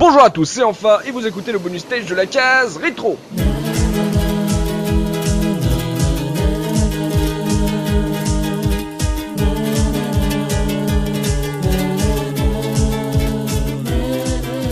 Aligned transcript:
Bonjour 0.00 0.22
à 0.22 0.30
tous, 0.30 0.46
c'est 0.46 0.62
enfin 0.62 1.00
et 1.04 1.10
vous 1.10 1.26
écoutez 1.26 1.52
le 1.52 1.58
bonus 1.58 1.82
stage 1.82 2.06
de 2.06 2.14
la 2.14 2.24
case 2.24 2.78
rétro. 2.78 3.18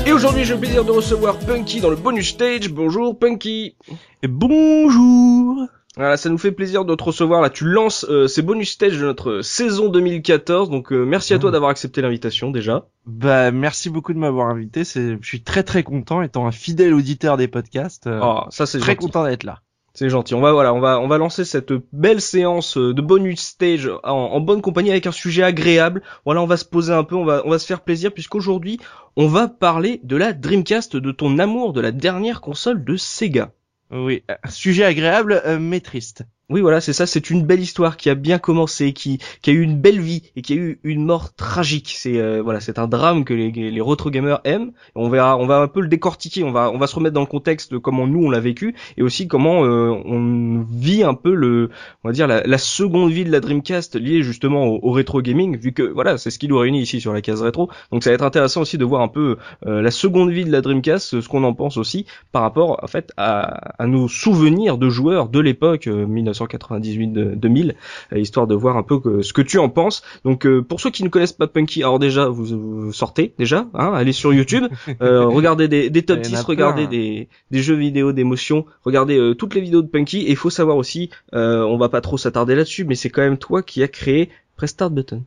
Et 0.06 0.12
aujourd'hui, 0.12 0.44
j'ai 0.44 0.54
le 0.54 0.60
plaisir 0.60 0.86
de 0.86 0.92
recevoir 0.92 1.38
Punky 1.38 1.82
dans 1.82 1.90
le 1.90 1.96
bonus 1.96 2.30
stage. 2.30 2.70
Bonjour 2.70 3.18
Punky. 3.18 3.76
Et 4.22 4.28
bonjour 4.28 5.68
Voilà, 5.98 6.16
ça 6.16 6.28
nous 6.30 6.38
fait 6.38 6.52
plaisir 6.52 6.84
de 6.84 6.94
te 6.94 7.02
recevoir. 7.04 7.42
Là, 7.42 7.50
tu 7.50 7.64
lances 7.64 8.06
euh, 8.08 8.28
ces 8.28 8.40
bonus 8.42 8.70
stages 8.70 8.96
de 8.98 9.04
notre 9.04 9.40
saison 9.42 9.88
2014. 9.88 10.70
Donc, 10.70 10.92
euh, 10.92 11.04
merci 11.04 11.34
à 11.34 11.38
toi 11.38 11.50
Ah. 11.50 11.52
d'avoir 11.52 11.70
accepté 11.70 12.00
l'invitation 12.00 12.50
déjà. 12.50 12.86
Bah 13.04 13.50
merci 13.50 13.90
beaucoup 13.90 14.12
de 14.14 14.18
m'avoir 14.18 14.48
invité, 14.48 14.84
c'est 14.84 15.18
je 15.20 15.26
suis 15.26 15.42
très 15.42 15.62
très 15.64 15.82
content 15.82 16.22
étant 16.22 16.46
un 16.46 16.52
fidèle 16.52 16.94
auditeur 16.94 17.36
des 17.36 17.48
podcasts. 17.48 18.06
euh, 18.06 18.20
Oh, 18.22 18.40
ça 18.50 18.64
c'est 18.66 18.78
très 18.78 18.92
gentil. 18.92 19.06
content 19.06 19.24
d'être 19.24 19.44
là. 19.44 19.60
C'est 19.94 20.10
gentil. 20.10 20.34
On 20.34 20.40
va 20.40 20.52
voilà, 20.52 20.72
on 20.74 20.78
va 20.78 21.00
on 21.00 21.08
va 21.08 21.18
lancer 21.18 21.44
cette 21.44 21.72
belle 21.92 22.20
séance 22.20 22.76
euh, 22.76 22.94
de 22.94 23.02
bonus 23.02 23.40
stage 23.40 23.90
en, 24.04 24.10
en 24.12 24.40
bonne 24.40 24.60
compagnie 24.62 24.90
avec 24.90 25.06
un 25.08 25.12
sujet 25.12 25.42
agréable. 25.42 26.02
Voilà, 26.24 26.40
on 26.42 26.46
va 26.46 26.56
se 26.56 26.64
poser 26.64 26.92
un 26.92 27.02
peu, 27.02 27.16
on 27.16 27.24
va 27.24 27.42
on 27.44 27.50
va 27.50 27.58
se 27.58 27.66
faire 27.66 27.80
plaisir 27.80 28.12
puisqu'aujourd'hui 28.12 28.78
on 29.16 29.26
va 29.26 29.48
parler 29.48 30.00
de 30.04 30.16
la 30.16 30.32
Dreamcast, 30.34 30.96
de 30.96 31.10
ton 31.10 31.38
amour 31.40 31.72
de 31.72 31.80
la 31.80 31.90
dernière 31.90 32.40
console 32.40 32.84
de 32.84 32.96
Sega. 32.96 33.50
Oui, 33.90 34.24
un 34.42 34.50
sujet 34.50 34.84
agréable 34.84 35.42
euh, 35.44 35.58
mais 35.58 35.80
triste. 35.80 36.24
Oui, 36.50 36.62
voilà, 36.62 36.80
c'est 36.80 36.94
ça. 36.94 37.04
C'est 37.04 37.28
une 37.28 37.42
belle 37.44 37.60
histoire 37.60 37.98
qui 37.98 38.08
a 38.08 38.14
bien 38.14 38.38
commencé, 38.38 38.94
qui, 38.94 39.18
qui 39.42 39.50
a 39.50 39.52
eu 39.52 39.60
une 39.60 39.78
belle 39.78 40.00
vie 40.00 40.22
et 40.34 40.40
qui 40.40 40.54
a 40.54 40.56
eu 40.56 40.80
une 40.82 41.04
mort 41.04 41.34
tragique. 41.34 41.92
C'est 41.94 42.18
euh, 42.18 42.40
voilà, 42.42 42.58
c'est 42.60 42.78
un 42.78 42.88
drame 42.88 43.26
que 43.26 43.34
les, 43.34 43.50
les 43.50 43.80
retro 43.82 44.08
gamers 44.08 44.40
aiment. 44.44 44.72
On 44.94 45.10
verra, 45.10 45.36
on 45.36 45.46
va 45.46 45.58
un 45.60 45.68
peu 45.68 45.82
le 45.82 45.88
décortiquer. 45.88 46.44
On 46.44 46.50
va, 46.50 46.70
on 46.70 46.78
va 46.78 46.86
se 46.86 46.94
remettre 46.94 47.12
dans 47.12 47.20
le 47.20 47.26
contexte 47.26 47.70
de 47.70 47.76
comment 47.76 48.06
nous 48.06 48.24
on 48.24 48.30
l'a 48.30 48.40
vécu 48.40 48.74
et 48.96 49.02
aussi 49.02 49.28
comment 49.28 49.62
euh, 49.66 49.90
on 50.06 50.64
vit 50.70 51.02
un 51.02 51.12
peu 51.12 51.34
le, 51.34 51.68
on 52.02 52.08
va 52.08 52.12
dire 52.14 52.26
la, 52.26 52.42
la 52.42 52.56
seconde 52.58 53.10
vie 53.10 53.26
de 53.26 53.30
la 53.30 53.40
Dreamcast 53.40 53.96
liée 53.96 54.22
justement 54.22 54.64
au, 54.68 54.80
au 54.82 54.92
rétro 54.92 55.20
gaming, 55.20 55.58
vu 55.58 55.72
que 55.74 55.82
voilà, 55.82 56.16
c'est 56.16 56.30
ce 56.30 56.38
qui 56.38 56.48
nous 56.48 56.56
réunit 56.56 56.80
ici 56.80 56.98
sur 57.02 57.12
la 57.12 57.20
case 57.20 57.42
rétro. 57.42 57.68
Donc 57.92 58.02
ça 58.02 58.08
va 58.08 58.14
être 58.14 58.24
intéressant 58.24 58.62
aussi 58.62 58.78
de 58.78 58.86
voir 58.86 59.02
un 59.02 59.08
peu 59.08 59.36
euh, 59.66 59.82
la 59.82 59.90
seconde 59.90 60.30
vie 60.30 60.46
de 60.46 60.50
la 60.52 60.62
Dreamcast, 60.62 61.20
ce 61.20 61.28
qu'on 61.28 61.44
en 61.44 61.52
pense 61.52 61.76
aussi 61.76 62.06
par 62.32 62.40
rapport 62.40 62.82
en 62.82 62.86
fait 62.86 63.12
à, 63.18 63.82
à 63.82 63.86
nos 63.86 64.08
souvenirs 64.08 64.78
de 64.78 64.88
joueurs 64.88 65.28
de 65.28 65.40
l'époque 65.40 65.88
euh, 65.88 66.06
1998-2000, 66.46 67.74
euh, 68.12 68.18
histoire 68.18 68.46
de 68.46 68.54
voir 68.54 68.76
un 68.76 68.82
peu 68.82 68.98
que- 69.00 69.22
ce 69.22 69.32
que 69.32 69.42
tu 69.42 69.58
en 69.58 69.68
penses. 69.68 70.02
Donc 70.24 70.46
euh, 70.46 70.62
pour 70.62 70.80
ceux 70.80 70.90
qui 70.90 71.02
ne 71.04 71.08
connaissent 71.08 71.32
pas 71.32 71.46
Punky, 71.46 71.82
alors 71.82 71.98
déjà 71.98 72.28
vous, 72.28 72.44
vous 72.44 72.92
sortez 72.92 73.34
déjà, 73.38 73.66
hein, 73.74 73.92
allez 73.94 74.12
sur 74.12 74.32
YouTube, 74.32 74.64
euh, 75.02 75.24
regardez 75.26 75.68
des, 75.68 75.90
des 75.90 76.02
top 76.02 76.18
Il 76.22 76.24
y 76.26 76.28
en 76.28 76.30
10, 76.30 76.36
a 76.38 76.42
regardez 76.42 76.82
plein. 76.82 76.90
des, 76.90 77.28
des 77.50 77.62
jeux 77.62 77.74
vidéo 77.76 78.12
d'émotion, 78.12 78.66
regardez 78.84 79.34
toutes 79.38 79.54
les 79.54 79.60
vidéos 79.60 79.82
de 79.82 79.88
Punky 79.88 80.18
et 80.20 80.30
il 80.30 80.36
faut 80.36 80.50
savoir 80.50 80.76
aussi, 80.76 81.10
on 81.32 81.76
va 81.78 81.88
pas 81.88 82.00
trop 82.00 82.18
s'attarder 82.18 82.54
là-dessus, 82.54 82.84
mais 82.84 82.94
c'est 82.94 83.10
quand 83.10 83.22
même 83.22 83.38
toi 83.38 83.62
qui 83.62 83.82
as 83.82 83.88
créé 83.88 84.28
Press 84.56 84.70
Start 84.70 84.92
Button. 84.92 85.22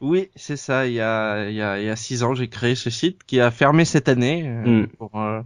Oui, 0.00 0.30
c'est 0.34 0.56
ça, 0.56 0.86
il 0.86 0.94
y 0.94 1.00
a 1.00 1.48
il 1.50 1.54
y 1.54 1.60
a 1.60 1.78
il 1.78 1.84
y 1.84 1.90
a 1.90 1.96
six 1.96 2.22
ans, 2.22 2.34
j'ai 2.34 2.48
créé 2.48 2.74
ce 2.74 2.88
site 2.88 3.18
qui 3.26 3.38
a 3.38 3.50
fermé 3.50 3.84
cette 3.84 4.08
année 4.08 4.44
euh, 4.46 4.82
Mm. 4.84 4.86
pour 4.98 5.10
euh, 5.20 5.40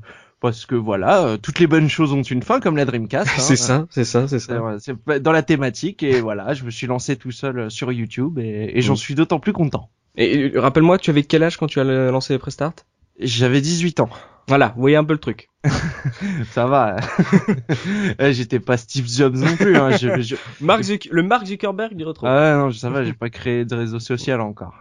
parce 0.45 0.67
que 0.67 0.75
voilà, 0.75 1.25
euh, 1.25 1.37
toutes 1.39 1.59
les 1.59 1.67
bonnes 1.67 1.89
choses 1.89 2.13
ont 2.13 2.23
une 2.23 2.43
fin 2.43 2.61
comme 2.61 2.77
la 2.77 2.85
Dreamcast. 2.85 3.29
hein. 3.37 3.41
c'est 3.41 3.57
ça, 3.57 3.87
c'est 3.91 4.05
ça, 4.05 4.29
c'est 4.29 4.39
ça. 4.39 4.77
c'est 4.79 5.23
dans 5.23 5.33
la 5.33 5.43
thématique 5.43 6.03
et 6.03 6.21
voilà, 6.21 6.53
je 6.53 6.65
me 6.65 6.71
suis 6.71 6.87
lancé 6.87 7.17
tout 7.17 7.31
seul 7.33 7.59
euh, 7.59 7.71
sur 7.71 7.91
YouTube 7.93 8.39
et, 8.39 8.73
et 8.79 8.83
j'en 8.83 8.93
Mm. 8.93 8.97
suis 8.97 9.15
d'autant 9.15 9.41
plus 9.41 9.53
content. 9.55 9.89
Et 10.17 10.53
euh, 10.55 10.61
rappelle-moi, 10.61 10.99
tu 10.99 11.09
avais 11.11 11.23
quel 11.25 11.43
âge 11.43 11.57
quand 11.57 11.67
tu 11.67 11.81
as 11.81 11.85
lancé 11.85 12.37
Press 12.39 12.55
Start 12.55 12.85
J'avais 13.19 13.61
18 13.63 14.01
ans. 14.01 14.11
Voilà, 14.47 14.73
vous 14.75 14.81
voyez 14.83 14.97
un 14.97 15.05
peu 15.05 15.15
le 15.15 15.19
truc. 15.19 15.49
Ça 16.53 16.67
va. 16.67 16.97
Eh, 18.19 18.33
J'étais 18.35 18.61
pas 18.61 18.77
Steve 18.77 19.07
Jobs 19.09 19.35
non 19.37 19.57
plus. 19.57 19.77
Hein. 19.77 19.97
Je, 19.97 20.21
je- 20.21 20.37
Mark 20.61 20.83
le 21.11 21.23
Mark 21.23 21.47
Zuckerberg 21.47 21.95
du 21.95 22.05
rétro. 22.05 22.27
Ah 22.27 22.57
non, 22.57 22.71
ça 22.71 22.91
va, 22.91 23.05
j'ai 23.05 23.13
pas 23.15 23.31
créé 23.31 23.65
de 23.65 23.75
réseau 23.75 23.99
social 23.99 24.41
encore. 24.43 24.75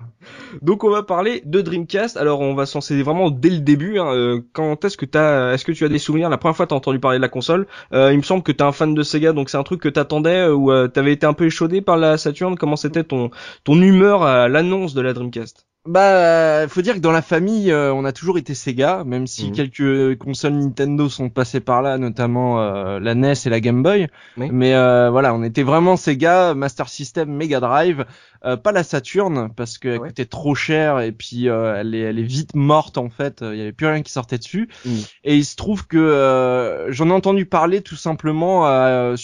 Donc 0.61 0.83
on 0.83 0.89
va 0.89 1.03
parler 1.03 1.41
de 1.45 1.61
Dreamcast. 1.61 2.17
Alors 2.17 2.41
on 2.41 2.53
va 2.55 2.65
s'en 2.65 2.77
lancer 2.79 3.01
vraiment 3.01 3.29
dès 3.31 3.49
le 3.49 3.59
début. 3.59 3.99
hein. 3.99 4.13
Euh, 4.13 4.41
Quand 4.53 4.83
est-ce 4.83 4.97
que 4.97 5.05
t'as, 5.05 5.53
est-ce 5.53 5.63
que 5.65 5.71
tu 5.71 5.85
as 5.85 5.89
des 5.89 5.99
souvenirs? 5.99 6.29
La 6.29 6.37
première 6.37 6.55
fois 6.57 6.67
t'as 6.67 6.75
entendu 6.75 6.99
parler 6.99 7.17
de 7.17 7.21
la 7.21 7.29
console, 7.29 7.65
euh, 7.93 8.11
il 8.11 8.17
me 8.17 8.23
semble 8.23 8.43
que 8.43 8.51
t'es 8.51 8.63
un 8.63 8.71
fan 8.73 8.93
de 8.93 9.03
Sega, 9.03 9.31
donc 9.33 9.49
c'est 9.49 9.57
un 9.57 9.63
truc 9.63 9.81
que 9.81 9.89
t'attendais 9.89 10.47
euh, 10.47 10.53
ou 10.53 10.71
euh, 10.71 10.87
t'avais 10.89 11.13
été 11.13 11.25
un 11.25 11.33
peu 11.33 11.45
échaudé 11.45 11.81
par 11.81 11.95
la 11.97 12.17
Saturn? 12.17 12.57
Comment 12.57 12.75
c'était 12.75 13.03
ton 13.05 13.31
ton 13.63 13.81
humeur 13.81 14.23
à 14.23 14.49
l'annonce 14.49 14.93
de 14.93 15.01
la 15.01 15.13
Dreamcast? 15.13 15.65
Bah, 15.85 16.65
faut 16.69 16.81
dire 16.81 16.93
que 16.93 16.99
dans 16.99 17.11
la 17.11 17.21
famille, 17.21 17.69
euh, 17.69 17.93
on 17.93 18.05
a 18.05 18.13
toujours 18.13 18.37
été 18.37 18.53
Sega, 18.55 19.03
même 19.03 19.27
si 19.27 19.47
Mhm. 19.47 19.51
quelques 19.51 20.17
consoles 20.17 20.53
Nintendo 20.53 21.09
sont 21.09 21.29
passées 21.29 21.59
par 21.59 21.81
là, 21.81 21.97
notamment 21.97 22.61
euh, 22.61 23.01
la 23.01 23.15
NES 23.15 23.33
et 23.45 23.49
la 23.49 23.59
Game 23.59 23.83
Boy. 23.83 24.07
Oui. 24.37 24.47
Mais 24.49 24.73
euh, 24.75 25.09
voilà, 25.09 25.33
on 25.33 25.43
était 25.43 25.63
vraiment 25.63 25.97
Sega, 25.97 26.53
Master 26.53 26.87
System, 26.87 27.29
Mega 27.33 27.59
Drive, 27.59 28.05
euh, 28.45 28.55
pas 28.55 28.71
la 28.71 28.83
Saturn 28.83 29.49
parce 29.53 29.77
qu'elle 29.77 29.99
Ouais. 29.99 30.07
coûtait 30.07 30.23
trop 30.25 30.55
cher 30.55 31.01
et 31.01 31.11
puis 31.11 31.49
euh, 31.49 31.75
elle 31.77 31.93
est 31.95 31.99
elle 31.99 32.17
est 32.19 32.23
vite 32.23 32.55
morte 32.55 32.97
en 32.97 33.09
fait. 33.09 33.39
Il 33.41 33.57
y 33.57 33.61
avait 33.61 33.73
plus 33.73 33.87
rien 33.87 34.03
qui 34.03 34.11
sortait 34.13 34.37
dessus. 34.37 34.69
Mhm. 34.85 35.01
Et 35.25 35.35
il 35.35 35.43
se 35.43 35.57
trouve 35.57 35.85
que 35.85 35.97
euh, 35.97 36.93
j'en 36.93 37.09
ai 37.09 37.13
entendu 37.13 37.45
parler 37.45 37.81
tout 37.81 37.97
simplement 37.97 38.67
euh, 38.69 39.15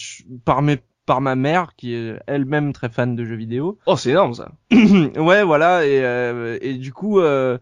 par 0.43 0.61
mes 0.61 0.77
par 1.09 1.21
ma 1.21 1.35
mère 1.35 1.71
qui 1.75 1.95
est 1.95 2.19
elle-même 2.27 2.71
très 2.71 2.87
fan 2.89 3.15
de 3.15 3.25
jeux 3.25 3.35
vidéo. 3.35 3.79
Oh 3.87 3.97
c'est 3.97 4.11
énorme 4.11 4.35
ça. 4.35 4.51
ouais, 4.71 5.43
voilà, 5.43 5.83
et, 5.87 6.01
euh, 6.03 6.59
et 6.61 6.75
du 6.75 6.93
coup, 6.93 7.19
euh, 7.19 7.57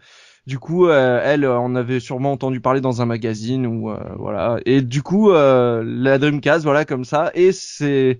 du 0.46 0.59
coup, 0.59 0.88
euh, 0.88 1.22
elle 1.24 1.46
euh, 1.46 1.57
en 1.57 1.74
avait 1.75 2.02
sûrement 2.02 2.34
entendu 2.34 2.59
parler 2.59 2.81
dans 2.81 3.02
un 3.02 3.06
magazine 3.06 3.66
ou 3.66 3.90
euh, 3.90 3.97
voilà, 4.19 4.57
et 4.66 4.81
du 4.81 5.02
coup, 5.02 5.31
euh, 5.31 5.81
la 5.86 6.18
Dreamcast, 6.18 6.66
voilà, 6.66 6.84
comme 6.84 7.06
ça, 7.06 7.31
et 7.36 7.53
c'est, 7.53 8.19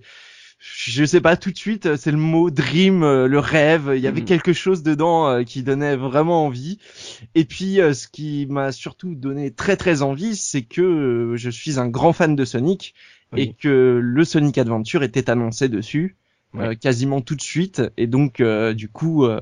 je 0.60 1.04
sais 1.04 1.20
pas 1.20 1.36
tout 1.36 1.50
de 1.52 1.58
suite, 1.58 1.96
c'est 1.96 2.10
le 2.10 2.16
mot 2.16 2.50
dream, 2.50 3.02
le 3.02 3.38
rêve. 3.38 3.92
Il 3.94 4.00
y 4.02 4.06
avait 4.08 4.22
Mhm. 4.22 4.26
quelque 4.26 4.52
chose 4.52 4.82
dedans 4.82 5.44
qui 5.44 5.62
donnait 5.62 5.94
vraiment 5.96 6.46
envie. 6.46 6.78
Et 7.36 7.44
puis, 7.44 7.76
ce 7.76 8.08
qui 8.08 8.46
m'a 8.50 8.72
surtout 8.72 9.14
donné 9.14 9.52
très 9.52 9.76
très 9.76 10.02
envie, 10.02 10.34
c'est 10.34 10.62
que 10.62 11.34
je 11.36 11.50
suis 11.50 11.78
un 11.78 11.86
grand 11.88 12.12
fan 12.12 12.34
de 12.34 12.44
Sonic 12.44 12.94
Oui. 13.32 13.42
et 13.42 13.52
que 13.54 14.00
le 14.02 14.24
Sonic 14.24 14.58
Adventure 14.58 15.02
était 15.02 15.30
annoncé 15.30 15.68
dessus 15.68 16.16
Ouais. 16.54 16.68
euh, 16.68 16.74
quasiment 16.74 17.20
tout 17.20 17.34
de 17.34 17.42
suite 17.42 17.82
et 17.98 18.06
donc 18.06 18.40
euh, 18.40 18.72
du 18.72 18.88
coup 18.88 19.26
euh, 19.26 19.38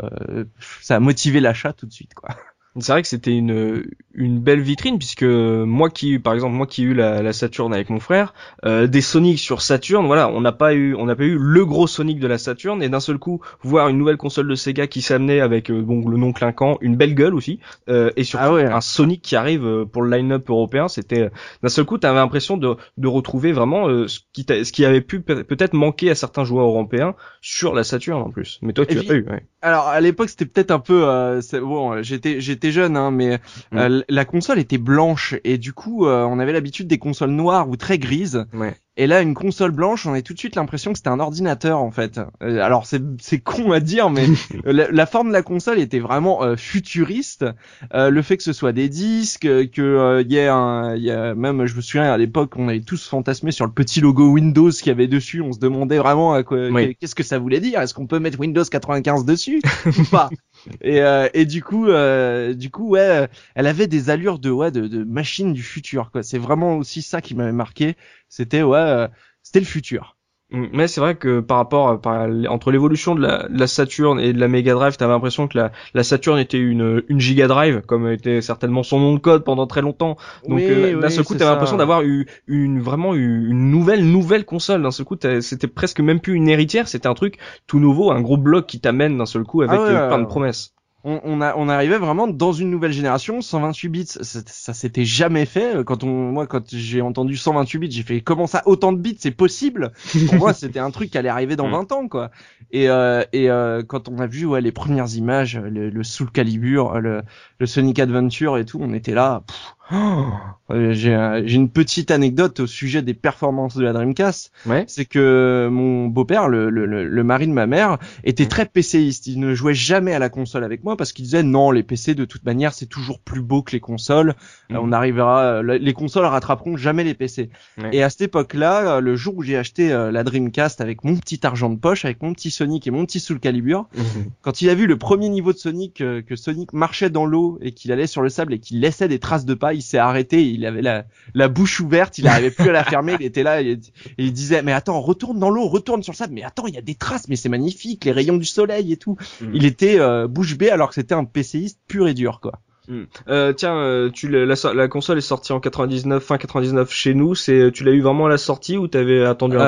ça 0.82 0.96
a 0.96 1.00
motivé 1.00 1.38
l'achat 1.38 1.72
tout 1.72 1.86
de 1.86 1.92
suite 1.92 2.14
quoi. 2.14 2.30
C'est 2.78 2.92
vrai 2.92 3.02
que 3.02 3.08
c'était 3.08 3.34
une 3.36 3.84
une 4.12 4.38
belle 4.40 4.60
vitrine 4.60 4.98
puisque 4.98 5.22
moi 5.24 5.90
qui 5.90 6.18
par 6.18 6.34
exemple 6.34 6.54
moi 6.54 6.66
qui 6.66 6.82
ai 6.82 6.86
eu 6.86 6.94
la, 6.94 7.22
la 7.22 7.32
Saturn 7.32 7.72
avec 7.72 7.90
mon 7.90 8.00
frère 8.00 8.34
euh, 8.64 8.86
des 8.86 9.00
Sonic 9.02 9.38
sur 9.38 9.60
Saturn 9.62 10.06
voilà 10.06 10.30
on 10.30 10.40
n'a 10.40 10.52
pas 10.52 10.74
eu 10.74 10.94
on 10.94 11.04
n'a 11.06 11.14
pas 11.16 11.24
eu 11.24 11.36
le 11.38 11.64
gros 11.66 11.86
Sonic 11.86 12.18
de 12.18 12.26
la 12.26 12.38
Saturn 12.38 12.82
et 12.82 12.88
d'un 12.88 13.00
seul 13.00 13.18
coup 13.18 13.40
voir 13.62 13.88
une 13.88 13.98
nouvelle 13.98 14.16
console 14.16 14.48
de 14.48 14.54
Sega 14.54 14.86
qui 14.86 15.02
s'amenait 15.02 15.40
avec 15.40 15.70
euh, 15.70 15.82
bon 15.82 16.06
le 16.08 16.16
nom 16.16 16.32
clinquant 16.32 16.78
une 16.80 16.96
belle 16.96 17.14
gueule 17.14 17.34
aussi 17.34 17.60
euh, 17.88 18.10
et 18.16 18.24
surtout 18.24 18.44
Ah 18.46 18.52
ouais. 18.54 18.64
un 18.64 18.80
Sonic 18.80 19.22
qui 19.22 19.36
arrive 19.36 19.64
euh, 19.66 19.84
pour 19.84 20.02
le 20.02 20.10
line-up 20.16 20.48
européen 20.48 20.88
c'était 20.88 21.22
euh, 21.22 21.28
d'un 21.62 21.68
seul 21.68 21.84
coup 21.84 21.98
t'avais 21.98 22.16
l'impression 22.18 22.56
de 22.56 22.76
de 22.96 23.08
retrouver 23.08 23.52
vraiment 23.52 23.88
euh, 23.88 24.08
ce 24.08 24.20
qui 24.32 24.44
ce 24.48 24.72
qui 24.72 24.84
avait 24.84 25.00
pu 25.02 25.20
peut- 25.20 25.44
peut-être 25.44 25.74
manquer 25.74 26.10
à 26.10 26.14
certains 26.14 26.44
joueurs 26.44 26.66
européens 26.66 27.14
sur 27.42 27.74
la 27.74 27.84
Saturn 27.84 28.22
en 28.22 28.30
plus 28.30 28.58
mais 28.62 28.72
toi 28.72 28.86
tu 28.86 28.96
l'as 28.96 29.02
pas 29.04 29.14
eu 29.14 29.24
ouais. 29.28 29.44
Alors 29.62 29.88
à 29.88 30.00
l'époque 30.00 30.28
c'était 30.30 30.46
peut-être 30.46 30.70
un 30.70 30.78
peu 30.78 31.04
euh, 31.06 31.40
bon 31.60 31.92
euh, 31.94 32.02
j'étais 32.02 32.65
j'étais 32.66 32.72
jeune 32.72 32.96
hein 32.96 33.10
mais 33.10 33.38
Mm. 33.72 33.78
euh, 33.78 34.02
la 34.08 34.24
console 34.24 34.58
était 34.58 34.78
blanche 34.78 35.34
et 35.44 35.58
du 35.58 35.72
coup 35.72 36.06
euh, 36.06 36.24
on 36.24 36.38
avait 36.38 36.52
l'habitude 36.52 36.86
des 36.88 36.98
consoles 36.98 37.30
noires 37.30 37.68
ou 37.68 37.76
très 37.76 37.98
grises 37.98 38.44
ouais 38.54 38.74
et 38.98 39.06
là 39.06 39.20
une 39.20 39.34
console 39.34 39.72
blanche 39.72 40.06
on 40.06 40.14
a 40.14 40.22
tout 40.22 40.32
de 40.32 40.38
suite 40.38 40.56
l'impression 40.56 40.92
que 40.92 40.98
c'était 40.98 41.10
un 41.10 41.20
ordinateur 41.20 41.78
en 41.80 41.90
fait. 41.90 42.18
Euh, 42.42 42.60
alors 42.62 42.86
c'est 42.86 43.02
c'est 43.20 43.38
con 43.40 43.72
à 43.72 43.80
dire 43.80 44.08
mais 44.10 44.24
la, 44.64 44.90
la 44.90 45.06
forme 45.06 45.28
de 45.28 45.32
la 45.34 45.42
console 45.42 45.78
était 45.80 45.98
vraiment 45.98 46.42
euh, 46.42 46.56
futuriste. 46.56 47.44
Euh, 47.92 48.08
le 48.10 48.22
fait 48.22 48.36
que 48.38 48.42
ce 48.42 48.52
soit 48.54 48.72
des 48.72 48.88
disques, 48.88 49.42
que 49.42 49.80
euh, 49.82 50.22
y 50.26 50.36
ait 50.36 50.48
un, 50.48 50.96
y 50.96 51.10
a 51.10 51.34
même, 51.34 51.66
je 51.66 51.76
me 51.76 51.80
souviens 51.82 52.10
à 52.10 52.16
l'époque, 52.16 52.54
on 52.56 52.68
avait 52.68 52.80
tous 52.80 53.06
fantasmé 53.06 53.50
sur 53.52 53.66
le 53.66 53.72
petit 53.72 54.00
logo 54.00 54.28
Windows 54.30 54.70
qu'il 54.70 54.86
y 54.86 54.90
avait 54.90 55.08
dessus. 55.08 55.42
On 55.42 55.52
se 55.52 55.58
demandait 55.58 55.98
vraiment 55.98 56.32
à 56.32 56.42
quoi, 56.42 56.68
Oui. 56.70 56.96
qu'est-ce 56.98 57.14
que 57.14 57.22
ça 57.22 57.38
voulait 57.38 57.60
dire? 57.60 57.80
Est-ce 57.82 57.92
qu'on 57.92 58.06
peut 58.06 58.18
mettre 58.18 58.40
Windows 58.40 58.64
95 58.64 59.24
dessus 59.26 59.60
ou 59.86 60.04
pas? 60.10 60.30
Et, 60.82 61.00
euh, 61.02 61.28
et 61.34 61.44
du 61.46 61.62
coup, 61.62 61.88
euh, 61.88 62.54
du 62.54 62.70
coup, 62.70 62.88
ouais, 62.90 63.28
elle 63.54 63.66
avait 63.66 63.86
des 63.86 64.10
allures 64.10 64.38
de 64.38 64.50
ouais 64.50 64.70
de, 64.70 64.86
de 64.88 65.04
machine 65.04 65.52
du 65.52 65.62
futur. 65.62 66.10
Quoi. 66.10 66.22
C'est 66.22 66.38
vraiment 66.38 66.76
aussi 66.76 67.02
ça 67.02 67.20
qui 67.20 67.34
m'avait 67.34 67.52
marqué. 67.52 67.96
C'était 68.28 68.62
ouais, 68.62 68.78
euh, 68.78 69.08
c'était 69.42 69.60
le 69.60 69.66
futur. 69.66 70.15
Mais 70.50 70.86
c'est 70.86 71.00
vrai 71.00 71.16
que 71.16 71.40
par 71.40 71.56
rapport 71.56 72.00
par, 72.00 72.28
entre 72.48 72.70
l'évolution 72.70 73.16
de 73.16 73.20
la, 73.20 73.48
de 73.48 73.58
la 73.58 73.66
Saturn 73.66 74.20
et 74.20 74.32
de 74.32 74.38
la 74.38 74.46
Mega 74.46 74.74
Drive, 74.74 74.96
t'avais 74.96 75.12
l'impression 75.12 75.48
que 75.48 75.58
la, 75.58 75.72
la 75.92 76.04
Saturn 76.04 76.38
était 76.38 76.58
une, 76.58 77.02
une 77.08 77.18
Giga 77.18 77.48
Drive, 77.48 77.82
comme 77.82 78.08
était 78.08 78.40
certainement 78.40 78.84
son 78.84 79.00
nom 79.00 79.14
de 79.14 79.18
code 79.18 79.42
pendant 79.42 79.66
très 79.66 79.82
longtemps. 79.82 80.16
Donc 80.46 80.58
Oui, 80.58 80.66
euh, 80.68 81.00
d'un 81.00 81.08
oui, 81.08 81.12
seul 81.12 81.24
coup, 81.24 81.34
t'avais 81.34 81.50
l'impression 81.50 81.76
d'avoir 81.76 82.02
eu 82.02 82.26
une 82.46 82.80
vraiment 82.80 83.14
eu 83.16 83.48
une 83.48 83.72
nouvelle 83.72 84.08
nouvelle 84.08 84.44
console. 84.44 84.82
D'un 84.82 84.92
seul 84.92 85.04
coup, 85.04 85.16
c'était 85.40 85.66
presque 85.66 85.98
même 85.98 86.20
plus 86.20 86.34
une 86.34 86.48
héritière, 86.48 86.86
c'était 86.86 87.08
un 87.08 87.14
truc 87.14 87.38
tout 87.66 87.80
nouveau, 87.80 88.12
un 88.12 88.20
gros 88.20 88.36
bloc 88.36 88.66
qui 88.66 88.78
t'amène 88.80 89.18
d'un 89.18 89.26
seul 89.26 89.42
coup 89.42 89.62
avec 89.62 89.80
Ah 89.80 89.82
ouais, 89.82 89.90
euh, 89.90 90.06
plein 90.06 90.20
de 90.20 90.26
promesses. 90.26 90.75
On, 91.04 91.20
on, 91.22 91.40
a, 91.40 91.54
on 91.56 91.68
arrivait 91.68 91.98
vraiment 91.98 92.26
dans 92.26 92.52
une 92.52 92.70
nouvelle 92.70 92.92
génération, 92.92 93.40
128 93.40 93.88
bits, 93.88 94.06
ça, 94.06 94.40
ça 94.46 94.74
s'était 94.74 95.04
jamais 95.04 95.46
fait. 95.46 95.84
Quand 95.84 96.02
on, 96.02 96.32
moi, 96.32 96.46
quand 96.46 96.64
j'ai 96.74 97.00
entendu 97.00 97.36
128 97.36 97.78
bits, 97.78 97.90
j'ai 97.90 98.02
fait 98.02 98.20
comment 98.20 98.46
ça, 98.46 98.62
autant 98.66 98.92
de 98.92 98.98
bits, 98.98 99.16
c'est 99.18 99.30
possible? 99.30 99.92
Pour 100.26 100.34
moi, 100.36 100.52
c'était 100.52 100.80
un 100.80 100.90
truc 100.90 101.10
qui 101.10 101.18
allait 101.18 101.28
arriver 101.28 101.54
dans 101.54 101.68
20 101.70 101.92
ans, 101.92 102.08
quoi. 102.08 102.30
Et, 102.72 102.88
euh, 102.88 103.22
et 103.32 103.50
euh, 103.50 103.82
quand 103.86 104.08
on 104.08 104.18
a 104.18 104.26
vu 104.26 104.46
ouais, 104.46 104.60
les 104.60 104.72
premières 104.72 105.14
images, 105.14 105.56
le, 105.56 105.90
le 105.90 106.02
Soul 106.02 106.30
Calibur, 106.30 107.00
le, 107.00 107.22
le 107.58 107.66
Sonic 107.66 107.98
Adventure 108.00 108.58
et 108.58 108.64
tout, 108.64 108.78
on 108.82 108.92
était 108.92 109.14
là. 109.14 109.44
Euh, 109.92 110.92
j'ai 110.92 111.54
une 111.54 111.68
petite 111.68 112.10
anecdote 112.10 112.60
au 112.60 112.66
sujet 112.66 113.02
des 113.02 113.14
performances 113.14 113.76
de 113.76 113.84
la 113.84 113.92
Dreamcast. 113.92 114.52
Ouais. 114.66 114.84
C'est 114.88 115.04
que 115.04 115.68
mon 115.70 116.06
beau-père, 116.06 116.48
le, 116.48 116.70
le, 116.70 116.86
le, 116.86 117.24
mari 117.24 117.46
de 117.46 117.52
ma 117.52 117.66
mère, 117.66 117.98
était 118.24 118.46
très 118.46 118.66
PCiste. 118.66 119.26
Il 119.28 119.38
ne 119.38 119.54
jouait 119.54 119.74
jamais 119.74 120.12
à 120.12 120.18
la 120.18 120.28
console 120.28 120.64
avec 120.64 120.82
moi 120.82 120.96
parce 120.96 121.12
qu'il 121.12 121.24
disait 121.24 121.42
non, 121.42 121.70
les 121.70 121.82
PC 121.82 122.14
de 122.14 122.24
toute 122.24 122.44
manière 122.44 122.72
c'est 122.72 122.86
toujours 122.86 123.20
plus 123.20 123.42
beau 123.42 123.62
que 123.62 123.72
les 123.72 123.80
consoles. 123.80 124.34
Mhm. 124.70 124.78
on 124.80 124.92
arrivera, 124.92 125.62
les 125.62 125.92
consoles 125.92 126.24
rattraperont 126.24 126.76
jamais 126.76 127.04
les 127.04 127.14
PC. 127.14 127.50
Ouais. 127.78 127.90
Et 127.92 128.02
à 128.02 128.10
cette 128.10 128.22
époque-là, 128.22 129.00
le 129.00 129.16
jour 129.16 129.36
où 129.36 129.42
j'ai 129.42 129.56
acheté 129.56 129.92
euh, 129.92 130.10
la 130.10 130.24
Dreamcast 130.24 130.80
avec 130.80 131.04
mon 131.04 131.16
petit 131.16 131.46
argent 131.46 131.70
de 131.70 131.78
poche, 131.78 132.04
avec 132.04 132.22
mon 132.22 132.32
petit 132.32 132.50
Sonic 132.50 132.86
et 132.86 132.90
mon 132.90 133.06
petit 133.06 133.20
Soul 133.20 133.38
Calibur, 133.38 133.86
quand 134.42 134.62
il 134.62 134.70
a 134.70 134.74
vu 134.74 134.86
le 134.86 134.98
premier 134.98 135.28
niveau 135.28 135.52
de 135.52 135.58
Sonic, 135.58 136.00
euh, 136.00 136.22
que 136.22 136.34
Sonic 136.34 136.72
marchait 136.72 137.10
dans 137.10 137.26
l'eau 137.26 137.58
et 137.60 137.72
qu'il 137.72 137.92
allait 137.92 138.06
sur 138.06 138.22
le 138.22 138.28
sable 138.28 138.54
et 138.54 138.58
qu'il 138.58 138.80
laissait 138.80 139.08
des 139.08 139.18
traces 139.18 139.44
de 139.44 139.54
pas, 139.54 139.74
il 139.76 139.82
s'est 139.82 139.98
arrêté, 139.98 140.44
il 140.44 140.66
avait 140.66 140.82
la, 140.82 141.04
la 141.34 141.48
bouche 141.48 141.80
ouverte, 141.80 142.18
il 142.18 142.24
n'arrivait 142.24 142.50
plus 142.50 142.68
à 142.68 142.72
la 142.72 142.84
fermer, 142.84 143.16
il 143.20 143.24
était 143.24 143.42
là 143.42 143.62
et, 143.62 143.72
et 143.72 143.78
il 144.18 144.32
disait 144.32 144.62
mais 144.62 144.72
attends, 144.72 145.00
retourne 145.00 145.38
dans 145.38 145.50
l'eau, 145.50 145.68
retourne 145.68 146.02
sur 146.02 146.12
le 146.12 146.16
sable, 146.16 146.34
mais 146.34 146.42
attends, 146.42 146.66
il 146.66 146.74
y 146.74 146.78
a 146.78 146.82
des 146.82 146.94
traces, 146.94 147.28
mais 147.28 147.36
c'est 147.36 147.48
magnifique, 147.48 148.04
les 148.04 148.12
rayons 148.12 148.36
du 148.36 148.44
soleil 148.44 148.92
et 148.92 148.96
tout. 148.96 149.16
Mhm. 149.40 149.50
Il 149.54 149.64
était 149.64 150.00
euh, 150.00 150.26
bouche 150.26 150.56
bée 150.56 150.70
alors 150.70 150.88
que 150.88 150.94
c'était 150.94 151.14
un 151.14 151.24
PCiste 151.24 151.78
pur 151.86 152.08
et 152.08 152.14
dur 152.14 152.40
quoi. 152.40 152.60
Hmm. 152.88 153.04
Euh, 153.28 153.52
tiens, 153.52 153.76
euh, 153.76 154.10
tu 154.10 154.28
la, 154.28 154.54
la 154.74 154.88
console 154.88 155.18
est 155.18 155.22
sortie 155.22 155.52
en 155.52 155.60
99, 155.60 156.22
fin 156.22 156.38
99 156.38 156.90
chez 156.92 157.14
nous. 157.14 157.34
C'est, 157.34 157.70
tu 157.72 157.84
l'as 157.84 157.92
eu 157.92 158.00
vraiment 158.00 158.26
à 158.26 158.28
la 158.28 158.38
sortie 158.38 158.76
ou 158.76 158.86
t'avais 158.86 159.24
attendu 159.24 159.56
un 159.56 159.60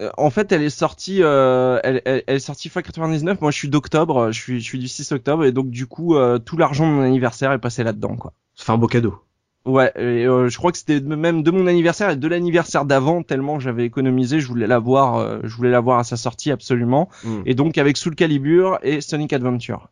Euh, 0.00 0.10
en 0.16 0.30
fait, 0.30 0.50
elle 0.52 0.62
est 0.62 0.70
sortie, 0.70 1.22
euh, 1.22 1.78
elle, 1.84 2.00
elle, 2.04 2.24
elle 2.26 2.36
est 2.36 2.40
sortie 2.40 2.68
fin 2.68 2.82
99. 2.82 3.40
Moi, 3.40 3.50
je 3.50 3.58
suis 3.58 3.68
d'octobre, 3.68 4.32
je 4.32 4.40
suis, 4.40 4.60
je 4.60 4.64
suis 4.64 4.78
du 4.78 4.88
6 4.88 5.12
octobre, 5.12 5.44
et 5.44 5.52
donc 5.52 5.70
du 5.70 5.86
coup, 5.86 6.16
euh, 6.16 6.38
tout 6.38 6.56
l'argent 6.56 6.86
de 6.86 6.92
mon 6.92 7.02
anniversaire 7.02 7.52
est 7.52 7.58
passé 7.58 7.84
là-dedans, 7.84 8.16
quoi. 8.16 8.32
peu 8.32 8.60
Ça 8.60 8.64
fait 8.64 8.72
un 8.72 8.78
beau 8.78 8.86
cadeau. 8.86 9.18
Ouais, 9.66 9.90
et, 9.96 10.26
euh, 10.26 10.48
je 10.48 10.58
crois 10.58 10.72
que 10.72 10.78
c'était 10.78 11.00
de- 11.00 11.14
même 11.16 11.42
de 11.42 11.50
mon 11.50 11.66
anniversaire 11.66 12.10
et 12.10 12.16
de 12.16 12.28
l'anniversaire 12.28 12.84
d'avant, 12.84 13.22
tellement 13.22 13.60
j'avais 13.60 13.86
économisé, 13.86 14.38
je 14.38 14.46
voulais 14.46 14.66
l'avoir, 14.66 15.16
euh, 15.16 15.38
je 15.44 15.56
voulais 15.56 15.70
l'avoir 15.70 15.98
à 15.98 16.04
sa 16.04 16.16
sortie 16.18 16.50
absolument. 16.50 17.08
Hmm. 17.22 17.40
Et 17.46 17.54
donc 17.54 17.78
avec 17.78 17.96
Soul 17.96 18.14
Calibur 18.14 18.78
et 18.82 19.00
Sonic 19.00 19.32
Adventure. 19.32 19.88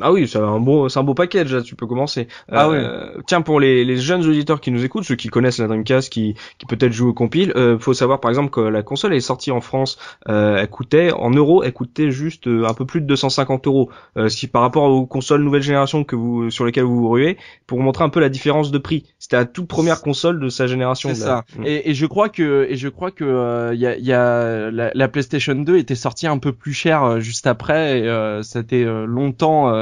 Ah 0.00 0.10
oui, 0.10 0.26
c'est 0.26 0.38
un 0.38 0.58
beau, 0.58 0.88
c'est 0.88 0.98
un 0.98 1.02
beau 1.02 1.14
package 1.14 1.52
là. 1.52 1.62
Tu 1.62 1.74
peux 1.76 1.86
commencer. 1.86 2.28
Ah 2.50 2.68
Euh, 2.68 3.20
Tiens, 3.26 3.42
pour 3.42 3.60
les, 3.60 3.84
les 3.84 3.96
jeunes 3.98 4.24
auditeurs 4.26 4.60
qui 4.60 4.70
nous 4.70 4.84
écoutent, 4.84 5.04
ceux 5.04 5.16
qui 5.16 5.28
connaissent 5.28 5.58
la 5.58 5.66
Dreamcast, 5.66 6.10
qui, 6.10 6.34
qui 6.58 6.66
peut-être 6.66 6.92
jouent 6.92 7.10
au 7.10 7.14
compile, 7.14 7.52
euh, 7.56 7.78
faut 7.78 7.92
savoir 7.92 8.20
par 8.20 8.30
exemple 8.30 8.50
que 8.50 8.60
la 8.60 8.82
console 8.82 9.14
est 9.14 9.20
sortie 9.20 9.50
en 9.50 9.60
France, 9.60 9.98
euh, 10.28 10.56
elle 10.56 10.68
coûtait 10.68 11.12
en 11.12 11.30
euros, 11.30 11.62
elle 11.62 11.72
coûtait 11.72 12.10
juste 12.10 12.46
euh, 12.46 12.66
un 12.66 12.74
peu 12.74 12.86
plus 12.86 13.00
de 13.02 13.06
250 13.06 13.66
euros. 13.66 13.90
Euh, 14.16 14.28
ce 14.28 14.36
qui 14.36 14.46
par 14.46 14.62
rapport 14.62 14.84
aux 14.84 15.06
consoles 15.06 15.42
nouvelle 15.42 15.62
génération 15.62 16.04
que 16.04 16.16
vous 16.16 16.50
sur 16.50 16.64
lesquelles 16.64 16.84
vous 16.84 16.96
vous 16.96 17.10
ruez, 17.10 17.36
pour 17.66 17.78
montrer 17.80 18.04
un 18.04 18.08
peu 18.08 18.20
la 18.20 18.28
différence 18.28 18.70
de 18.70 18.78
prix. 18.78 19.04
C'était 19.18 19.36
la 19.36 19.44
toute 19.44 19.68
première 19.68 20.00
console 20.00 20.40
de 20.40 20.48
sa 20.48 20.66
génération. 20.66 21.10
C'est 21.10 21.20
ça. 21.20 21.44
Mm. 21.58 21.66
Et, 21.66 21.90
et 21.90 21.94
je 21.94 22.06
crois 22.06 22.28
que 22.28 22.66
et 22.68 22.76
je 22.76 22.88
crois 22.88 23.10
que 23.10 23.24
euh, 23.24 23.74
y 23.74 23.86
a, 23.86 23.96
y 23.98 24.12
a 24.12 24.70
la, 24.70 24.90
la 24.94 25.08
PlayStation 25.08 25.54
2 25.54 25.76
était 25.76 25.94
sortie 25.94 26.26
un 26.26 26.38
peu 26.38 26.52
plus 26.52 26.72
cher 26.72 27.02
euh, 27.04 27.20
juste 27.20 27.46
après. 27.46 28.00
Et, 28.00 28.08
euh, 28.08 28.42
c'était 28.42 28.84
euh, 28.84 29.04
longtemps. 29.06 29.81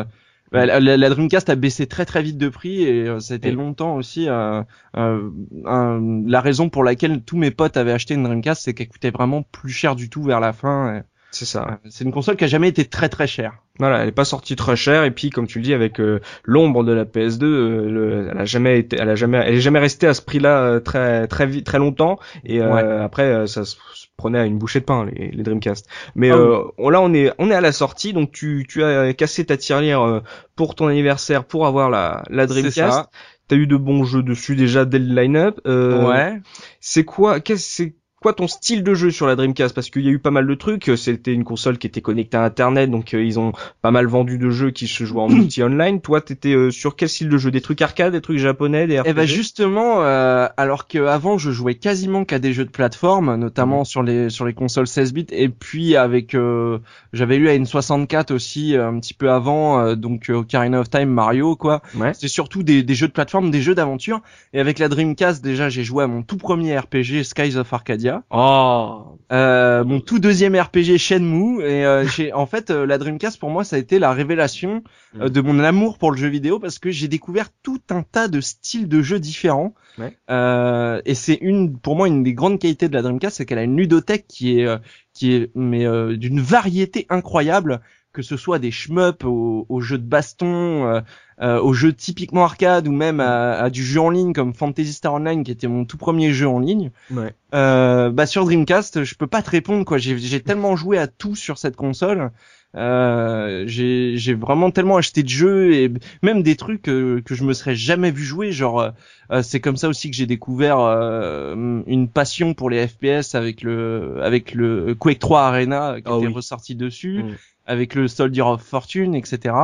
Euh, 0.55 0.58
bah, 0.58 0.67
la, 0.67 0.81
la- 0.81 0.97
la 0.97 1.08
Dreamcast 1.11 1.49
a 1.50 1.56
baissé 1.56 1.87
très 1.87 2.05
très 2.06 2.23
vite 2.23 2.38
de 2.38 2.49
prix 2.49 2.82
et 2.82 3.06
euh, 3.08 3.20
ça 3.20 3.35
a 3.35 3.37
été 3.37 3.50
Oui. 3.50 3.52
longtemps 3.52 3.94
aussi 3.97 4.29
euh, 4.29 4.62
euh, 4.97 5.31
un- 5.67 6.23
la 6.26 6.41
raison 6.41 6.69
pour 6.70 6.85
laquelle 6.85 7.23
tous 7.25 7.37
mes 7.37 7.50
potes 7.50 7.76
avaient 7.76 7.93
acheté 7.93 8.14
une 8.14 8.25
Dreamcast, 8.25 8.62
c'est 8.64 8.75
qu'elle 8.75 8.88
coûtait 8.88 9.11
vraiment 9.11 9.43
plus 9.43 9.70
cher 9.73 9.97
du 9.97 10.11
tout 10.11 10.23
vers 10.23 10.41
la 10.41 10.52
fin. 10.52 11.02
C'est 11.32 11.44
ça. 11.44 11.67
euh, 11.85 11.88
c'est 11.91 12.05
une 12.05 12.12
console 12.12 12.37
qui 12.37 12.44
a 12.44 12.49
jamais 12.49 12.69
été 12.69 12.85
très 12.85 13.09
très 13.09 13.27
chère. 13.27 13.53
Voilà, 13.79 14.00
elle 14.03 14.09
est 14.09 14.12
pas 14.12 14.25
sortie 14.25 14.56
très 14.56 14.77
chère 14.77 15.05
et 15.05 15.11
puis 15.11 15.31
comme 15.31 15.47
tu 15.47 15.59
le 15.59 15.65
dis 15.65 15.73
avec 15.75 16.00
euh, 16.00 16.21
l'ombre 16.44 16.82
de 16.85 16.93
la 16.93 17.05
PS2, 17.05 17.44
euh, 17.44 17.88
le- 17.91 18.29
elle 18.32 18.38
a 18.38 18.44
jamais 18.44 18.79
été, 18.81 18.97
elle 19.00 19.09
a 19.09 19.15
jamais, 19.15 19.38
elle 19.38 19.55
est 19.55 19.61
jamais 19.61 19.79
restée 19.79 20.06
à 20.06 20.12
ce 20.15 20.21
prix-là 20.23 20.59
euh, 20.62 20.81
très 20.81 21.27
très 21.29 21.47
vite, 21.47 21.65
très 21.65 21.79
longtemps 21.79 22.19
et 22.44 22.61
euh, 22.61 22.75
Ouais. 22.75 22.82
après 23.05 23.23
euh, 23.23 23.47
ça 23.47 23.65
se 23.65 23.77
prenait 24.17 24.38
à 24.41 24.44
une 24.44 24.59
bouchée 24.59 24.81
de 24.81 24.85
pain 24.85 25.06
les, 25.06 25.31
les 25.31 25.43
Dreamcast. 25.43 25.87
Mais 26.15 26.31
on- 26.32 26.91
là 26.91 27.00
on 27.00 27.15
est 27.15 27.32
on 27.38 27.50
est 27.50 27.55
à 27.55 27.61
la 27.62 27.73
sortie 27.73 28.12
donc 28.12 28.32
tu 28.32 28.67
tu 28.69 28.82
as 28.85 29.15
cassé 29.15 29.47
ta 29.47 29.56
tirelire 29.56 30.03
euh, 30.03 30.21
pour 30.56 30.75
ton 30.75 30.88
anniversaire 30.88 31.44
pour 31.44 31.67
avoir 31.67 31.88
la 31.91 32.23
la 32.29 32.47
Dreamcast. 32.47 33.09
T'as 33.49 33.56
eu 33.56 33.67
de 33.67 33.77
bons 33.77 34.05
jeux 34.05 34.23
dessus 34.23 34.55
déjà 34.56 34.85
dès 34.85 34.99
le 35.00 35.12
line-up. 35.15 35.59
Euh, 35.67 36.06
ouais. 36.06 36.41
C'est 36.81 37.05
quoi 37.05 37.41
qu'est-ce 37.41 37.85
quoi 38.20 38.34
ton 38.34 38.46
style 38.46 38.82
de 38.82 38.94
jeu 38.94 39.11
sur 39.11 39.26
la 39.26 39.37
Dreamcast? 39.37 39.75
Parce 39.75 39.90
qu'il 39.90 40.02
y 40.02 40.08
a 40.08 40.12
eu 40.12 40.19
pas 40.19 40.31
mal 40.31 40.46
de 40.46 40.55
trucs. 40.55 40.90
C'était 40.96 41.32
une 41.32 41.44
console 41.44 41.78
qui 41.78 41.87
était 41.87 42.00
connectée 42.00 42.37
à 42.37 42.44
Internet, 42.44 42.90
donc 42.90 43.14
euh, 43.14 43.25
ils 43.25 43.38
ont 43.38 43.52
pas 43.82 43.90
mal 43.90 44.06
vendu 44.06 44.38
de 44.38 44.50
jeux 44.50 44.70
qui 44.70 44.87
se 44.87 45.05
jouaient 45.05 45.22
en 45.22 45.28
multi-online. 45.31 46.00
Toi, 46.00 46.20
t'étais 46.20 46.55
euh, 46.55 46.70
sur 46.70 46.96
quel 46.96 47.08
style 47.08 47.28
de 47.28 47.38
jeu? 47.38 47.50
Des 47.50 47.61
trucs 47.61 47.82
arcade, 47.82 48.12
des 48.12 48.20
trucs 48.20 48.38
japonais, 48.38 48.87
des 48.87 49.00
RPG 49.00 49.08
Et 49.08 49.12
ben 49.14 49.26
justement, 49.26 50.02
euh, 50.02 50.46
alors 50.56 50.87
qu'avant 50.87 51.38
je 51.38 51.50
jouais 51.50 51.75
quasiment 51.75 52.25
qu'à 52.25 52.38
des 52.38 52.52
jeux 52.52 52.64
de 52.64 52.70
plateforme, 52.70 53.37
notamment 53.37 53.84
sur 53.84 54.02
les 54.02 54.31
sur 54.31 54.44
les 54.44 54.55
consoles 54.55 54.87
16 54.87 55.12
bits, 55.12 55.26
et 55.31 55.49
puis 55.49 55.96
avec 55.96 56.34
euh, 56.34 56.78
j'avais 57.12 57.37
eu 57.37 57.49
à 57.49 57.55
une 57.55 57.67
64 57.67 58.31
aussi 58.31 58.76
euh, 58.76 58.88
un 58.88 59.00
petit 59.00 59.14
peu 59.14 59.31
avant, 59.31 59.81
euh, 59.81 59.94
donc 59.94 60.31
euh, 60.31 60.34
Ocarina 60.34 60.81
of 60.81 60.90
Time, 60.90 61.08
Mario 61.08 61.56
quoi. 61.56 61.82
Ouais. 61.94 62.14
C'était 62.14 62.28
surtout 62.28 62.62
des, 62.62 62.82
des 62.82 62.94
jeux 62.94 63.08
de 63.08 63.12
plateforme, 63.12 63.50
des 63.50 63.62
jeux 63.62 63.75
d'aventure. 63.75 64.20
Et 64.52 64.61
avec 64.61 64.78
la 64.78 64.88
Dreamcast 64.88 65.43
déjà 65.43 65.69
j'ai 65.69 65.84
joué 65.84 66.05
à 66.05 66.06
mon 66.06 66.22
tout 66.22 66.37
premier 66.37 66.78
RPG 66.78 67.22
Skies 67.25 67.56
of 67.56 67.72
Arcadia, 67.72 68.10
Oh. 68.31 69.19
euh, 69.33 69.85
mon 69.85 70.01
tout 70.01 70.19
deuxième 70.19 70.55
RPG 70.57 70.99
Shenmue, 70.99 71.62
et 71.62 71.85
euh, 71.85 72.07
j'ai 72.07 72.33
en 72.33 72.47
fait 72.47 72.71
euh, 72.71 72.87
la 72.87 72.99
Dreamcast 72.99 73.39
pour 73.39 73.51
moi 73.51 73.65
ça 73.65 73.77
a 73.77 73.79
été 73.79 73.99
la 73.99 74.12
révélation 74.12 74.83
euh, 75.21 75.29
de 75.29 75.41
mon 75.41 75.59
amour 75.61 75.99
pour 75.99 76.11
le 76.11 76.17
jeu 76.17 76.29
vidéo 76.29 76.59
parce 76.59 76.79
que 76.79 76.91
j'ai 76.91 77.09
découvert 77.09 77.49
tout 77.62 77.81
un 77.91 78.03
tas 78.03 78.29
de 78.29 78.41
styles 78.41 78.89
de 78.89 79.03
jeux 79.03 79.21
différents. 79.21 79.75
Ouais. 79.99 80.17
Euh, 80.31 81.03
et 81.05 81.15
c'est 81.15 81.39
une, 81.41 81.79
pour 81.79 81.97
moi, 81.97 82.09
une 82.09 82.23
des 82.23 82.33
grandes 82.33 82.59
qualités 82.59 82.89
de 82.89 82.95
la 82.95 83.03
Dreamcast, 83.03 83.37
c'est 83.37 83.47
qu'elle 83.47 83.59
a 83.59 83.65
une 83.65 83.77
ludothèque 83.77 84.27
qui 84.29 84.61
est, 84.61 84.67
euh, 84.67 84.79
qui 85.13 85.33
est, 85.35 85.51
mais 85.55 85.87
euh, 85.87 86.17
d'une 86.17 86.41
variété 86.41 87.06
incroyable, 87.11 87.81
que 88.12 88.23
ce 88.23 88.37
soit 88.37 88.59
des 88.59 88.71
shmups 88.71 89.25
aux, 89.25 89.67
aux 89.69 89.81
jeux 89.81 89.99
de 89.99 90.05
baston, 90.07 90.87
euh, 90.87 91.01
euh, 91.41 91.61
aux 91.61 91.73
jeux 91.73 91.93
typiquement 91.93 92.44
arcade 92.44 92.87
ou 92.89 92.93
même 92.93 93.20
à, 93.20 93.53
à 93.53 93.70
du 93.70 93.84
jeu 93.84 94.01
en 94.01 94.11
ligne 94.11 94.32
comme 94.32 94.53
Fantasy 94.55 94.93
Star 94.93 95.15
Online 95.15 95.43
qui 95.44 95.51
était 95.53 95.69
mon 95.69 95.84
tout 95.84 95.96
premier 95.96 96.32
jeu 96.32 96.49
en 96.49 96.58
ligne. 96.58 96.91
Ouais. 97.11 97.32
Euh, 97.55 98.11
bah 98.11 98.27
sur 98.27 98.44
Dreamcast, 98.44 99.05
je 99.05 99.15
peux 99.15 99.27
pas 99.27 99.43
te 99.43 99.51
répondre 99.51 99.84
quoi. 99.84 99.99
J'ai 99.99 100.19
j'ai 100.19 100.41
tellement 100.41 100.77
joué 100.77 100.99
à 100.99 101.06
tout 101.06 101.34
sur 101.37 101.56
cette 101.58 101.77
console. 101.77 102.31
Euh, 102.77 103.65
j'ai 103.67 104.17
j'ai 104.17 104.34
vraiment 104.34 104.70
tellement 104.70 104.96
acheté 104.96 105.25
de 105.25 105.29
jeux 105.29 105.75
et 105.75 105.93
même 106.23 106.43
des 106.44 106.55
trucs 106.55 106.89
euh, 106.89 107.20
que 107.25 107.34
je 107.34 107.43
me 107.43 107.53
serais 107.53 107.75
jamais 107.75 108.13
vu 108.13 108.23
jouer. 108.23 108.53
Genre, 108.53 108.81
euh, 108.81 108.91
euh, 109.32 109.43
c'est 109.43 109.58
comme 109.61 109.77
ça 109.77 109.89
aussi 109.89 110.08
que 110.11 110.17
j'ai 110.17 110.27
découvert 110.27 110.79
euh, 110.79 111.82
une 111.89 112.08
passion 112.08 112.55
pour 112.55 112.70
les 112.70 112.87
FPS 112.87 113.34
avec 113.34 113.63
le 113.63 114.20
avec 114.23 114.55
le 114.55 114.94
Quake 114.94 115.19
3 115.19 115.41
Arena 115.43 115.96
qui 115.96 116.03
Ah 116.06 116.17
était 116.17 116.27
oui. 116.29 116.32
ressorti 116.32 116.75
dessus, 116.77 117.25
Mm. 117.25 117.34
Avec 117.70 117.94
le 117.94 118.08
Soldier 118.08 118.43
of 118.43 118.62
Fortune, 118.62 119.15
etc. 119.15 119.55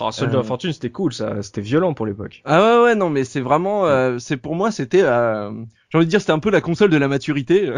Oh, 0.00 0.10
Soldier 0.12 0.36
Euh. 0.36 0.40
of 0.40 0.46
Fortune, 0.46 0.72
c'était 0.72 0.90
cool, 0.90 1.12
ça, 1.12 1.42
c'était 1.42 1.60
violent 1.60 1.94
pour 1.94 2.06
l'époque. 2.06 2.42
Ah 2.44 2.60
ouais 2.78 2.84
ouais 2.84 2.94
non 2.94 3.10
mais 3.10 3.24
c'est 3.24 3.40
vraiment 3.40 3.86
euh, 3.86 4.18
c'est 4.18 4.36
pour 4.36 4.54
moi 4.54 4.70
c'était 4.70 5.02
euh, 5.02 5.50
j'ai 5.90 5.98
envie 5.98 6.06
de 6.06 6.10
dire 6.10 6.20
c'était 6.20 6.32
un 6.32 6.38
peu 6.40 6.50
la 6.50 6.60
console 6.60 6.90
de 6.90 6.96
la 6.96 7.08
maturité. 7.08 7.70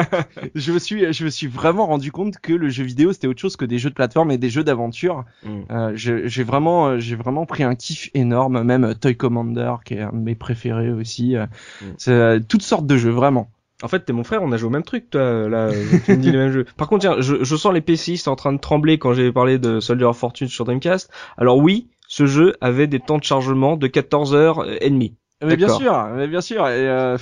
je 0.54 0.72
me 0.72 0.78
suis 0.78 1.12
je 1.12 1.24
me 1.24 1.30
suis 1.30 1.46
vraiment 1.46 1.86
rendu 1.86 2.12
compte 2.12 2.38
que 2.38 2.52
le 2.52 2.68
jeu 2.68 2.84
vidéo 2.84 3.12
c'était 3.12 3.26
autre 3.26 3.40
chose 3.40 3.56
que 3.56 3.64
des 3.64 3.78
jeux 3.78 3.90
de 3.90 3.94
plateforme 3.94 4.30
et 4.30 4.38
des 4.38 4.50
jeux 4.50 4.64
d'aventure. 4.64 5.24
Mm. 5.44 5.48
Euh, 5.70 5.92
j'ai 5.94 6.44
vraiment 6.44 6.88
euh, 6.88 6.98
j'ai 6.98 7.16
vraiment 7.16 7.46
pris 7.46 7.62
un 7.62 7.74
kiff 7.74 8.10
énorme 8.14 8.62
même 8.62 8.84
euh, 8.84 8.94
Toy 8.94 9.16
Commander 9.16 9.74
qui 9.84 9.94
est 9.94 10.00
un 10.02 10.12
de 10.12 10.18
mes 10.18 10.34
préférés 10.34 10.90
aussi. 10.92 11.36
euh, 11.36 11.46
Mm. 11.82 11.86
Euh, 12.08 12.40
toutes 12.48 12.62
sortes 12.62 12.86
de 12.86 12.96
jeux 12.96 13.10
vraiment. 13.10 13.50
En 13.82 13.88
fait, 13.88 14.00
t'es 14.00 14.12
mon 14.12 14.24
frère, 14.24 14.42
on 14.42 14.52
a 14.52 14.56
joué 14.56 14.68
au 14.68 14.70
même 14.72 14.82
truc, 14.82 15.10
toi, 15.10 15.48
là, 15.48 15.70
tu 16.04 16.12
me 16.12 16.16
dis 16.16 16.30
les 16.30 16.38
mêmes 16.38 16.52
jeux. 16.52 16.64
Par 16.76 16.88
contre, 16.88 17.02
tiens, 17.02 17.16
je, 17.20 17.44
je 17.44 17.56
sens 17.56 17.72
les 17.74 17.80
PCistes 17.80 18.28
en 18.28 18.36
train 18.36 18.52
de 18.52 18.58
trembler 18.58 18.98
quand 18.98 19.12
j'ai 19.12 19.30
parlé 19.32 19.58
de 19.58 19.80
Soldier 19.80 20.06
of 20.06 20.16
Fortune 20.16 20.48
sur 20.48 20.64
Dreamcast. 20.64 21.10
Alors 21.36 21.58
oui, 21.58 21.88
ce 22.08 22.26
jeu 22.26 22.54
avait 22.60 22.86
des 22.86 23.00
temps 23.00 23.18
de 23.18 23.24
chargement 23.24 23.76
de 23.76 23.86
14 23.86 24.34
heures 24.34 24.66
et 24.82 24.90
demie. 24.90 25.14
Mais 25.44 25.56
bien 25.56 25.68
sûr, 25.68 26.08
mais 26.14 26.28
bien 26.28 26.40
sûr. 26.40 26.66
Et, 26.68 26.88
euh, 26.88 27.18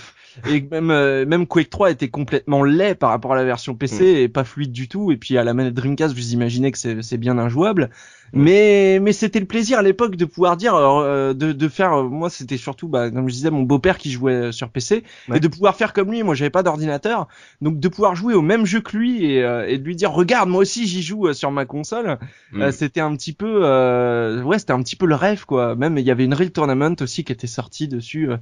et 0.50 0.60
même 0.70 0.90
euh, 0.90 1.24
même 1.26 1.46
Quake 1.46 1.70
3 1.70 1.90
était 1.90 2.08
complètement 2.08 2.62
laid 2.64 2.94
par 2.94 3.10
rapport 3.10 3.32
à 3.32 3.36
la 3.36 3.44
version 3.44 3.74
PC 3.74 4.02
Mm. 4.04 4.16
et 4.16 4.28
pas 4.28 4.44
fluide 4.44 4.72
du 4.72 4.88
tout. 4.88 5.12
Et 5.12 5.16
puis 5.16 5.38
à 5.38 5.44
la 5.44 5.54
manette 5.54 5.74
Dreamcast, 5.74 6.14
vous 6.14 6.32
imaginez 6.32 6.72
que 6.72 6.78
c'est 6.78 7.02
c'est 7.02 7.18
bien 7.18 7.38
injouable. 7.38 7.90
Mais 8.32 8.98
mais 9.00 9.12
c'était 9.12 9.38
le 9.38 9.46
plaisir 9.46 9.78
à 9.78 9.82
l'époque 9.82 10.16
de 10.16 10.24
pouvoir 10.24 10.56
dire 10.56 10.74
euh, 10.74 11.34
de 11.34 11.52
de 11.52 11.68
faire. 11.68 11.92
euh, 11.94 12.02
moi, 12.08 12.30
c'était 12.30 12.56
surtout 12.56 12.88
bah, 12.88 13.10
comme 13.10 13.28
je 13.28 13.34
disais 13.34 13.50
mon 13.50 13.62
beau-père 13.62 13.96
qui 13.96 14.10
jouait 14.10 14.50
sur 14.50 14.70
PC 14.70 15.04
Ouais. 15.28 15.36
et 15.36 15.40
de 15.40 15.46
pouvoir 15.48 15.76
faire 15.76 15.92
comme 15.92 16.10
lui. 16.10 16.22
Moi, 16.24 16.34
j'avais 16.34 16.50
pas 16.50 16.64
d'ordinateur, 16.64 17.28
donc 17.60 17.78
de 17.78 17.88
pouvoir 17.88 18.16
jouer 18.16 18.34
au 18.34 18.42
même 18.42 18.66
jeu 18.66 18.80
que 18.80 18.96
lui 18.96 19.24
et, 19.24 19.44
euh, 19.44 19.68
et 19.68 19.78
de 19.78 19.84
lui 19.84 19.94
dire 19.94 20.10
regarde 20.10 20.48
moi 20.48 20.62
aussi 20.62 20.86
j'y 20.88 21.02
joue 21.02 21.28
euh, 21.28 21.32
sur 21.32 21.52
ma 21.52 21.64
console. 21.64 22.18
Mm. 22.52 22.62
Euh, 22.62 22.70
c'était 22.72 23.00
un 23.00 23.14
petit 23.14 23.32
peu 23.32 23.60
euh, 23.62 24.42
ouais 24.42 24.58
c'était 24.58 24.72
un 24.72 24.82
petit 24.82 24.96
peu 24.96 25.06
le 25.06 25.14
rêve 25.14 25.44
quoi 25.46 25.76
même 25.76 25.96
il 25.98 26.04
y 26.04 26.10
avait 26.10 26.24
une 26.24 26.34
real 26.34 26.50
tournament 26.50 26.96
aussi 27.00 27.22
qui 27.24 27.32
était 27.32 27.46
sortie 27.46 27.86
dessus 27.88 28.30
euh, 28.30 28.36
Mm. 28.36 28.40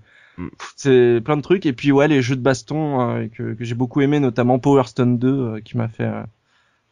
C'est 0.76 1.20
plein 1.24 1.36
de 1.36 1.42
trucs. 1.42 1.66
Et 1.66 1.72
puis 1.72 1.92
ouais 1.92 2.08
les 2.08 2.22
jeux 2.22 2.36
de 2.36 2.40
baston 2.40 3.00
euh, 3.00 3.28
que, 3.28 3.54
que 3.54 3.64
j'ai 3.64 3.74
beaucoup 3.74 4.00
aimé 4.00 4.20
notamment 4.20 4.58
Power 4.58 4.84
Stone 4.86 5.18
2 5.18 5.28
euh, 5.28 5.60
qui 5.60 5.76
m'a 5.76 5.88
fait 5.88 6.04
euh, 6.04 6.22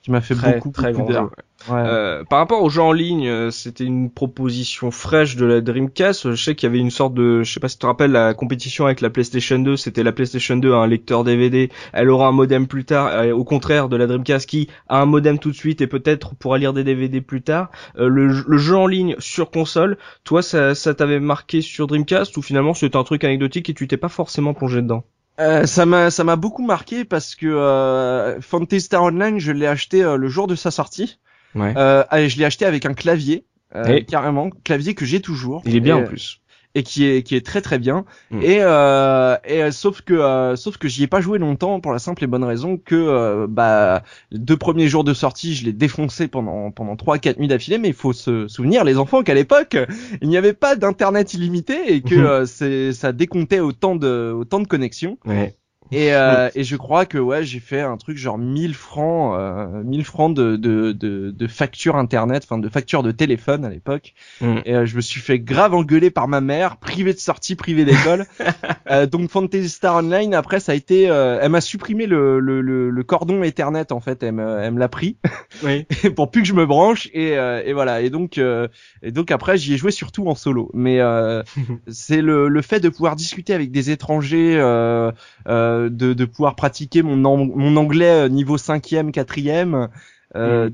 qui 0.03 0.11
m'a 0.11 0.21
fait 0.21 0.35
Très, 0.35 0.53
beaucoup 0.53 0.71
très 0.73 0.93
beaucoup 0.93 1.03
grand 1.03 1.13
d'heures. 1.13 1.29
jeu. 1.29 1.31
Ouais. 1.69 1.83
Euh, 1.85 2.25
par 2.25 2.39
rapport 2.39 2.63
aux 2.63 2.71
jeux 2.71 2.81
en 2.83 2.93
ligne, 2.93 3.29
euh, 3.29 3.51
c'était 3.51 3.85
une 3.85 4.11
proposition 4.11 4.91
fraîche 4.91 5.37
de 5.37 5.45
la 5.45 5.61
Dreamcast. 5.61 6.31
Je 6.33 6.43
sais 6.43 6.55
qu'il 6.55 6.67
y 6.67 6.71
avait 6.71 6.79
une 6.79 6.91
sorte 6.91 7.13
de, 7.15 7.43
je 7.43 7.53
sais 7.53 7.61
pas 7.61 7.69
si 7.69 7.77
tu 7.77 7.81
te 7.83 7.87
rappelles 7.87 8.13
la 8.13 8.33
compétition 8.35 8.87
avec 8.87 9.03
la 9.03 9.11
PlayStation 9.11 9.59
2. 9.59 9.77
C'était 9.77 10.03
la 10.03 10.13
PlayStation 10.13 10.57
2 10.57 10.73
a 10.73 10.77
un 10.79 10.87
lecteur 10.87 11.23
DVD. 11.25 11.71
Elle 11.93 12.09
aura 12.11 12.29
un 12.29 12.33
modem 12.33 12.67
plus 12.67 12.85
tard. 12.87 13.09
euh, 13.09 13.33
au 13.33 13.45
contraire 13.45 13.89
de 13.91 13.97
la 13.97 14.07
Dreamcast 14.07 14.49
qui 14.49 14.69
a 14.89 15.03
un 15.03 15.07
modem 15.07 15.39
tout 15.39 15.51
de 15.51 15.57
suite 15.57 15.81
et 15.83 15.87
peut-être 15.87 16.35
pourra 16.35 16.57
lire 16.59 16.73
des 16.73 16.85
DVD 16.85 17.21
plus 17.21 17.43
tard. 17.43 17.71
Euh, 17.99 18.09
le, 18.09 18.29
le 18.47 18.59
jeu 18.59 18.77
en 18.77 18.87
ligne 18.87 19.17
sur 19.19 19.51
console, 19.51 19.99
toi 20.25 20.43
ça, 20.43 20.75
ça 20.75 20.95
t'avait 20.95 21.21
marqué 21.21 21.61
sur 21.61 21.87
Dreamcast 21.87 22.37
ou 22.39 22.43
finalement 22.43 22.73
c'était 22.75 22.97
un 22.97 23.05
truc 23.05 23.23
anecdotique 23.25 23.69
et 23.69 23.75
tu 23.75 23.87
t'es 23.89 23.97
pas 23.99 24.09
forcément 24.09 24.55
plongé 24.55 24.81
dedans? 24.83 25.05
Euh, 25.41 25.67
ça 25.67 25.87
m'a 25.87 26.11
ça 26.11 26.23
m'a 26.23 26.37
beaucoup 26.37 26.65
marqué 26.65 27.05
parce 27.05 27.35
que 27.35 27.47
euh, 27.47 28.41
Fantasy 28.43 28.83
Star 28.83 29.03
Online 29.05 29.39
je 29.39 29.53
l'ai 29.53 29.67
acheté 29.67 30.03
euh, 30.03 30.17
le 30.17 30.29
jour 30.29 30.47
de 30.47 30.55
sa 30.55 30.71
sortie 30.71 31.19
Ouais. 31.55 31.75
euh, 31.77 32.05
et 32.13 32.29
je 32.29 32.39
l'ai 32.39 32.45
acheté 32.45 32.65
avec 32.65 32.87
un 32.87 32.95
clavier 32.95 33.45
euh, 33.75 33.87
Et 33.87 34.05
carrément 34.05 34.51
clavier 34.51 34.95
que 34.95 35.05
j'ai 35.05 35.21
toujours 35.21 35.63
Il 35.65 35.75
est 35.75 35.81
bien 35.81 35.99
Et, 35.99 36.03
en 36.03 36.05
plus. 36.05 36.41
Et 36.75 36.83
qui 36.85 37.05
est 37.07 37.23
qui 37.25 37.35
est 37.35 37.45
très 37.45 37.61
très 37.61 37.79
bien 37.79 38.05
Mm. 38.31 38.43
et 38.43 38.59
euh, 38.61 39.37
et 39.45 39.63
euh, 39.63 39.71
sauf 39.73 40.03
que 40.03 40.15
euh, 40.15 40.55
sauf 40.55 40.77
que 40.79 40.87
j'y 40.89 41.03
ai 41.03 41.07
pas 41.09 41.21
joué 41.21 41.39
longtemps 41.39 41.81
pour 41.81 41.93
la 41.93 41.99
simple 41.99 42.23
et 42.23 42.27
bonne 42.29 42.45
raison 42.45 42.77
que 42.77 42.95
euh, 42.95 43.47
bah 43.49 44.03
les 44.31 44.39
deux 44.39 44.57
premiers 44.57 44.87
jours 44.89 45.03
de 45.03 45.13
sortie 45.13 45.55
je 45.55 45.65
l'ai 45.65 45.73
défoncé 45.73 46.29
pendant 46.29 46.71
pendant 46.71 46.95
trois 46.97 47.19
quatre 47.19 47.39
nuits 47.41 47.49
d'affilée 47.49 47.79
mais 47.79 47.89
il 47.89 47.95
faut 47.95 48.13
se 48.13 48.47
souvenir 48.47 48.85
les 48.85 48.99
enfants 48.99 49.23
qu'à 49.25 49.35
l'époque 49.35 49.77
il 50.23 50.29
n'y 50.29 50.37
avait 50.37 50.53
pas 50.53 50.77
d'internet 50.77 51.35
illimité 51.35 51.93
et 51.93 52.03
que 52.03 52.15
Mhm. 52.15 52.25
euh, 52.25 52.47
c'est 52.47 52.93
ça 52.93 53.13
décomptait 53.13 53.61
autant 53.61 53.97
de 53.97 54.33
autant 54.33 54.61
de 54.61 54.69
connexions 54.69 55.19
Ouais. 55.27 55.57
Et, 55.93 56.15
euh, 56.15 56.49
et 56.55 56.65
je 56.65 56.77
crois 56.77 57.07
que 57.07 57.19
ouais, 57.19 57.45
j'ai 57.45 57.61
fait 57.61 57.81
un 57.81 57.97
truc 57.97 58.17
genre 58.17 58.39
1000 58.39 58.75
francs, 58.75 59.37
euh, 59.39 59.83
1000 59.83 60.05
francs 60.05 60.35
de, 60.35 60.57
de, 60.57 60.93
de, 60.93 61.31
de 61.31 61.47
facture 61.47 61.97
internet, 61.97 62.43
enfin 62.45 62.59
de 62.59 62.69
facture 62.69 63.03
de 63.03 63.11
téléphone 63.11 63.65
à 63.65 63.71
l'époque. 63.71 64.15
Mm. 64.41 64.59
Et 64.65 64.75
euh, 64.75 64.87
je 64.87 64.97
me 64.97 65.01
suis 65.01 65.21
fait 65.21 65.39
grave 65.39 65.75
engueuler 65.75 66.11
par 66.11 66.29
ma 66.29 66.41
mère, 66.41 66.77
privé 66.77 67.13
de 67.13 67.19
sortie, 67.19 67.57
privé 67.57 67.85
d'école. 67.85 68.27
euh, 68.91 69.07
donc 69.07 69.31
Fantasy 69.31 69.69
Star 69.69 69.97
Online, 69.97 70.35
après 70.35 70.61
ça 70.61 70.73
a 70.73 70.75
été, 70.75 71.11
euh, 71.11 71.39
elle 71.41 71.51
m'a 71.51 71.61
supprimé 71.61 72.07
le, 72.07 72.41
le, 72.41 72.61
le, 72.61 72.91
le 72.91 73.05
cordon 73.05 73.43
Ethernet 73.43 73.93
en 73.93 74.01
fait, 74.01 74.23
elle 74.23 74.33
me, 74.33 74.61
elle 74.61 74.75
me 74.75 74.79
l'a 74.79 74.89
pris 74.89 75.17
Oui. 75.65 75.87
pour 76.15 76.31
plus 76.31 76.43
que 76.43 76.49
je 76.49 76.55
me 76.55 76.67
branche 76.67 77.09
et, 77.13 77.37
euh, 77.37 77.63
et 77.65 77.73
voilà. 77.73 78.01
Et 78.01 78.11
donc 78.11 78.39
euh, 78.39 78.69
et 79.03 79.13
donc 79.13 79.31
après 79.31 79.57
j'y 79.57 79.75
ai 79.75 79.77
joué 79.77 79.91
surtout 79.91 80.27
en 80.29 80.35
solo. 80.35 80.71
Mais 80.75 81.01
euh, 81.01 81.43
c'est 81.89 82.23
le, 82.23 82.49
le 82.49 82.63
fait 82.63 82.81
de 82.81 82.89
pouvoir 82.89 83.17
discuter 83.17 83.55
avec 83.55 83.71
des 83.71 83.91
étrangers. 83.91 84.57
Euh, 84.59 85.11
euh, 85.49 85.80
de, 85.89 86.13
de 86.13 86.25
pouvoir 86.25 86.55
pratiquer 86.57 87.03
mon, 87.03 87.17
mon 87.17 87.77
anglais 87.77 88.27
euh, 88.27 88.29
niveau 88.29 88.57
5e, 88.57 89.11
4e. 89.11 89.89
Euh, 90.37 90.71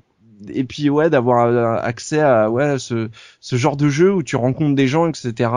Et 0.48 0.64
puis 0.64 0.90
ouais, 0.90 1.08
d'avoir 1.08 1.46
euh, 1.46 1.76
accès 1.80 2.20
à 2.20 2.50
ouais 2.50 2.78
ce, 2.78 3.08
ce 3.40 3.56
genre 3.56 3.76
de 3.76 3.88
jeu 3.88 4.12
où 4.12 4.22
tu 4.22 4.36
rencontres 4.36 4.75
des 4.75 4.86
gens, 4.86 5.08
etc. 5.08 5.50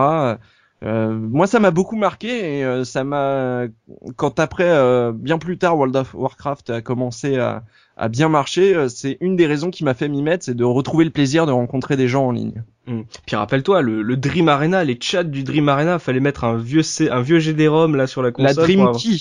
Euh, 0.81 1.11
moi, 1.13 1.47
ça 1.47 1.59
m'a 1.59 1.71
beaucoup 1.71 1.97
marqué 1.97 2.59
et 2.59 2.63
euh, 2.63 2.85
ça 2.85 3.03
m'a 3.03 3.63
quand 4.15 4.39
après 4.39 4.69
euh, 4.69 5.11
bien 5.13 5.37
plus 5.37 5.57
tard 5.57 5.75
World 5.75 5.95
of 5.97 6.13
Warcraft 6.13 6.69
a 6.69 6.81
commencé 6.81 7.37
à, 7.37 7.63
à 7.99 8.07
bien 8.07 8.29
marcher, 8.29 8.73
euh, 8.75 8.87
c'est 8.87 9.17
une 9.21 9.35
des 9.35 9.45
raisons 9.45 9.69
qui 9.69 9.83
m'a 9.83 9.93
fait 9.93 10.07
m'y 10.07 10.21
mettre, 10.21 10.45
c'est 10.45 10.55
de 10.55 10.63
retrouver 10.63 11.03
le 11.05 11.11
plaisir 11.11 11.45
de 11.45 11.51
rencontrer 11.51 11.97
des 11.97 12.07
gens 12.07 12.25
en 12.27 12.31
ligne. 12.31 12.63
Mm. 12.87 13.01
Puis 13.27 13.35
rappelle-toi, 13.35 13.81
le, 13.81 14.01
le 14.01 14.17
Dream 14.17 14.47
Arena, 14.49 14.83
les 14.83 14.97
chats 14.99 15.23
du 15.23 15.43
Dream 15.43 15.67
Arena, 15.69 15.99
fallait 15.99 16.21
mettre 16.21 16.45
un 16.45 16.55
vieux 16.57 16.81
C, 16.81 17.09
un 17.09 17.21
vieux 17.21 17.39
GD-ROM 17.39 17.95
là 17.95 18.07
sur 18.07 18.23
la 18.23 18.31
console. 18.31 18.55
La 18.55 18.63
Dream 18.63 18.79
avoir- 18.79 18.95
Key. 18.97 19.17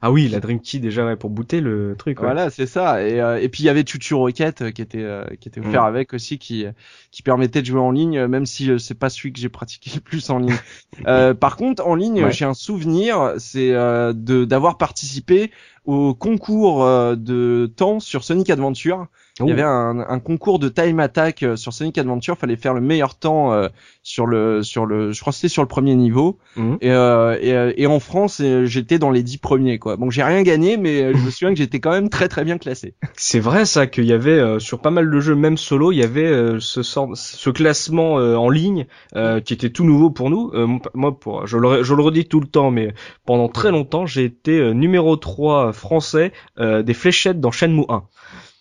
Ah 0.00 0.12
oui, 0.12 0.28
la 0.28 0.38
Dream 0.40 0.60
Key 0.60 0.80
déjà 0.80 1.06
ouais, 1.06 1.16
pour 1.16 1.30
booter 1.30 1.60
le 1.62 1.94
truc. 1.96 2.18
ouais. 2.20 2.26
Voilà, 2.26 2.50
c'est 2.50 2.66
ça. 2.66 3.02
Et, 3.02 3.20
euh, 3.20 3.40
et 3.40 3.48
puis 3.48 3.62
il 3.62 3.66
y 3.66 3.68
avait 3.70 3.84
Chuchu 3.86 4.12
Rocket 4.14 4.60
euh, 4.60 4.70
qui 4.70 4.82
était 4.82 5.02
euh, 5.02 5.24
qui 5.40 5.48
était 5.48 5.60
offert 5.60 5.84
Mm. 5.84 5.86
avec 5.86 6.12
aussi, 6.12 6.38
qui 6.38 6.66
qui 7.10 7.22
permettait 7.22 7.62
de 7.62 7.66
jouer 7.66 7.80
en 7.80 7.90
ligne, 7.90 8.18
euh, 8.18 8.28
même 8.28 8.44
si 8.44 8.70
euh, 8.70 8.76
c'est 8.78 8.94
pas 8.98 9.08
celui 9.08 9.32
que 9.32 9.40
j'ai 9.40 9.48
pratiqué 9.48 9.90
le 9.94 10.00
plus 10.00 10.28
en 10.28 10.38
ligne. 10.38 10.54
Euh, 11.06 11.32
par 11.34 11.56
contre, 11.56 11.86
en 11.86 11.94
ligne, 11.94 12.22
Ouais. 12.24 12.32
j'ai 12.32 12.44
un 12.44 12.54
souvenir, 12.54 13.34
c'est 13.38 13.72
euh, 13.72 14.12
de 14.12 14.44
d'avoir 14.44 14.76
participé 14.78 15.50
au 15.86 16.14
concours 16.14 16.84
euh, 16.84 17.16
de 17.16 17.72
temps 17.74 17.98
sur 18.00 18.24
Sonic 18.24 18.50
Adventure. 18.50 19.06
Il 19.40 19.48
y 19.48 19.52
avait 19.52 19.62
un, 19.62 19.98
un 19.98 20.20
concours 20.20 20.60
de 20.60 20.68
time 20.68 21.00
attack 21.00 21.42
euh, 21.42 21.56
sur 21.56 21.72
Sonic 21.72 21.98
Adventure. 21.98 22.38
Fallait 22.38 22.54
faire 22.56 22.72
le 22.72 22.80
meilleur 22.80 23.16
temps 23.16 23.52
euh, 23.52 23.68
sur 24.04 24.26
le 24.26 24.62
sur 24.62 24.86
le. 24.86 25.10
Je 25.10 25.20
crois 25.20 25.32
que 25.32 25.36
c'était 25.38 25.48
sur 25.48 25.62
le 25.62 25.68
premier 25.68 25.96
niveau. 25.96 26.38
Mhm. 26.56 26.78
Et, 26.80 26.92
euh, 26.92 27.36
et, 27.40 27.52
euh, 27.52 27.72
et 27.76 27.88
en 27.88 27.98
France, 27.98 28.40
euh, 28.40 28.64
j'étais 28.64 29.00
dans 29.00 29.10
les 29.10 29.24
dix 29.24 29.38
premiers 29.38 29.80
quoi. 29.80 29.96
Donc 29.96 30.12
j'ai 30.12 30.22
rien 30.22 30.42
gagné, 30.42 30.76
mais 30.76 31.12
je 31.12 31.18
me 31.18 31.30
souviens 31.30 31.50
que 31.50 31.58
j'étais 31.58 31.80
quand 31.80 31.90
même 31.90 32.10
très 32.10 32.28
très 32.28 32.44
bien 32.44 32.58
classé. 32.58 32.94
C'est 33.16 33.40
vrai 33.40 33.64
ça 33.64 33.88
qu'il 33.88 34.04
y 34.04 34.12
avait 34.12 34.38
euh, 34.38 34.60
sur 34.60 34.80
pas 34.80 34.90
mal 34.90 35.10
de 35.10 35.20
jeux, 35.20 35.34
même 35.34 35.56
solo, 35.56 35.90
il 35.90 35.96
y 35.96 36.04
avait 36.04 36.26
euh, 36.26 36.60
ce 36.60 36.84
sort, 36.84 37.10
ce 37.16 37.50
classement 37.50 38.20
euh, 38.20 38.36
en 38.36 38.50
ligne 38.50 38.86
euh, 39.16 39.40
qui 39.40 39.52
était 39.52 39.70
tout 39.70 39.84
nouveau 39.84 40.10
pour 40.10 40.30
nous. 40.30 40.52
Euh, 40.54 40.68
moi, 40.94 41.18
pour, 41.18 41.46
je 41.46 41.58
le, 41.58 41.82
je 41.82 41.94
le 41.94 42.02
redis 42.02 42.26
tout 42.26 42.40
le 42.40 42.46
temps, 42.46 42.70
mais 42.70 42.94
pendant 43.26 43.48
très 43.48 43.72
longtemps, 43.72 44.06
j'ai 44.06 44.24
été 44.24 44.58
euh, 44.58 44.72
numéro 44.74 45.16
3 45.16 45.72
français 45.72 46.32
euh, 46.60 46.82
des 46.82 46.94
fléchettes 46.94 47.40
dans 47.40 47.50
Shenmue 47.50 47.84
1. 47.88 48.04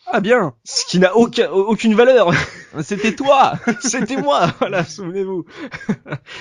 Ah 0.05 0.19
bien, 0.19 0.53
Ce 0.63 0.85
qui 0.85 0.99
n'a 0.99 1.15
aucun, 1.15 1.49
aucune 1.49 1.95
valeur. 1.95 2.31
c'était 2.83 3.15
toi. 3.15 3.53
c'était 3.79 4.17
moi, 4.17 4.47
voilà, 4.59 4.83
souvenez-vous. 4.83 5.45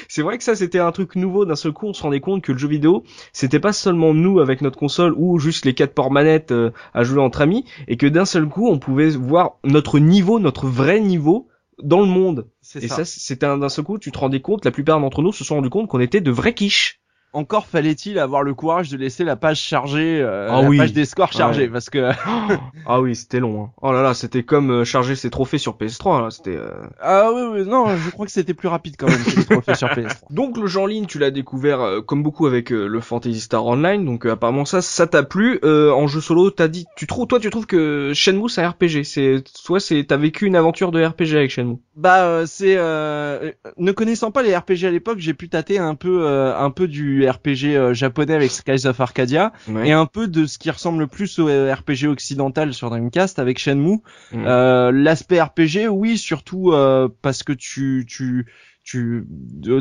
c'est 0.08 0.22
vrai 0.22 0.36
que 0.38 0.44
ça, 0.44 0.54
c'était 0.56 0.78
un 0.80 0.92
truc 0.92 1.14
nouveau. 1.16 1.44
D'un 1.44 1.56
seul 1.56 1.72
coup, 1.72 1.86
on 1.86 1.92
se 1.94 2.02
rendait 2.02 2.20
compte 2.20 2.42
que 2.42 2.52
le 2.52 2.58
jeu 2.58 2.68
vidéo, 2.68 3.04
c'était 3.32 3.60
pas 3.60 3.72
seulement 3.72 4.14
nous 4.14 4.40
avec 4.40 4.60
notre 4.62 4.78
console 4.78 5.14
ou 5.16 5.38
juste 5.38 5.64
les 5.64 5.74
quatre 5.74 5.94
ports 5.94 6.10
manettes 6.10 6.52
euh, 6.52 6.70
à 6.92 7.04
jouer 7.04 7.20
entre 7.22 7.40
amis, 7.40 7.64
et 7.88 7.96
que 7.96 8.06
d'un 8.06 8.24
seul 8.24 8.46
coup, 8.48 8.68
on 8.68 8.78
pouvait 8.78 9.10
voir 9.10 9.58
notre 9.64 9.98
niveau, 9.98 10.38
notre 10.38 10.66
vrai 10.66 11.00
niveau 11.00 11.48
dans 11.82 12.00
le 12.00 12.06
monde. 12.06 12.48
Et 12.80 12.88
ça. 12.88 12.96
ça, 12.96 13.04
c'était 13.04 13.46
un- 13.46 13.58
d'un 13.58 13.68
seul 13.68 13.84
coup, 13.84 13.98
tu 13.98 14.12
te 14.12 14.18
rendais 14.18 14.40
compte, 14.40 14.64
la 14.64 14.70
plupart 14.70 15.00
d'entre 15.00 15.22
nous 15.22 15.32
se 15.32 15.44
sont 15.44 15.54
rendus 15.56 15.70
compte 15.70 15.88
qu'on 15.88 16.00
était 16.00 16.20
de 16.20 16.30
vrais 16.30 16.54
quiches. 16.54 17.01
Encore 17.34 17.66
fallait-il 17.66 18.18
avoir 18.18 18.42
le 18.42 18.52
courage 18.52 18.90
de 18.90 18.96
laisser 18.98 19.24
la 19.24 19.36
page 19.36 19.58
chargée, 19.58 20.20
euh, 20.20 20.48
Ah 20.50 20.60
la 20.62 20.68
oui. 20.68 20.76
page 20.76 20.92
des 20.92 21.04
scores 21.06 21.32
chargée, 21.32 21.62
Ouais. 21.62 21.68
parce 21.68 21.88
que 21.88 22.10
ah 22.86 23.00
oui, 23.00 23.16
c'était 23.16 23.40
long. 23.40 23.64
Hein. 23.64 23.70
Oh 23.80 23.90
là 23.92 24.02
là, 24.02 24.12
c'était 24.14 24.42
comme 24.42 24.70
euh, 24.70 24.84
charger 24.84 25.16
ses 25.16 25.30
trophées 25.30 25.58
sur 25.58 25.76
PS3. 25.76 26.22
Là. 26.24 26.30
C'était. 26.30 26.56
euh, 26.56 26.70
ah 27.00 27.30
oui, 27.34 27.42
oui 27.52 27.66
non, 27.66 27.86
je 27.96 28.10
crois 28.10 28.26
que 28.26 28.32
c'était 28.32 28.52
plus 28.54 28.68
rapide 28.68 28.96
quand 28.98 29.06
même 29.08 29.22
que 29.24 29.36
les 29.38 29.44
trophées 29.46 29.74
sur 29.74 29.88
PS3. 29.88 30.20
Donc 30.30 30.58
le 30.58 30.66
jeu 30.66 30.80
en 30.80 30.86
ligne, 30.86 31.06
tu 31.06 31.18
l'as 31.18 31.30
découvert 31.30 31.80
euh, 31.80 32.00
comme 32.02 32.22
beaucoup 32.22 32.46
avec 32.46 32.70
euh, 32.72 32.86
le 32.86 33.00
Fantasy 33.00 33.40
Star 33.40 33.64
Online, 33.64 34.04
donc 34.04 34.26
apparemment 34.26 34.64
ça, 34.64 34.82
ça 34.82 35.06
t'a 35.06 35.22
plu. 35.22 35.58
Euh, 35.64 35.90
en 35.92 36.06
jeu 36.08 36.20
solo, 36.20 36.50
t'as 36.50 36.68
dit, 36.68 36.84
tu 36.96 37.06
trouves, 37.06 37.26
toi, 37.26 37.40
tu 37.40 37.48
trouves 37.50 37.66
que 37.66 38.12
Shenmue 38.14 38.48
c'est 38.50 38.62
un 38.62 38.68
RPG. 38.70 39.04
C'est, 39.04 39.42
toi, 39.64 39.80
c'est, 39.80 40.04
t'as 40.04 40.16
vécu 40.18 40.44
une 40.46 40.56
aventure 40.56 40.92
de 40.92 41.02
RPG 41.02 41.34
avec 41.36 41.50
Shenmue. 41.50 41.78
Bah 41.94 42.24
euh, 42.24 42.46
c'est 42.46 42.76
euh, 42.78 43.52
ne 43.76 43.92
connaissant 43.92 44.30
pas 44.30 44.42
les 44.42 44.56
RPG 44.56 44.84
à 44.84 44.90
l'époque, 44.90 45.18
j'ai 45.18 45.34
pu 45.34 45.50
tâter 45.50 45.78
un 45.78 45.94
peu 45.94 46.24
euh, 46.24 46.56
un 46.56 46.70
peu 46.70 46.88
du 46.88 47.28
RPG 47.28 47.76
euh, 47.76 47.92
japonais 47.92 48.34
avec 48.34 48.50
Skies 48.50 48.86
of 48.86 48.98
Arcadia 48.98 49.52
et 49.84 49.92
un 49.92 50.06
peu 50.06 50.26
de 50.26 50.46
ce 50.46 50.56
qui 50.56 50.70
ressemble 50.70 51.00
le 51.00 51.06
plus 51.06 51.38
au 51.38 51.48
euh, 51.48 51.74
RPG 51.74 52.06
occidental 52.08 52.72
sur 52.72 52.88
Dreamcast 52.88 53.38
avec 53.38 53.58
Shenmue. 53.58 53.98
Mm. 54.32 54.44
Euh, 54.46 54.90
L'aspect 54.90 55.42
RPG, 55.42 55.88
oui, 55.90 56.16
surtout 56.16 56.72
euh, 56.72 57.08
parce 57.20 57.42
que 57.42 57.52
tu 57.52 58.06
tu 58.08 58.46
tu 58.84 59.26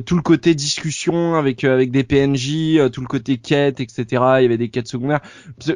tout 0.05 0.15
le 0.15 0.21
côté 0.21 0.53
discussion 0.53 1.35
avec 1.35 1.63
avec 1.63 1.91
des 1.91 2.03
PNJ, 2.03 2.77
euh, 2.77 2.89
tout 2.89 3.01
le 3.01 3.07
côté 3.07 3.37
quête, 3.37 3.79
etc. 3.79 4.05
Il 4.11 4.43
y 4.43 4.45
avait 4.45 4.57
des 4.57 4.69
quêtes 4.69 4.87
secondaires. 4.87 5.21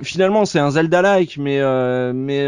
Finalement, 0.03 0.43
c'est 0.43 0.59
un 0.59 0.71
Zelda-like, 0.71 1.37
mais 1.37 1.59
euh, 1.61 2.11
mais 2.13 2.45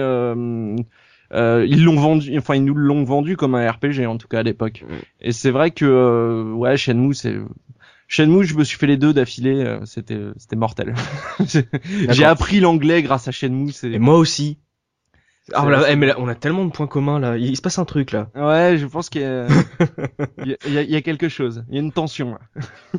euh, 1.33 1.65
ils 1.67 1.83
l'ont 1.83 1.95
vendu, 1.95 2.37
enfin 2.37 2.55
ils 2.55 2.63
nous 2.63 2.73
l'ont 2.73 3.03
vendu 3.03 3.35
comme 3.35 3.55
un 3.55 3.69
RPG 3.69 4.05
en 4.07 4.17
tout 4.17 4.27
cas 4.27 4.39
à 4.39 4.43
l'époque. 4.43 4.83
Et 5.21 5.31
c'est 5.31 5.51
vrai 5.51 5.71
que 5.71 5.85
euh, 5.85 6.51
ouais, 6.53 6.77
Shenmue, 6.77 7.13
c'est 7.13 7.35
Shenmue, 8.07 8.45
je 8.45 8.55
me 8.55 8.63
suis 8.63 8.77
fait 8.77 8.87
les 8.87 8.97
deux 8.97 9.13
d'affilée, 9.13 9.63
euh, 9.63 9.79
c'était 9.85 10.19
c'était 10.37 10.55
mortel. 10.55 10.95
J'ai 12.09 12.25
appris 12.25 12.59
l'anglais 12.59 13.01
grâce 13.01 13.27
à 13.27 13.31
Shenmue, 13.31 13.71
Et 13.83 13.99
moi 13.99 14.17
aussi. 14.17 14.57
Ah, 15.53 15.61
voilà, 15.61 15.89
eh, 15.89 15.95
mais 15.95 16.07
là, 16.07 16.15
on 16.19 16.27
a 16.27 16.35
tellement 16.35 16.65
de 16.65 16.71
points 16.71 16.87
communs 16.87 17.19
là. 17.19 17.37
Il 17.37 17.55
se 17.55 17.61
passe 17.61 17.79
un 17.79 17.85
truc 17.85 18.11
là. 18.11 18.29
Ouais, 18.35 18.77
je 18.77 18.85
pense 18.85 19.09
qu'il 19.09 19.21
y, 19.21 19.25
a- 19.25 19.47
il 20.43 20.49
y 20.49 20.53
a- 20.53 20.57
il 20.65 20.73
y 20.73 20.77
a- 20.77 20.81
y 20.83 20.95
a 20.95 21.01
quelque 21.01 21.29
chose. 21.29 21.63
Il 21.69 21.75
y 21.75 21.77
a 21.77 21.81
une 21.81 21.91
tension. 21.93 22.31
là. 22.31 22.39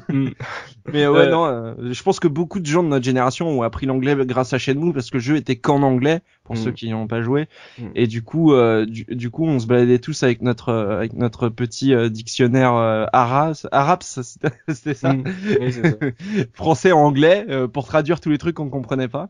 Mm. 0.08 0.28
Mais 0.92 1.06
ouais, 1.06 1.18
Euh, 1.26 1.30
non, 1.30 1.44
euh, 1.44 1.74
je 1.92 2.02
pense 2.02 2.20
que 2.20 2.28
beaucoup 2.28 2.60
de 2.60 2.64
gens 2.66 2.82
de 2.82 2.88
notre 2.88 3.04
génération 3.04 3.48
ont 3.48 3.62
appris 3.62 3.84
l'anglais 3.84 4.16
grâce 4.24 4.54
à 4.54 4.58
Shenmue 4.58 4.94
parce 4.94 5.10
que 5.10 5.18
le 5.18 5.22
jeu 5.22 5.36
était 5.36 5.56
qu'en 5.56 5.82
anglais 5.82 6.20
pour 6.44 6.54
Mm. 6.54 6.58
ceux 6.58 6.70
qui 6.72 6.86
n'y 6.86 6.94
ont 6.94 7.06
pas 7.06 7.20
joué. 7.20 7.48
Mm. 7.78 7.82
Et 7.94 8.06
du 8.06 8.22
coup, 8.22 8.54
euh, 8.54 8.86
du, 8.86 9.04
du 9.04 9.30
coup, 9.30 9.44
on 9.44 9.58
se 9.58 9.66
baladait 9.66 9.98
tous 9.98 10.22
avec 10.22 10.40
notre 10.40 10.70
euh, 10.70 10.96
avec 10.96 11.12
notre 11.12 11.50
petit 11.50 11.92
euh, 11.92 12.08
dictionnaire 12.08 12.74
euh, 12.74 13.04
arabe, 13.12 13.54
arabe, 13.72 14.00
c'était 14.02 14.94
ça. 14.94 15.12
Oui, 15.14 15.72
c'est 15.72 15.86
ça. 15.86 15.96
français 16.54 16.92
anglais 16.92 17.44
euh, 17.50 17.68
pour 17.68 17.86
traduire 17.86 18.20
tous 18.20 18.30
les 18.30 18.38
trucs 18.38 18.54
qu'on 18.56 18.70
comprenait 18.70 19.08
pas. 19.08 19.28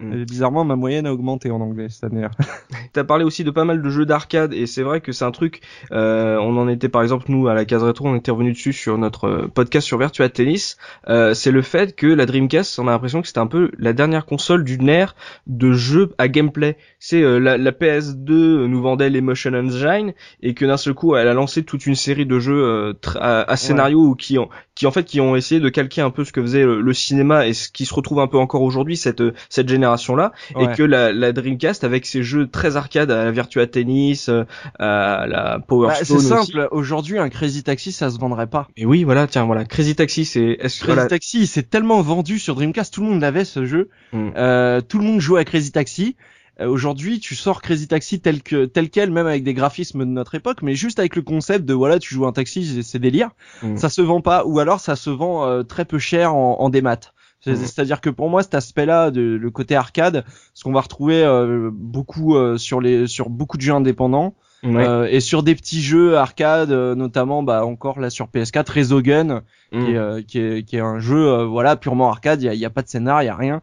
Mm. 0.00 0.24
Bizarrement, 0.24 0.64
ma 0.64 0.76
moyenne 0.76 1.06
a 1.06 1.12
augmenté 1.12 1.50
en 1.50 1.60
anglais 1.60 1.88
cette 1.90 2.04
année. 2.04 2.26
T'as 2.92 3.04
parlé 3.04 3.24
aussi 3.24 3.44
de 3.44 3.50
pas 3.50 3.64
mal 3.64 3.82
de 3.82 3.88
jeux 3.90 4.06
d'arcade 4.06 4.52
et 4.52 4.66
c'est 4.66 4.82
vrai 4.82 5.00
que 5.00 5.12
c'est 5.12 5.24
un 5.24 5.30
truc. 5.30 5.60
euh, 5.92 6.38
on 6.38 6.56
en 6.56 6.68
était 6.68 6.88
par 6.88 7.02
exemple 7.02 7.26
nous 7.28 7.48
à 7.48 7.54
la 7.54 7.64
case 7.64 7.82
rétro, 7.82 8.08
on 8.08 8.16
était 8.16 8.30
revenu 8.30 8.52
dessus 8.52 8.72
sur 8.72 8.98
notre 8.98 9.24
euh, 9.28 9.48
podcast 9.52 9.86
sur 9.86 9.98
Virtua 9.98 10.28
Tennis. 10.28 10.76
Euh, 11.08 11.34
c'est 11.34 11.50
le 11.50 11.62
fait 11.62 11.94
que 11.94 12.06
la 12.06 12.26
Dreamcast, 12.26 12.78
on 12.78 12.88
a 12.88 12.90
l'impression 12.90 13.20
que 13.20 13.26
c'était 13.28 13.40
un 13.40 13.46
peu 13.46 13.70
la 13.78 13.92
dernière 13.92 14.26
console 14.26 14.64
d'une 14.64 14.88
ère 14.88 15.14
de 15.46 15.72
jeux 15.72 16.10
à 16.18 16.28
gameplay. 16.28 16.76
C'est 16.98 17.22
euh, 17.22 17.38
la, 17.38 17.56
la 17.58 17.72
PS2 17.72 18.64
nous 18.66 18.80
vendait 18.82 19.10
l'Emotion 19.10 19.52
Engine 19.54 20.12
et 20.42 20.54
que 20.54 20.64
d'un 20.64 20.76
seul 20.76 20.94
coup 20.94 21.14
elle 21.16 21.28
a 21.28 21.34
lancé 21.34 21.62
toute 21.62 21.86
une 21.86 21.94
série 21.94 22.26
de 22.26 22.38
jeux 22.38 22.62
euh, 22.64 22.92
à, 23.16 23.50
à 23.50 23.56
scénario 23.56 24.00
ou 24.00 24.14
qui 24.14 24.38
ont 24.38 24.48
qui 24.74 24.86
en 24.86 24.90
fait 24.90 25.04
qui 25.04 25.20
ont 25.20 25.36
essayé 25.36 25.60
de 25.60 25.68
calquer 25.68 26.00
un 26.00 26.10
peu 26.10 26.24
ce 26.24 26.32
que 26.32 26.40
faisait 26.40 26.64
le, 26.64 26.80
le 26.80 26.92
cinéma 26.94 27.46
et 27.46 27.52
ce 27.52 27.68
qui 27.68 27.84
se 27.84 27.92
retrouve 27.94 28.20
un 28.20 28.26
peu 28.26 28.38
encore 28.38 28.62
aujourd'hui 28.62 28.96
cette 28.96 29.22
cette 29.48 29.68
génération 29.68 29.89
là 30.16 30.32
Ouais. 30.54 30.64
et 30.72 30.76
que 30.76 30.82
la, 30.82 31.12
la 31.12 31.32
Dreamcast 31.32 31.84
avec 31.84 32.06
ses 32.06 32.22
jeux 32.22 32.46
très 32.48 32.76
arcade 32.76 33.10
à 33.10 33.24
la 33.24 33.30
Virtua 33.30 33.66
Tennis, 33.66 34.28
euh, 34.28 34.44
à 34.78 35.26
la 35.26 35.58
Power 35.66 35.88
Bah, 35.88 35.94
c'est 36.02 36.18
simple. 36.18 36.68
Aujourd'hui, 36.70 37.18
un 37.18 37.28
Crazy 37.28 37.62
Taxi, 37.62 37.92
ça 37.92 38.10
se 38.10 38.18
vendrait 38.18 38.46
pas. 38.46 38.68
Et 38.76 38.86
oui, 38.86 39.04
voilà, 39.04 39.26
tiens, 39.26 39.44
voilà, 39.44 39.64
Crazy 39.64 39.94
Taxi, 39.94 40.24
c'est 40.24 40.56
est-ce 40.60 40.78
que 40.80 40.84
Crazy 40.84 40.94
voilà, 40.94 41.06
Taxi, 41.08 41.46
c'est 41.46 41.68
tellement 41.68 42.00
vendu 42.02 42.38
sur 42.38 42.54
Dreamcast, 42.54 42.92
tout 42.94 43.02
le 43.02 43.08
monde 43.08 43.20
l'avait 43.20 43.44
ce 43.44 43.64
jeu. 43.66 43.88
Mm. 44.12 44.28
Euh, 44.36 44.80
tout 44.80 44.98
le 44.98 45.04
monde 45.04 45.20
jouait 45.20 45.40
à 45.40 45.44
Crazy 45.44 45.72
Taxi. 45.72 46.16
Euh, 46.60 46.66
Aujourd'hui, 46.68 47.20
tu 47.20 47.34
sors 47.36 47.62
Crazy 47.62 47.88
Taxi 47.88 48.20
tel 48.20 48.42
que 48.42 48.66
tel 48.66 48.90
quel, 48.90 49.10
même 49.10 49.26
avec 49.26 49.44
des 49.44 49.54
graphismes 49.54 50.00
de 50.00 50.04
notre 50.10 50.34
époque, 50.34 50.58
mais 50.62 50.74
juste 50.74 50.98
avec 50.98 51.16
le 51.16 51.22
concept 51.22 51.64
de 51.64 51.72
voilà, 51.74 51.98
tu 51.98 52.14
joues 52.14 52.26
un 52.26 52.32
taxi, 52.32 52.66
c'est- 52.66 52.82
c'est 52.82 52.98
délire. 52.98 53.30
Mm. 53.62 53.76
Ça 53.76 53.88
se 53.88 54.02
vend 54.02 54.20
pas, 54.20 54.44
ou 54.44 54.58
alors 54.58 54.78
ça 54.80 54.94
se 54.96 55.08
vend 55.10 55.46
euh, 55.46 55.62
très 55.62 55.84
peu 55.84 55.98
cher 55.98 56.34
en, 56.34 56.56
en 56.60 56.68
démat. 56.68 57.00
C'est- 57.42 57.52
Mm. 57.52 57.56
C'est-à-dire 57.56 58.00
que 58.00 58.10
pour 58.10 58.28
moi, 58.28 58.42
cet 58.42 58.54
aspect-là, 58.54 59.10
de 59.10 59.22
le 59.40 59.50
côté 59.50 59.74
arcade, 59.76 60.24
ce 60.54 60.64
qu'on 60.64 60.72
va 60.72 60.80
retrouver 60.82 61.22
euh, 61.24 61.70
beaucoup 61.72 62.36
euh, 62.36 62.58
sur 62.58 62.80
les 62.80 63.06
sur 63.06 63.30
beaucoup 63.30 63.56
de 63.56 63.62
jeux 63.62 63.72
indépendants. 63.74 64.34
Ouais. 64.62 64.86
Euh, 64.86 65.06
et 65.10 65.20
sur 65.20 65.42
des 65.42 65.54
petits 65.54 65.80
jeux 65.80 66.18
arcade, 66.18 66.70
euh, 66.70 66.94
notamment 66.94 67.42
bah 67.42 67.64
encore 67.64 67.98
là 67.98 68.10
sur 68.10 68.26
PS4, 68.28 68.68
Resogun, 68.76 69.42
Mm. 69.72 69.84
qui, 69.86 69.92
est, 69.92 69.96
euh, 69.96 70.22
qui, 70.22 70.38
est, 70.38 70.62
qui 70.68 70.76
est 70.76 70.80
un 70.80 70.98
jeu 70.98 71.28
euh, 71.28 71.46
voilà 71.46 71.76
purement 71.76 72.10
arcade, 72.10 72.42
il 72.42 72.44
y 72.44 72.48
a, 72.50 72.54
y 72.54 72.64
a 72.66 72.70
pas 72.70 72.82
de 72.82 72.88
scénar, 72.88 73.22
il 73.22 73.26
y 73.26 73.30
a 73.30 73.36
rien. 73.36 73.62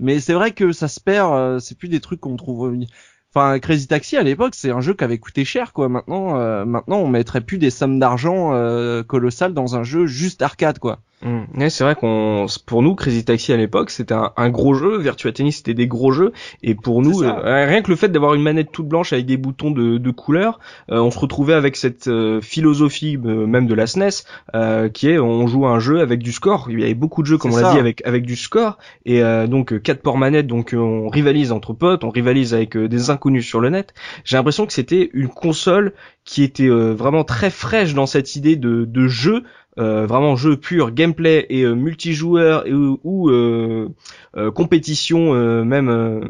Mais 0.00 0.20
c'est 0.20 0.34
vrai 0.34 0.50
que 0.50 0.72
ça 0.72 0.86
se 0.88 1.00
perd, 1.00 1.32
euh, 1.32 1.58
c'est 1.60 1.78
plus 1.78 1.88
des 1.88 2.00
trucs 2.00 2.20
qu'on 2.20 2.36
trouve. 2.36 2.76
Enfin, 3.34 3.58
Crazy 3.58 3.86
Taxi 3.88 4.16
à 4.18 4.22
l'époque, 4.22 4.54
c'est 4.54 4.70
un 4.70 4.80
jeu 4.80 4.92
qui 4.94 5.02
avait 5.02 5.18
coûté 5.18 5.44
cher 5.46 5.72
quoi. 5.72 5.88
Maintenant, 5.88 6.38
euh, 6.38 6.64
maintenant 6.66 6.98
on 6.98 7.08
mettrait 7.08 7.40
plus 7.40 7.58
des 7.58 7.70
sommes 7.70 7.98
d'argent 7.98 8.50
euh, 8.52 9.02
colossales 9.02 9.54
dans 9.54 9.76
un 9.76 9.82
jeu 9.82 10.04
juste 10.06 10.42
arcade 10.42 10.78
quoi. 10.78 10.98
Mm. 11.24 11.58
Ouais, 11.58 11.70
c'est 11.70 11.84
vrai 11.84 11.94
qu'on, 11.94 12.46
pour 12.66 12.82
nous, 12.82 12.94
Crazy 12.94 13.24
Taxi 13.24 13.52
à 13.52 13.56
l'époque, 13.56 13.90
c'était 13.90 14.14
un, 14.14 14.32
un 14.36 14.50
gros 14.50 14.74
jeu. 14.74 14.98
Virtua 14.98 15.32
Tennis, 15.32 15.56
c'était 15.56 15.74
des 15.74 15.86
gros 15.86 16.12
jeux. 16.12 16.32
Et 16.62 16.74
pour 16.74 17.02
nous, 17.02 17.22
euh, 17.22 17.66
rien 17.66 17.82
que 17.82 17.90
le 17.90 17.96
fait 17.96 18.08
d'avoir 18.10 18.34
une 18.34 18.42
manette 18.42 18.70
toute 18.70 18.86
blanche 18.86 19.12
avec 19.12 19.26
des 19.26 19.38
boutons 19.38 19.70
de, 19.70 19.98
de 19.98 20.10
couleur, 20.10 20.60
euh, 20.90 21.00
on 21.00 21.10
se 21.10 21.18
retrouvait 21.18 21.54
avec 21.54 21.76
cette 21.76 22.08
euh, 22.08 22.40
philosophie 22.40 23.16
même 23.16 23.66
de 23.66 23.74
la 23.74 23.86
SNES, 23.86 24.24
euh, 24.54 24.88
qui 24.88 25.08
est 25.08 25.18
on 25.18 25.46
joue 25.46 25.66
à 25.66 25.70
un 25.70 25.78
jeu 25.78 26.00
avec 26.00 26.22
du 26.22 26.32
score. 26.32 26.66
Il 26.70 26.80
y 26.80 26.84
avait 26.84 26.94
beaucoup 26.94 27.22
de 27.22 27.26
jeux, 27.26 27.38
comme 27.38 27.52
on 27.52 27.56
l'a 27.56 27.72
dit, 27.72 27.78
avec 27.78 28.06
avec 28.06 28.26
du 28.26 28.36
score. 28.36 28.78
Et 29.06 29.22
donc 29.48 29.80
quatre 29.82 30.02
ports 30.02 30.18
manettes, 30.18 30.46
donc 30.46 30.74
on 30.76 31.08
rivalise 31.08 31.52
entre 31.52 31.72
potes, 31.72 32.04
on 32.04 32.10
rivalise 32.10 32.54
avec 32.54 32.76
des 32.76 33.10
inconnus 33.10 33.46
sur 33.46 33.60
le 33.60 33.70
net. 33.70 33.94
J'ai 34.24 34.36
l'impression 34.36 34.66
que 34.66 34.72
c'était 34.72 35.10
une 35.14 35.28
console 35.28 35.94
qui 36.24 36.42
était 36.42 36.68
vraiment 36.68 37.24
très 37.24 37.50
fraîche 37.50 37.94
dans 37.94 38.06
cette 38.06 38.36
idée 38.36 38.56
de, 38.56 38.84
de 38.84 39.06
jeu 39.08 39.44
euh, 39.78 40.06
vraiment 40.06 40.36
jeu 40.36 40.56
pur, 40.56 40.90
gameplay 40.92 41.46
et 41.50 41.62
euh, 41.62 41.74
multijoueur 41.74 42.66
et, 42.66 42.72
ou, 42.72 43.30
euh, 43.30 43.88
euh, 44.36 44.50
compétition 44.50 45.34
euh, 45.34 45.64
même 45.64 45.88
euh, 45.88 46.20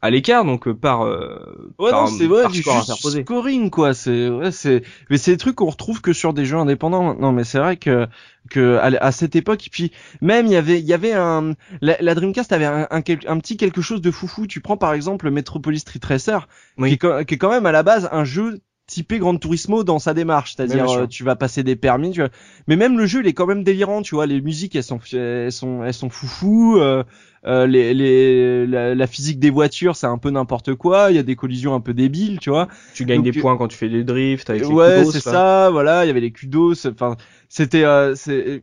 à 0.00 0.10
l'écart, 0.10 0.44
donc 0.44 0.68
euh, 0.68 0.74
par, 0.74 1.02
euh, 1.06 1.72
Ouais, 1.78 1.90
par, 1.90 2.04
non, 2.04 2.06
c'est 2.06 2.26
vrai, 2.26 2.48
du 2.48 2.62
scoring, 2.62 3.70
quoi. 3.70 3.94
C'est, 3.94 4.28
ouais, 4.28 4.52
c'est, 4.52 4.82
mais 5.10 5.18
c'est 5.18 5.32
des 5.32 5.36
trucs 5.36 5.56
qu'on 5.56 5.70
retrouve 5.70 6.00
que 6.00 6.12
sur 6.12 6.32
des 6.32 6.44
jeux 6.44 6.56
indépendants 6.56 7.02
maintenant. 7.02 7.32
Mais 7.32 7.42
c'est 7.44 7.58
vrai 7.58 7.76
que, 7.76 8.06
que, 8.50 8.76
à, 8.76 8.86
à 9.04 9.12
cette 9.12 9.34
époque, 9.34 9.66
et 9.66 9.70
puis, 9.70 9.92
même, 10.20 10.46
il 10.46 10.52
y 10.52 10.56
avait, 10.56 10.78
il 10.78 10.86
y 10.86 10.92
avait 10.92 11.12
un, 11.12 11.54
la, 11.80 11.96
la 12.00 12.14
Dreamcast 12.14 12.52
avait 12.52 12.64
un, 12.66 12.86
un, 12.90 13.02
quel- 13.02 13.20
un 13.26 13.38
petit 13.38 13.56
quelque 13.56 13.80
chose 13.82 14.00
de 14.00 14.10
foufou. 14.12 14.46
Tu 14.46 14.60
prends, 14.60 14.76
par 14.76 14.92
exemple, 14.92 15.30
Metropolis 15.30 15.80
Street 15.80 16.00
Racer, 16.04 16.46
Oui. 16.78 16.88
qui, 16.90 16.94
est, 16.94 16.98
co- 16.98 17.24
qui 17.24 17.34
est 17.34 17.38
quand 17.38 17.50
même 17.50 17.66
à 17.66 17.72
la 17.72 17.82
base 17.82 18.08
un 18.12 18.24
jeu 18.24 18.60
typé 18.88 19.18
Gran 19.18 19.36
Turismo 19.36 19.84
dans 19.84 19.98
sa 20.00 20.14
démarche, 20.14 20.54
c'est-à-dire 20.56 20.90
euh, 20.90 21.06
tu 21.06 21.22
vas 21.22 21.36
passer 21.36 21.62
des 21.62 21.76
permis, 21.76 22.10
tu 22.10 22.20
vois. 22.20 22.30
mais 22.66 22.74
même 22.74 22.98
le 22.98 23.06
jeu 23.06 23.20
il 23.20 23.26
est 23.28 23.34
quand 23.34 23.46
même 23.46 23.62
délirant, 23.62 24.02
tu 24.02 24.14
vois, 24.14 24.26
les 24.26 24.40
musiques 24.40 24.74
elles 24.74 24.82
sont 24.82 24.98
elles 25.12 25.52
sont 25.52 25.84
elles 25.84 25.94
sont 25.94 26.08
foufou, 26.08 26.78
euh, 26.78 27.04
euh, 27.46 27.66
les, 27.66 27.94
les 27.94 28.66
la, 28.66 28.94
la 28.94 29.06
physique 29.06 29.38
des 29.38 29.50
voitures 29.50 29.96
c'est 29.96 30.06
un 30.06 30.18
peu 30.18 30.30
n'importe 30.30 30.74
quoi, 30.74 31.10
il 31.10 31.16
y 31.16 31.18
a 31.18 31.22
des 31.22 31.36
collisions 31.36 31.74
un 31.74 31.80
peu 31.80 31.94
débiles, 31.94 32.38
tu 32.40 32.50
vois. 32.50 32.68
Tu 32.94 33.04
gagnes 33.04 33.22
Donc, 33.22 33.32
des 33.32 33.40
points 33.40 33.56
quand 33.56 33.68
tu 33.68 33.76
fais 33.76 33.88
des 33.88 34.04
drifts 34.04 34.50
avec 34.50 34.68
ouais, 34.68 35.04
c'est 35.04 35.20
ça, 35.20 35.70
voilà, 35.70 36.04
il 36.04 36.08
y 36.08 36.10
avait 36.10 36.20
les 36.20 36.32
kudos, 36.32 36.86
enfin 36.86 37.16
c'était 37.48 37.84
euh, 37.84 38.14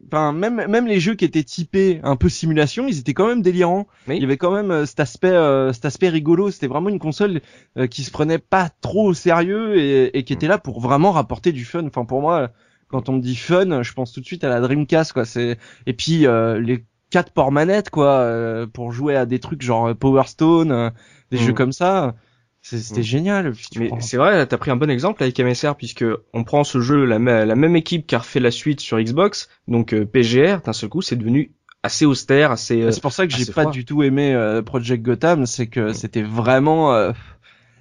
enfin 0.08 0.32
même 0.32 0.66
même 0.68 0.88
les 0.88 1.00
jeux 1.00 1.16
qui 1.16 1.26
étaient 1.26 1.44
typés 1.44 2.00
un 2.04 2.16
peu 2.16 2.30
simulation, 2.30 2.88
ils 2.88 3.00
étaient 3.00 3.14
quand 3.14 3.28
même 3.28 3.42
délirants. 3.42 3.88
Oui. 4.08 4.18
Il 4.18 4.22
y 4.22 4.26
avait 4.26 4.38
quand 4.38 4.52
même 4.52 4.72
euh, 4.72 4.86
cet 4.86 5.00
aspect 5.00 5.30
euh, 5.30 5.74
cet 5.74 5.86
aspect 5.86 6.10
rigolo, 6.10 6.52
c'était 6.52 6.68
vraiment 6.68 6.90
une 6.90 7.00
console 7.00 7.42
qui 7.90 8.04
se 8.04 8.12
prenait 8.12 8.40
pas 8.40 8.70
trop 8.82 9.08
au 9.10 9.14
sérieux 9.14 9.78
et, 9.78 10.18
et 10.18 10.24
qui 10.24 10.34
était 10.34 10.48
là 10.48 10.58
pour 10.58 10.80
vraiment 10.82 11.12
rapporter 11.12 11.52
du 11.52 11.66
fun. 11.66 11.86
Enfin 11.86 12.06
pour 12.06 12.22
moi 12.22 12.52
quand 12.88 13.10
on 13.10 13.14
me 13.14 13.22
dit 13.22 13.36
fun, 13.36 13.82
je 13.82 13.94
pense 13.94 14.14
tout 14.14 14.22
de 14.22 14.26
suite 14.26 14.44
à 14.44 14.50
la 14.50 14.62
Dreamcast 14.62 15.12
quoi, 15.14 15.26
c'est 15.26 15.58
et 15.88 15.94
puis 15.94 16.28
euh, 16.28 16.60
les 16.62 16.86
quatre 17.16 17.32
ports 17.32 17.52
manettes 17.52 17.90
quoi 17.90 18.20
euh, 18.20 18.68
pour 18.68 18.92
jouer 18.92 19.16
à 19.16 19.26
des 19.26 19.40
trucs 19.40 19.62
genre 19.62 19.88
euh, 19.88 19.94
Power 19.94 20.24
Stone, 20.28 20.72
euh, 20.72 20.90
des 21.32 21.38
Mm. 21.38 21.42
jeux 21.42 21.54
comme 21.54 21.72
ça. 21.72 22.16
C'était 22.62 23.02
Mm. 23.02 23.04
génial. 23.04 23.54
Mais 23.78 23.90
c'est 24.02 24.18
vrai, 24.18 24.46
t'as 24.48 24.58
pris 24.58 24.72
un 24.72 24.76
bon 24.76 24.90
exemple 24.90 25.24
avec 25.24 25.40
MSR 25.40 25.76
puisque 25.76 26.04
on 26.34 26.44
prend 26.44 26.64
ce 26.64 26.82
jeu, 26.82 27.06
la, 27.06 27.20
la 27.20 27.56
même 27.56 27.76
équipe 27.76 28.08
qui 28.08 28.16
a 28.16 28.20
refait 28.20 28.40
la 28.40 28.52
suite 28.52 28.80
sur 28.82 29.00
Xbox, 29.00 29.48
donc 29.68 29.94
euh, 29.94 30.06
PGR, 30.06 30.62
d'un 30.66 30.74
seul 30.74 30.90
coup, 30.90 31.02
c'est 31.02 31.16
devenu 31.16 31.52
assez 31.84 32.06
austère, 32.06 32.52
assez. 32.52 32.82
euh, 32.82 32.92
C'est 32.92 33.02
pour 33.02 33.14
ça 33.14 33.28
que 33.28 33.34
j'ai 33.34 33.46
pas 33.46 33.62
froid. 33.62 33.72
du 33.72 33.86
tout 33.86 34.02
aimé 34.04 34.34
euh, 34.34 34.62
Project 34.64 35.04
Gotham, 35.04 35.46
c'est 35.46 35.68
que 35.68 35.94
c'était 35.94 36.24
vraiment, 36.24 36.94
euh, 36.96 37.12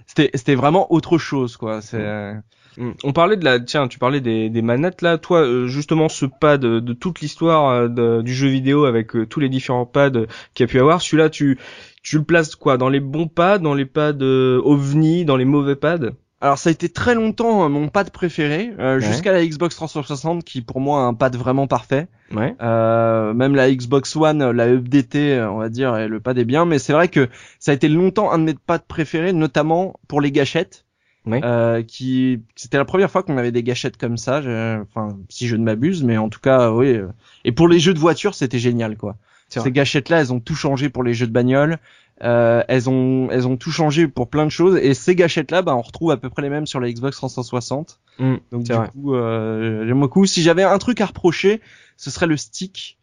c'était 0.07 0.31
c'était 0.35 0.55
vraiment 0.55 0.93
autre 0.93 1.19
chose 1.19 1.57
quoi. 1.57 1.81
C'est 1.81 1.99
Mm. 1.99 2.43
On 3.05 3.13
parlait 3.13 3.37
de 3.37 3.45
la, 3.45 3.61
tiens, 3.61 3.89
tu 3.89 3.99
parlais 3.99 4.21
des, 4.21 4.51
des 4.51 4.63
manettes 4.63 5.03
là. 5.03 5.19
Toi, 5.19 5.41
euh, 5.43 5.67
justement, 5.67 6.09
ce 6.09 6.27
pad 6.27 6.61
de, 6.61 6.81
de 6.81 6.93
toute 6.93 7.21
l'histoire 7.21 7.71
euh, 7.99 8.23
du 8.23 8.35
jeu 8.35 8.49
vidéo 8.49 8.85
avec 8.85 9.15
euh, 9.17 9.27
tous 9.27 9.41
les 9.41 9.49
différents 9.49 9.87
pads 9.87 10.11
euh, 10.17 10.27
qu'il 10.55 10.65
y 10.67 10.69
a 10.69 10.71
pu 10.71 10.81
avoir, 10.81 11.01
celui-là, 11.03 11.31
tu, 11.31 11.59
tu 12.03 12.19
le 12.19 12.25
places 12.25 12.57
quoi? 12.57 12.77
Dans 12.77 12.89
les 12.89 13.01
bons 13.01 13.29
pads, 13.29 13.59
dans 13.59 13.75
les 13.75 13.87
pads 13.87 14.13
euh, 14.23 14.61
ovni, 14.65 15.25
dans 15.25 15.37
les 15.37 15.45
mauvais 15.45 15.77
pads? 15.77 16.11
Alors 16.41 16.59
ça 16.59 16.69
a 16.69 16.73
été 16.73 16.91
très 16.91 17.15
longtemps 17.15 17.65
euh, 17.65 17.69
mon 17.69 17.89
pad 17.89 18.11
préféré, 18.11 18.73
euh, 18.79 18.97
Ouais. 18.97 19.01
jusqu'à 19.01 19.33
la 19.33 19.47
Xbox 19.47 19.77
360 19.77 20.45
qui 20.45 20.61
pour 20.61 20.79
moi 20.81 21.01
a 21.01 21.05
un 21.05 21.15
pad 21.15 21.37
vraiment 21.37 21.67
parfait. 21.67 22.07
Ouais. 22.35 22.55
Euh, 22.61 23.33
même 23.33 23.55
la 23.55 23.73
Xbox 23.73 24.15
One, 24.17 24.43
euh, 24.43 24.53
la 24.53 24.69
updatée, 24.69 25.37
euh, 25.39 25.51
on 25.51 25.59
va 25.59 25.71
dire, 25.71 25.97
et 25.97 26.07
le 26.09 26.21
pad 26.21 26.37
est 26.37 26.45
bien, 26.45 26.67
mais 26.67 26.79
c'est 26.79 26.93
vrai 26.93 27.09
que 27.09 27.29
ça 27.61 27.71
a 27.71 27.75
été 27.75 27.89
longtemps 27.89 28.31
un 28.31 28.39
de 28.39 28.45
mes 28.45 28.55
pads 28.55 28.81
préférés, 28.81 29.33
notamment 29.33 29.95
pour 30.07 30.21
les 30.21 30.33
gâchettes. 30.33 30.85
Euh, 31.45 31.83
qui 31.83 32.41
c'était 32.55 32.77
la 32.77 32.85
première 32.85 33.11
fois 33.11 33.23
qu'on 33.23 33.39
avait 33.39 33.53
des 33.53 33.63
gâchettes 33.63 33.97
comme 33.97 34.17
ça, 34.19 34.43
je- 34.43 34.81
enfin 34.83 35.17
si 35.29 35.49
je 35.49 35.57
ne 35.57 35.65
m'abuse, 35.65 36.03
mais 36.03 36.19
en 36.19 36.29
tout 36.29 36.41
cas 36.41 36.71
oui. 36.71 36.89
euh. 36.95 37.09
Et 37.45 37.53
pour 37.53 37.67
les 37.69 37.79
jeux 37.79 37.95
de 37.95 37.99
voiture, 37.99 38.35
c'était 38.35 38.59
génial 38.59 38.97
quoi. 38.97 39.17
Ces 39.63 39.71
gâchettes-là, 39.73 40.21
elles 40.21 40.33
ont 40.33 40.41
tout 40.41 40.55
changé 40.57 40.89
pour 40.91 41.03
les 41.05 41.15
jeux 41.15 41.27
de 41.27 41.33
bagnole. 41.33 41.79
Euh, 42.23 42.63
elles 42.69 42.89
ont 42.91 43.29
elles 43.31 43.47
ont 43.49 43.57
tout 43.57 43.71
changé 43.73 44.07
pour 44.07 44.29
plein 44.29 44.45
de 44.45 44.51
choses 44.51 44.77
et 44.77 44.95
ces 44.95 45.15
gâchettes-là, 45.17 45.63
bah 45.63 45.75
on 45.77 45.83
retrouve 45.83 46.11
à 46.13 46.17
peu 46.17 46.29
près 46.31 46.43
les 46.43 46.49
mêmes 46.51 46.67
sur 46.67 46.79
la 46.81 46.91
Xbox 46.93 47.17
360. 47.17 48.01
Mm. 48.19 48.35
Donc 48.53 48.63
du 48.63 48.73
vrai. 48.73 48.89
coup, 48.91 49.15
euh, 49.15 49.85
j'aime 49.87 50.01
beaucoup. 50.01 50.25
Si 50.27 50.43
j'avais 50.43 50.63
un 50.63 50.79
truc 50.79 51.01
à 51.01 51.07
reprocher, 51.07 51.61
ce 51.97 52.11
serait 52.11 52.27
le 52.27 52.37
stick 52.37 52.99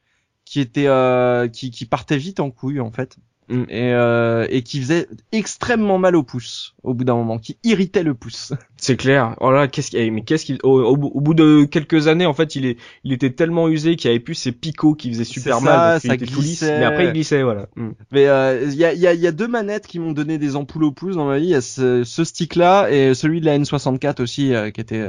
qui 0.46 0.60
était 0.60 0.88
euh, 0.88 1.48
qui, 1.48 1.72
qui 1.72 1.86
partait 1.86 2.18
vite 2.18 2.40
en 2.40 2.52
couille 2.52 2.80
en 2.80 2.92
fait. 2.92 3.18
Mm. 3.52 3.64
et, 3.70 3.94
euh, 3.94 4.48
et 4.50 4.64
qui 4.64 4.80
faisait 4.80 5.08
extrêmement 5.32 5.98
mal 5.98 6.16
au 6.16 6.24
pouce 6.24 6.76
au 6.84 6.94
bout 6.94 7.04
d'un 7.04 7.16
moment, 7.16 7.38
qui 7.38 7.58
irritait 7.64 8.04
le 8.04 8.14
pouce. 8.14 8.54
C'est 8.78 8.98
clair. 8.98 9.36
Oh 9.40 9.52
là, 9.52 9.68
qu'est-ce 9.68 9.92
qu'il 9.92 10.12
mais 10.12 10.24
qu'est-ce 10.24 10.46
qu'il 10.46 10.58
au, 10.64 10.98
bout 10.98 11.34
de 11.34 11.66
quelques 11.66 12.08
années 12.08 12.26
en 12.26 12.34
fait, 12.34 12.56
il 12.56 12.66
est 12.66 12.78
il 13.04 13.14
était 13.14 13.30
tellement 13.30 13.68
usé 13.68 13.96
qu'il 13.96 14.10
avait 14.10 14.20
plus 14.20 14.34
ses 14.34 14.52
picots 14.52 14.96
qui 14.96 15.12
faisaient 15.12 15.24
super 15.24 15.62
mal, 15.62 16.02
ça 16.02 16.18
glissait. 16.18 16.80
mais 16.80 16.86
après 16.86 17.06
il 17.06 17.14
glissait 17.14 17.44
voilà. 17.44 17.68
Mm. 17.76 17.90
Mais 18.12 18.28
euh, 18.28 18.64
il 18.64 18.76
y 18.76 18.86
a 18.86 18.94
il 18.94 19.00
y 19.00 19.08
a, 19.08 19.14
y 19.14 19.28
a 19.28 19.32
deux 19.32 19.48
manettes 19.48 19.86
qui 19.86 20.00
m'ont 20.00 20.14
donné 20.14 20.38
des 20.38 20.56
ampoules 20.56 20.86
au 20.86 20.92
pouce 20.92 21.16
dans 21.16 21.26
ma 21.26 21.38
vie, 21.38 21.46
il 21.46 21.52
y 21.52 21.56
a 21.56 21.62
ce, 21.62 22.04
ce 22.04 22.24
stick 22.24 22.56
là 22.56 22.90
et 22.90 23.14
celui 23.14 23.42
de 23.42 23.46
la 23.46 23.60
N64 23.60 24.22
aussi 24.22 24.54
euh, 24.54 24.72
qui 24.72 24.82
était 24.82 25.06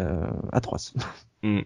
atroce. 0.52 0.92
Mm. 1.42 1.60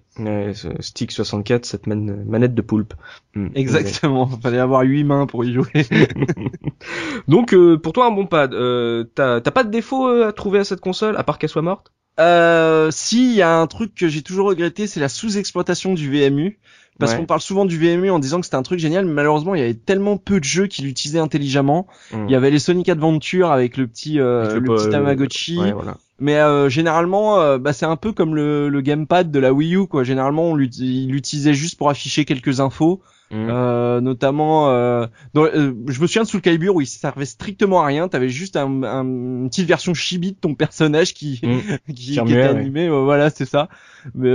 ce 0.54 0.68
stick 0.80 1.12
64, 1.12 1.66
cette 1.66 1.86
manette 1.86 2.54
de 2.54 2.62
poulpe. 2.62 2.94
Mm. 3.34 3.48
Exactement, 3.54 4.28
il 4.32 4.40
fallait 4.40 4.58
avoir 4.58 4.82
huit 4.82 5.04
mains 5.04 5.26
pour 5.26 5.44
y 5.44 5.52
jouer. 5.52 5.66
Donc 7.28 7.52
euh, 7.52 7.76
pour 7.76 7.92
toi 7.92 8.06
un 8.06 8.10
bon 8.10 8.26
pad, 8.26 8.54
euh, 8.54 9.04
t'as 9.14 9.40
pas 9.40 9.64
de 9.64 9.70
défaut 9.70 10.08
euh, 10.08 10.28
à 10.28 10.32
trouver 10.32 10.60
à 10.60 10.64
cette 10.64 10.80
console, 10.80 11.16
à 11.16 11.24
part 11.24 11.38
qu'elle 11.38 11.50
soit 11.50 11.62
morte? 11.62 11.92
Euh, 12.18 12.90
Si, 12.90 13.32
il 13.32 13.36
y 13.36 13.42
a 13.42 13.58
un 13.58 13.66
truc 13.66 13.94
que 13.94 14.08
j'ai 14.08 14.22
toujours 14.22 14.48
regretté, 14.48 14.86
c'est 14.86 15.00
la 15.00 15.10
sous-exploitation 15.10 15.92
du 15.92 16.10
VMU. 16.10 16.58
Parce 16.98 17.14
qu'on 17.14 17.26
parle 17.26 17.42
souvent 17.42 17.66
du 17.66 17.76
VMU 17.76 18.08
en 18.08 18.18
disant 18.18 18.40
que 18.40 18.46
c'était 18.46 18.56
un 18.56 18.62
truc 18.62 18.78
génial, 18.78 19.04
mais 19.04 19.12
malheureusement 19.12 19.54
il 19.54 19.60
y 19.60 19.62
avait 19.62 19.74
tellement 19.74 20.16
peu 20.16 20.40
de 20.40 20.44
jeux 20.44 20.66
qui 20.66 20.80
l'utilisaient 20.80 21.18
intelligemment. 21.18 21.86
Mm. 22.10 22.24
Il 22.26 22.32
y 22.32 22.34
avait 22.34 22.50
les 22.50 22.58
Sonic 22.58 22.88
Adventure 22.88 23.50
avec 23.50 23.76
le 23.76 23.86
petit 23.86 24.14
le, 24.14 24.62
petit 24.64 24.88
Tamagotchi. 24.88 25.56
voilà. 25.72 25.98
Mais 26.18 26.36
euh, 26.36 26.68
généralement, 26.70 27.40
euh, 27.40 27.58
bah, 27.58 27.72
c'est 27.72 27.84
un 27.84 27.96
peu 27.96 28.12
comme 28.12 28.34
le, 28.34 28.70
le, 28.70 28.80
gamepad 28.80 29.30
de 29.30 29.38
la 29.38 29.52
Wii 29.52 29.76
U, 29.76 29.86
quoi. 29.86 30.02
Généralement, 30.02 30.44
on 30.44 30.54
l'utilisait 30.54 31.52
juste 31.52 31.76
pour 31.76 31.90
afficher 31.90 32.24
quelques 32.24 32.60
infos, 32.60 33.02
mmh. 33.30 33.34
euh, 33.50 34.00
notamment. 34.00 34.70
Euh, 34.70 35.06
je 35.34 36.00
me 36.00 36.06
souviens 36.06 36.22
de 36.22 36.26
Soul 36.28 36.40
Calibur 36.40 36.76
où 36.76 36.80
il 36.80 36.86
servait 36.86 37.26
strictement 37.26 37.82
à 37.82 37.86
rien. 37.86 38.08
T'avais 38.08 38.30
juste 38.30 38.56
un, 38.56 38.82
un, 38.82 39.04
une 39.04 39.50
petite 39.50 39.68
version 39.68 39.92
chibi 39.92 40.32
de 40.32 40.38
ton 40.38 40.54
personnage 40.54 41.12
qui 41.12 41.38
mmh. 41.42 41.76
qui, 41.92 41.94
qui, 41.94 42.18
était 42.18 42.42
animé. 42.42 42.88
voilà, 42.88 43.28
c'est 43.28 43.44
ça. 43.44 43.68
Mais 44.14 44.32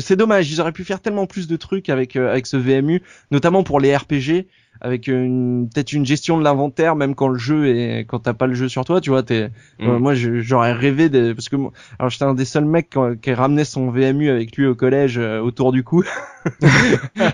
c'est 0.00 0.16
dommage. 0.16 0.50
Ils 0.50 0.60
auraient 0.60 0.72
pu 0.72 0.82
faire 0.82 1.00
tellement 1.00 1.26
plus 1.26 1.46
de 1.46 1.54
trucs 1.54 1.90
avec 1.90 2.16
avec 2.16 2.48
ce 2.48 2.56
VMU, 2.56 3.02
notamment 3.30 3.62
pour 3.62 3.78
les 3.78 3.96
RPG 3.96 4.46
avec 4.82 5.06
une 5.06 5.68
peut-être 5.72 5.92
une 5.92 6.04
gestion 6.04 6.38
de 6.38 6.44
l'inventaire 6.44 6.96
même 6.96 7.14
quand 7.14 7.28
le 7.28 7.38
jeu 7.38 7.68
est 7.68 8.00
quand 8.00 8.18
t'as 8.18 8.34
pas 8.34 8.48
le 8.48 8.54
jeu 8.54 8.68
sur 8.68 8.84
toi 8.84 9.00
tu 9.00 9.10
vois 9.10 9.22
t'es 9.22 9.48
mm. 9.78 9.88
euh, 9.88 9.98
moi 9.98 10.14
j'aurais 10.14 10.72
rêvé 10.72 11.08
de 11.08 11.32
parce 11.32 11.48
que 11.48 11.56
alors 11.98 12.10
j'étais 12.10 12.24
un 12.24 12.34
des 12.34 12.44
seuls 12.44 12.64
mecs 12.64 12.90
qui, 13.22 13.32
ramenait 13.32 13.64
son 13.64 13.90
VMU 13.90 14.28
avec 14.28 14.56
lui 14.56 14.66
au 14.66 14.74
collège 14.74 15.18
euh, 15.18 15.40
autour 15.40 15.72
du 15.72 15.84
cou 15.84 16.02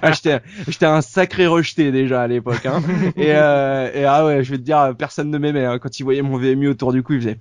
ah, 0.02 0.12
j'étais 0.12 0.40
j'étais 0.68 0.86
un 0.86 1.00
sacré 1.00 1.46
rejeté 1.46 1.90
déjà 1.90 2.20
à 2.20 2.26
l'époque 2.26 2.66
hein. 2.66 2.82
et, 3.16 3.32
euh, 3.32 3.90
et 3.94 4.04
ah 4.04 4.26
ouais 4.26 4.44
je 4.44 4.50
vais 4.50 4.58
te 4.58 4.62
dire 4.62 4.94
personne 4.98 5.30
ne 5.30 5.38
m'aimait 5.38 5.64
hein. 5.64 5.78
quand 5.78 5.98
il 5.98 6.02
voyait 6.02 6.22
mon 6.22 6.36
VMU 6.36 6.68
autour 6.68 6.92
du 6.92 7.02
cou 7.02 7.14
il 7.14 7.20
faisait 7.20 7.38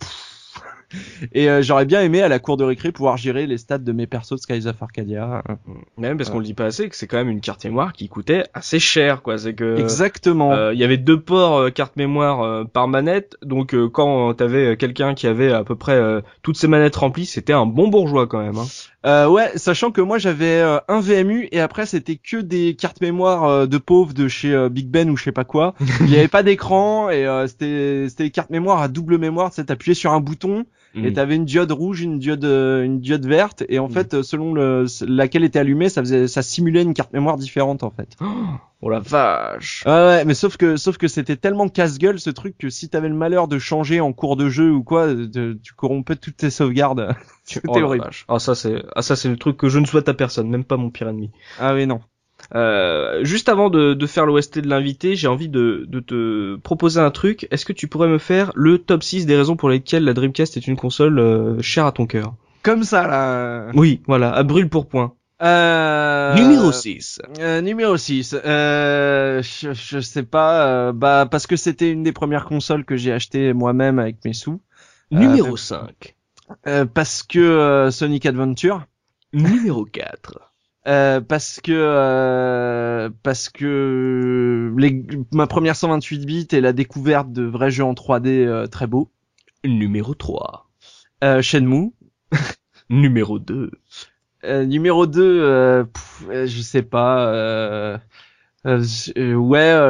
et 1.34 1.50
euh, 1.50 1.62
j'aurais 1.62 1.86
bien 1.86 2.02
aimé 2.02 2.22
à 2.22 2.30
la 2.30 2.40
cour 2.40 2.56
de 2.58 2.64
récré 2.64 2.92
pouvoir 2.92 3.18
gérer 3.18 3.46
les 3.46 3.58
stats 3.58 3.78
de 3.78 3.92
mes 3.92 4.08
persos 4.08 4.32
de 4.32 4.38
Skies 4.38 4.68
of 4.68 4.82
Arcadia. 4.82 5.44
Même 5.98 6.18
parce 6.18 6.30
qu'on 6.30 6.40
le 6.40 6.46
dit 6.46 6.54
pas 6.54 6.66
assez 6.66 6.88
que 6.88 6.96
c'est 6.96 7.08
quand 7.08 7.18
même 7.18 7.30
une 7.30 7.42
carte 7.42 7.66
mémoire 7.66 7.94
qui 7.94 8.08
coûtait 8.08 8.44
assez 8.54 8.80
cher 8.80 9.22
quoi. 9.22 9.38
C'est 9.38 9.54
que 9.54 9.78
exactement. 9.78 10.54
Euh, 10.54 10.74
il 10.74 10.80
y 10.80 10.84
avait 10.84 10.98
deux 10.98 11.20
ports 11.20 11.58
euh, 11.58 11.70
carte 11.70 11.98
mémoire 11.98 12.66
par 12.70 12.88
manette, 12.88 13.36
donc 13.44 13.76
quand 13.92 14.34
t'avais 14.34 14.78
quelqu'un 14.78 15.14
qui 15.14 15.28
avait 15.28 15.52
à 15.52 15.64
peu 15.64 15.76
près 15.76 16.00
toutes 16.42 16.58
ses 16.58 16.68
manettes 16.68 16.96
remplies, 16.96 17.26
c'était 17.26 17.54
un 17.54 17.66
bon 17.66 17.88
bourgeois 17.88 18.28
quand 18.28 18.40
même. 18.40 18.58
Hein. 18.58 18.66
Euh, 19.06 19.28
ouais, 19.28 19.52
sachant 19.56 19.92
que 19.92 20.02
moi 20.02 20.18
j'avais 20.18 20.62
un 20.88 21.00
VMU 21.00 21.48
et 21.52 21.60
après 21.60 21.86
c'était 21.86 22.18
que 22.18 22.38
des 22.38 22.76
cartes 22.76 23.02
mémoire 23.02 23.68
de 23.68 23.78
pauvres 23.78 24.14
de 24.14 24.28
chez 24.28 24.70
Big 24.70 24.88
Ben 24.88 25.10
ou 25.10 25.18
je 25.18 25.26
sais 25.26 25.32
pas 25.32 25.46
quoi. 25.46 25.76
Il 26.02 26.10
y 26.10 26.18
avait 26.18 26.28
pas 26.28 26.44
d'écran 26.44 27.10
et 27.10 27.26
c'était 27.48 28.06
c'était 28.10 28.24
des 28.24 28.32
cartes 28.32 28.50
mémoire 28.50 28.82
à 28.82 28.88
double 28.88 29.18
mémoire, 29.18 29.52
tu 29.52 29.62
appuyé 29.68 29.94
sur 29.94 30.14
un 30.14 30.20
bouton 30.20 30.66
et 30.96 31.12
mm. 31.12 31.14
t'avais 31.14 31.36
une 31.36 31.46
diode 31.46 31.72
rouge, 31.72 32.02
une 32.02 32.20
diode, 32.20 32.46
euh, 32.46 32.84
une 32.84 33.00
diode 33.00 33.26
verte, 33.26 33.64
et 33.70 33.80
en 33.80 33.88
mm. 33.88 33.92
fait, 33.92 34.22
selon 34.22 34.54
le, 34.54 34.86
laquelle 35.08 35.44
était 35.44 35.60
allumée, 35.60 35.90
ça 35.90 36.02
faisait, 36.02 36.28
ça 36.28 36.42
simulait 36.42 36.82
une 36.82 36.94
carte 36.94 37.14
mémoire 37.14 37.38
différente 37.38 37.84
en 37.84 37.92
fait. 37.92 38.16
Oh 38.80 38.92
la 38.92 39.00
vache. 39.00 39.84
Ouais, 39.88 39.92
ouais, 39.92 40.26
mais 40.26 40.36
sauf 40.36 40.56
que, 40.56 40.78
sauf 40.78 40.98
que 40.98 41.08
c'était 41.08 41.36
tellement 41.36 41.68
casse-gueule 41.68 42.20
ce 42.20 42.30
truc 42.30 42.60
que 42.60 42.70
si 42.70 42.90
t'avais 42.90 43.10
le 43.10 43.16
malheur 43.16 43.48
de 43.48 43.58
changer 43.58 44.02
en 44.02 44.14
cours 44.14 44.36
de 44.38 44.50
jeu 44.50 44.72
ou 44.72 44.84
quoi, 44.84 45.08
tu 45.34 45.74
corrompais 45.74 46.16
toutes 46.16 46.38
tes 46.38 46.52
sauvegardes. 46.52 47.16
C'était 47.44 47.68
oh 47.70 47.80
horrible. 47.80 48.12
Ah 48.28 48.38
ça 48.38 48.54
c'est, 48.54 48.84
ah 48.96 49.02
ça 49.02 49.16
c'est 49.16 49.30
le 49.30 49.38
truc 49.38 49.58
que 49.58 49.68
je 49.68 49.80
ne 49.80 49.86
souhaite 49.86 50.10
à 50.10 50.14
personne, 50.14 50.48
même 50.48 50.64
pas 50.64 50.78
mon 50.78 50.92
pire 50.92 51.08
ennemi. 51.08 51.32
Ah 51.60 51.74
oui 51.74 51.88
non. 51.88 52.02
Euh, 52.56 53.24
juste 53.24 53.50
avant 53.50 53.70
de, 53.70 53.94
de 53.94 54.06
faire 54.06 54.26
l'OST 54.26 54.60
de 54.60 54.70
l'invité, 54.70 55.16
j'ai 55.16 55.28
envie 55.28 55.50
de, 55.50 55.86
de, 55.88 56.00
te 56.00 56.56
proposer 56.58 57.00
un 57.00 57.12
truc. 57.12 57.48
Est-ce 57.52 57.66
que 57.66 57.74
tu 57.74 57.88
pourrais 57.88 58.08
me 58.08 58.18
faire 58.18 58.52
le 58.56 58.78
top 58.78 59.04
6 59.04 59.26
des 59.26 59.36
raisons 59.36 59.56
pour 59.56 59.70
lesquelles 59.70 60.04
la 60.04 60.14
Dreamcast 60.14 60.58
est 60.58 60.68
une 60.68 60.78
console 60.78 61.20
euh, 61.20 61.62
chère 61.62 61.86
à 61.86 61.92
ton 61.92 62.06
cœur? 62.06 62.36
Comme 62.64 62.84
ça 62.84 63.08
là. 63.08 63.68
Oui, 63.74 64.02
voilà, 64.08 64.34
à 64.34 64.44
brûle 64.44 64.70
pour 64.70 64.88
point. 64.88 65.14
Euh... 65.42 66.34
Numéro 66.36 66.72
6. 66.72 67.22
Euh, 67.40 67.62
numéro 67.62 67.96
6. 67.96 68.36
Euh, 68.44 69.42
je, 69.44 69.74
je 69.74 70.00
sais 70.00 70.24
pas. 70.24 70.92
bah 70.94 71.28
parce 71.30 71.46
que 71.48 71.56
c'était 71.56 71.92
une 71.92 72.04
des 72.04 72.12
premières 72.12 72.46
consoles 72.46 72.86
que 72.86 72.96
j'ai 72.98 73.12
acheté 73.12 73.54
moi-même 73.54 74.00
avec 74.00 74.24
mes 74.26 74.34
sous. 74.34 74.62
Numéro 75.12 75.56
5. 75.56 76.16
parce 76.94 77.24
que 77.24 77.90
Sonic 77.92 78.26
Adventure. 78.26 78.86
Numéro 79.34 79.86
4. 79.86 80.47
Euh, 80.88 81.20
parce 81.20 81.60
que 81.60 81.74
euh, 81.74 83.10
parce 83.22 83.50
que 83.50 84.74
les, 84.78 85.06
ma 85.34 85.46
première 85.46 85.76
128 85.76 86.26
bits 86.26 86.48
et 86.54 86.62
la 86.62 86.72
découverte 86.72 87.32
de 87.34 87.44
vrais 87.44 87.72
jeux 87.72 87.84
en 87.84 87.94
3D 87.94 88.28
euh, 88.28 88.68
très 88.68 88.88
beaux. 88.88 89.12
Numéro 89.66 90.14
3. 90.16 90.70
Euh, 91.26 91.42
Shenmue. 91.42 91.92
numéro 92.90 93.38
2. 93.38 93.72
numéro 94.66 95.08
2, 95.08 95.88
je 96.32 96.62
sais 96.62 96.84
pas. 96.84 98.00
ouais, 98.66 98.82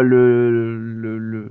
le 0.03 0.51
le, 0.51 1.17
le 1.19 1.47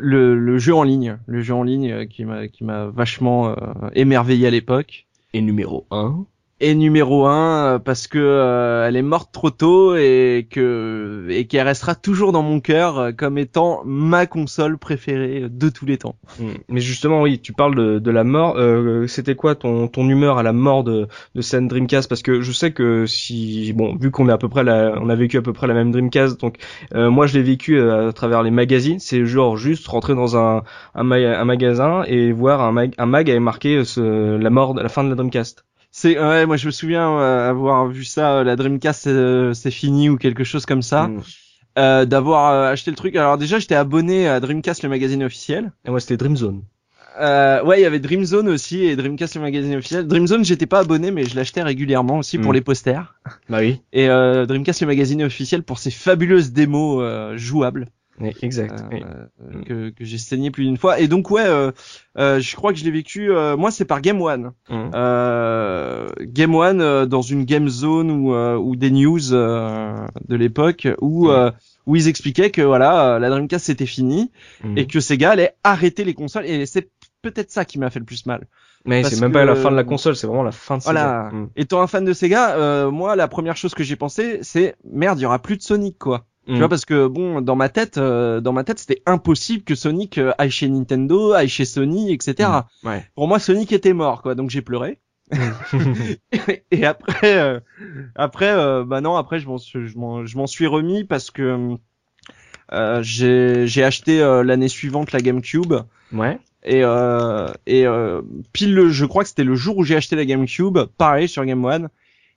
le, 0.00 0.34
le 0.34 0.58
jeu 0.58 0.74
en 0.74 0.84
ligne, 0.84 1.18
le 1.26 1.42
jeu 1.42 1.54
en 1.54 1.64
ligne 1.64 2.06
qui 2.06 2.24
m'a 2.24 2.48
qui 2.48 2.64
m'a 2.64 2.86
vachement 2.86 3.54
émerveillé 3.94 4.46
à 4.46 4.50
l'époque. 4.50 5.06
Et 5.34 5.42
numéro 5.42 5.86
1 5.90 6.24
et 6.64 6.74
numéro 6.74 7.26
un 7.26 7.74
euh, 7.74 7.78
parce 7.78 8.06
que 8.06 8.18
euh, 8.18 8.86
elle 8.88 8.96
est 8.96 9.02
morte 9.02 9.30
trop 9.32 9.50
tôt 9.50 9.96
et 9.96 10.46
que 10.50 11.26
et 11.28 11.46
qu'elle 11.46 11.66
restera 11.66 11.94
toujours 11.94 12.32
dans 12.32 12.42
mon 12.42 12.60
cœur 12.60 12.98
euh, 12.98 13.12
comme 13.12 13.36
étant 13.36 13.82
ma 13.84 14.24
console 14.24 14.78
préférée 14.78 15.44
de 15.50 15.68
tous 15.68 15.84
les 15.84 15.98
temps. 15.98 16.16
Hmm. 16.40 16.52
Mais 16.70 16.80
justement 16.80 17.20
oui, 17.20 17.38
tu 17.38 17.52
parles 17.52 17.74
de, 17.74 17.98
de 17.98 18.10
la 18.10 18.24
mort. 18.24 18.54
Euh, 18.56 19.06
C'était 19.06 19.34
quoi 19.34 19.54
ton 19.54 19.88
ton 19.88 20.08
humeur 20.08 20.38
à 20.38 20.42
la 20.42 20.54
mort 20.54 20.84
de 20.84 21.06
de 21.34 21.40
cette 21.42 21.68
Dreamcast? 21.68 22.08
Parce 22.08 22.22
que 22.22 22.40
je 22.40 22.52
sais 22.52 22.72
que 22.72 23.04
si 23.04 23.74
bon 23.74 23.94
vu 23.96 24.10
qu'on 24.10 24.30
est 24.30 24.32
à 24.32 24.38
peu 24.38 24.48
près 24.48 24.64
la, 24.64 24.94
on 25.02 25.10
a 25.10 25.14
vécu 25.14 25.36
à 25.36 25.42
peu 25.42 25.52
près 25.52 25.66
la 25.66 25.74
même 25.74 25.92
Dreamcast, 25.92 26.40
donc 26.40 26.56
moi 26.94 27.26
je 27.26 27.34
l'ai 27.34 27.42
vécu 27.42 27.78
à, 27.78 28.10
travers 28.14 28.42
les 28.42 28.50
magazines. 28.50 29.00
C'est 29.00 29.26
genre 29.26 29.58
juste 29.58 29.86
rentrer 29.86 30.14
dans 30.14 30.38
un 30.38 30.62
un, 30.94 31.10
un 31.10 31.44
magasin 31.44 32.04
et 32.06 32.32
voir 32.32 32.62
un 32.62 32.72
mag 32.72 32.94
un 32.96 33.06
mag 33.06 33.28
avait 33.28 33.38
marqué 33.40 33.84
ce, 33.84 34.36
la 34.38 34.50
mort, 34.50 34.74
la 34.74 34.88
fin 34.88 35.04
de 35.04 35.10
la 35.10 35.14
Dreamcast. 35.14 35.64
C'est 35.96 36.18
ouais, 36.18 36.44
moi 36.44 36.56
je 36.56 36.66
me 36.66 36.72
souviens 36.72 37.08
euh, 37.08 37.48
avoir 37.48 37.86
vu 37.86 38.02
ça, 38.02 38.38
euh, 38.38 38.44
la 38.44 38.56
Dreamcast 38.56 39.08
c'est 39.54 39.70
fini 39.70 40.08
ou 40.08 40.16
quelque 40.16 40.42
chose 40.42 40.66
comme 40.66 40.82
ça. 40.82 41.06
Mm. 41.06 41.22
Euh, 41.78 42.04
d'avoir 42.04 42.68
acheté 42.68 42.90
le 42.90 42.96
truc. 42.96 43.14
Alors 43.14 43.38
déjà 43.38 43.60
j'étais 43.60 43.76
abonné 43.76 44.26
à 44.26 44.40
Dreamcast 44.40 44.82
le 44.82 44.88
magazine 44.88 45.22
officiel. 45.22 45.70
Et 45.84 45.90
moi 45.90 46.00
c'était 46.00 46.16
Dreamzone. 46.16 46.64
Euh, 47.20 47.62
ouais, 47.62 47.78
il 47.78 47.82
y 47.84 47.86
avait 47.86 48.00
Dreamzone 48.00 48.48
aussi 48.48 48.82
et 48.82 48.96
Dreamcast 48.96 49.36
le 49.36 49.40
magazine 49.42 49.76
officiel. 49.76 50.08
Dreamzone, 50.08 50.44
j'étais 50.44 50.66
pas 50.66 50.80
abonné, 50.80 51.12
mais 51.12 51.24
je 51.26 51.36
l'achetais 51.36 51.62
régulièrement 51.62 52.18
aussi 52.18 52.38
pour 52.38 52.50
mm. 52.50 52.54
les 52.54 52.60
posters. 52.60 53.14
Bah 53.48 53.58
oui. 53.60 53.80
Et 53.92 54.08
euh, 54.08 54.46
Dreamcast 54.46 54.80
le 54.80 54.88
magazine 54.88 55.22
officiel 55.22 55.62
pour 55.62 55.78
ses 55.78 55.92
fabuleuses 55.92 56.50
démos 56.50 57.04
jouables 57.36 57.86
exact. 58.20 58.84
Euh, 58.92 59.26
mm. 59.38 59.64
que, 59.64 59.90
que 59.90 60.04
j'ai 60.04 60.18
saigné 60.18 60.50
plus 60.50 60.64
d'une 60.64 60.76
fois. 60.76 61.00
Et 61.00 61.08
donc 61.08 61.30
ouais, 61.30 61.44
euh, 61.44 61.72
euh, 62.18 62.40
je 62.40 62.56
crois 62.56 62.72
que 62.72 62.78
je 62.78 62.84
l'ai 62.84 62.90
vécu. 62.90 63.30
moi, 63.56 63.70
c'est 63.70 63.84
par 63.84 64.00
Game 64.00 64.20
One. 64.20 64.52
Mm. 64.68 64.90
Game 66.26 66.54
One 66.54 67.06
dans 67.06 67.22
une 67.22 67.44
game 67.44 67.68
zone 67.68 68.10
ou 68.10 68.34
ou 68.34 68.76
des 68.76 68.90
news 68.90 69.30
de 69.30 70.36
l'époque 70.36 70.88
où 71.00 71.28
mm. 71.28 71.52
où 71.86 71.96
ils 71.96 72.08
expliquaient 72.08 72.50
que 72.50 72.62
voilà, 72.62 73.18
la 73.18 73.30
Dreamcast 73.30 73.66
c'était 73.66 73.86
fini 73.86 74.30
et 74.76 74.86
que 74.86 75.00
Sega 75.00 75.32
allait 75.32 75.54
arrêter 75.64 76.04
les 76.04 76.14
consoles. 76.14 76.46
Et 76.46 76.66
c'est 76.66 76.90
peut-être 77.22 77.50
ça 77.50 77.64
qui 77.64 77.78
m'a 77.78 77.90
fait 77.90 77.98
le 77.98 78.04
plus 78.04 78.26
mal. 78.26 78.46
Mais 78.86 79.02
c'est 79.02 79.18
même 79.20 79.32
pas 79.32 79.46
la 79.46 79.56
fin 79.56 79.70
de 79.70 79.76
la 79.76 79.84
console, 79.84 80.14
c'est 80.14 80.26
vraiment 80.26 80.42
la 80.42 80.52
fin 80.52 80.76
de 80.76 80.82
Sega. 80.82 80.92
Voilà. 80.92 81.46
Étant 81.56 81.80
un 81.80 81.86
fan 81.86 82.04
de 82.04 82.12
Sega, 82.12 82.90
moi 82.90 83.16
la 83.16 83.28
première 83.28 83.56
chose 83.56 83.74
que 83.74 83.82
j'ai 83.82 83.96
pensé, 83.96 84.38
c'est 84.42 84.76
merde, 84.84 85.18
il 85.18 85.22
y 85.22 85.26
aura 85.26 85.40
plus 85.40 85.56
de 85.56 85.62
Sonic 85.62 85.98
quoi. 85.98 86.26
Tu 86.46 86.56
vois 86.56 86.66
mm. 86.66 86.68
parce 86.68 86.84
que 86.84 87.06
bon 87.06 87.40
dans 87.40 87.56
ma 87.56 87.68
tête 87.68 87.96
euh, 87.96 88.40
dans 88.40 88.52
ma 88.52 88.64
tête 88.64 88.78
c'était 88.78 89.02
impossible 89.06 89.64
que 89.64 89.74
Sonic 89.74 90.18
euh, 90.18 90.32
aille 90.36 90.50
chez 90.50 90.68
Nintendo, 90.68 91.32
aille 91.32 91.48
chez 91.48 91.64
Sony, 91.64 92.12
etc. 92.12 92.50
Mm. 92.82 92.88
Ouais. 92.88 93.06
Pour 93.14 93.28
moi 93.28 93.38
Sonic 93.38 93.72
était 93.72 93.94
mort 93.94 94.22
quoi 94.22 94.34
donc 94.34 94.50
j'ai 94.50 94.62
pleuré. 94.62 94.98
Mm. 95.32 95.38
et, 96.70 96.84
après 96.84 97.38
euh, 97.38 97.60
après 98.14 98.54
bah 98.84 99.00
non 99.00 99.16
après 99.16 99.38
je 99.38 99.46
m'en 99.46 99.58
je 99.58 100.36
m'en 100.36 100.46
suis 100.46 100.66
remis 100.66 101.04
parce 101.04 101.30
que 101.30 101.76
Euh, 102.72 103.02
j'ai 103.02 103.66
j'ai 103.66 103.84
acheté 103.84 104.22
euh, 104.22 104.42
l'année 104.42 104.68
suivante 104.68 105.12
la 105.12 105.20
GameCube 105.20 105.74
Ouais. 106.12 106.38
et 106.64 106.82
euh, 106.82 107.48
et 107.66 107.86
euh, 107.86 108.22
pile 108.52 108.74
le, 108.74 108.88
je 108.88 109.04
crois 109.04 109.22
que 109.22 109.28
c'était 109.28 109.44
le 109.44 109.54
jour 109.54 109.76
où 109.76 109.84
j'ai 109.84 109.96
acheté 109.96 110.16
la 110.16 110.24
GameCube, 110.24 110.78
pareil 110.96 111.28
sur 111.28 111.44
Game 111.44 111.64
One, 111.64 111.88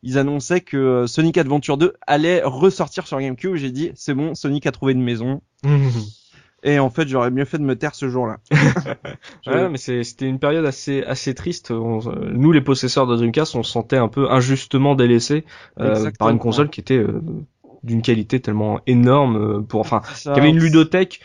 ils 0.08 0.18
annonçaient 0.18 0.62
que 0.62 0.78
euh, 0.78 1.06
Sonic 1.08 1.38
Adventure 1.38 1.78
2 1.78 1.94
allait 2.08 2.42
ressortir 2.44 3.06
sur 3.08 3.20
GameCube. 3.20 3.56
J'ai 3.56 3.72
dit 3.72 3.92
c'est 3.96 4.14
bon, 4.14 4.34
Sonic 4.36 4.66
a 4.66 4.72
trouvé 4.72 4.94
une 4.94 5.04
maison. 5.04 5.42
Et 6.64 6.80
en 6.80 6.90
fait, 6.90 7.08
j'aurais 7.08 7.30
mieux 7.30 7.46
fait 7.46 7.60
de 7.60 7.64
me 7.64 7.76
taire 7.76 7.94
ce 7.94 8.10
jour-là. 8.10 8.38
Ouais, 9.48 9.70
mais 9.70 9.78
c'était 9.78 10.28
une 10.28 10.40
période 10.40 10.66
assez 10.66 11.04
assez 11.04 11.34
triste. 11.36 11.72
On- 11.72 12.00
euh, 12.10 12.32
nous, 12.34 12.52
les 12.52 12.62
possesseurs 12.62 13.06
de 13.08 13.16
Dreamcast, 13.16 13.56
on 13.56 13.64
se 13.64 13.72
sentait 13.72 13.98
un 13.98 14.08
peu 14.08 14.30
injustement 14.32 14.96
délaissés 14.96 15.46
euh, 15.80 15.94
par 16.18 16.30
une 16.30 16.40
console 16.40 16.70
qui 16.70 16.80
était 16.82 16.98
euh, 16.98 17.22
d'une 17.84 18.02
qualité 18.02 18.40
tellement 18.40 18.80
énorme 18.88 19.66
pour 19.68 19.80
enfin 19.82 20.02
qui 20.34 20.40
avait 20.40 20.50
une 20.50 20.60
ludothèque 20.60 21.20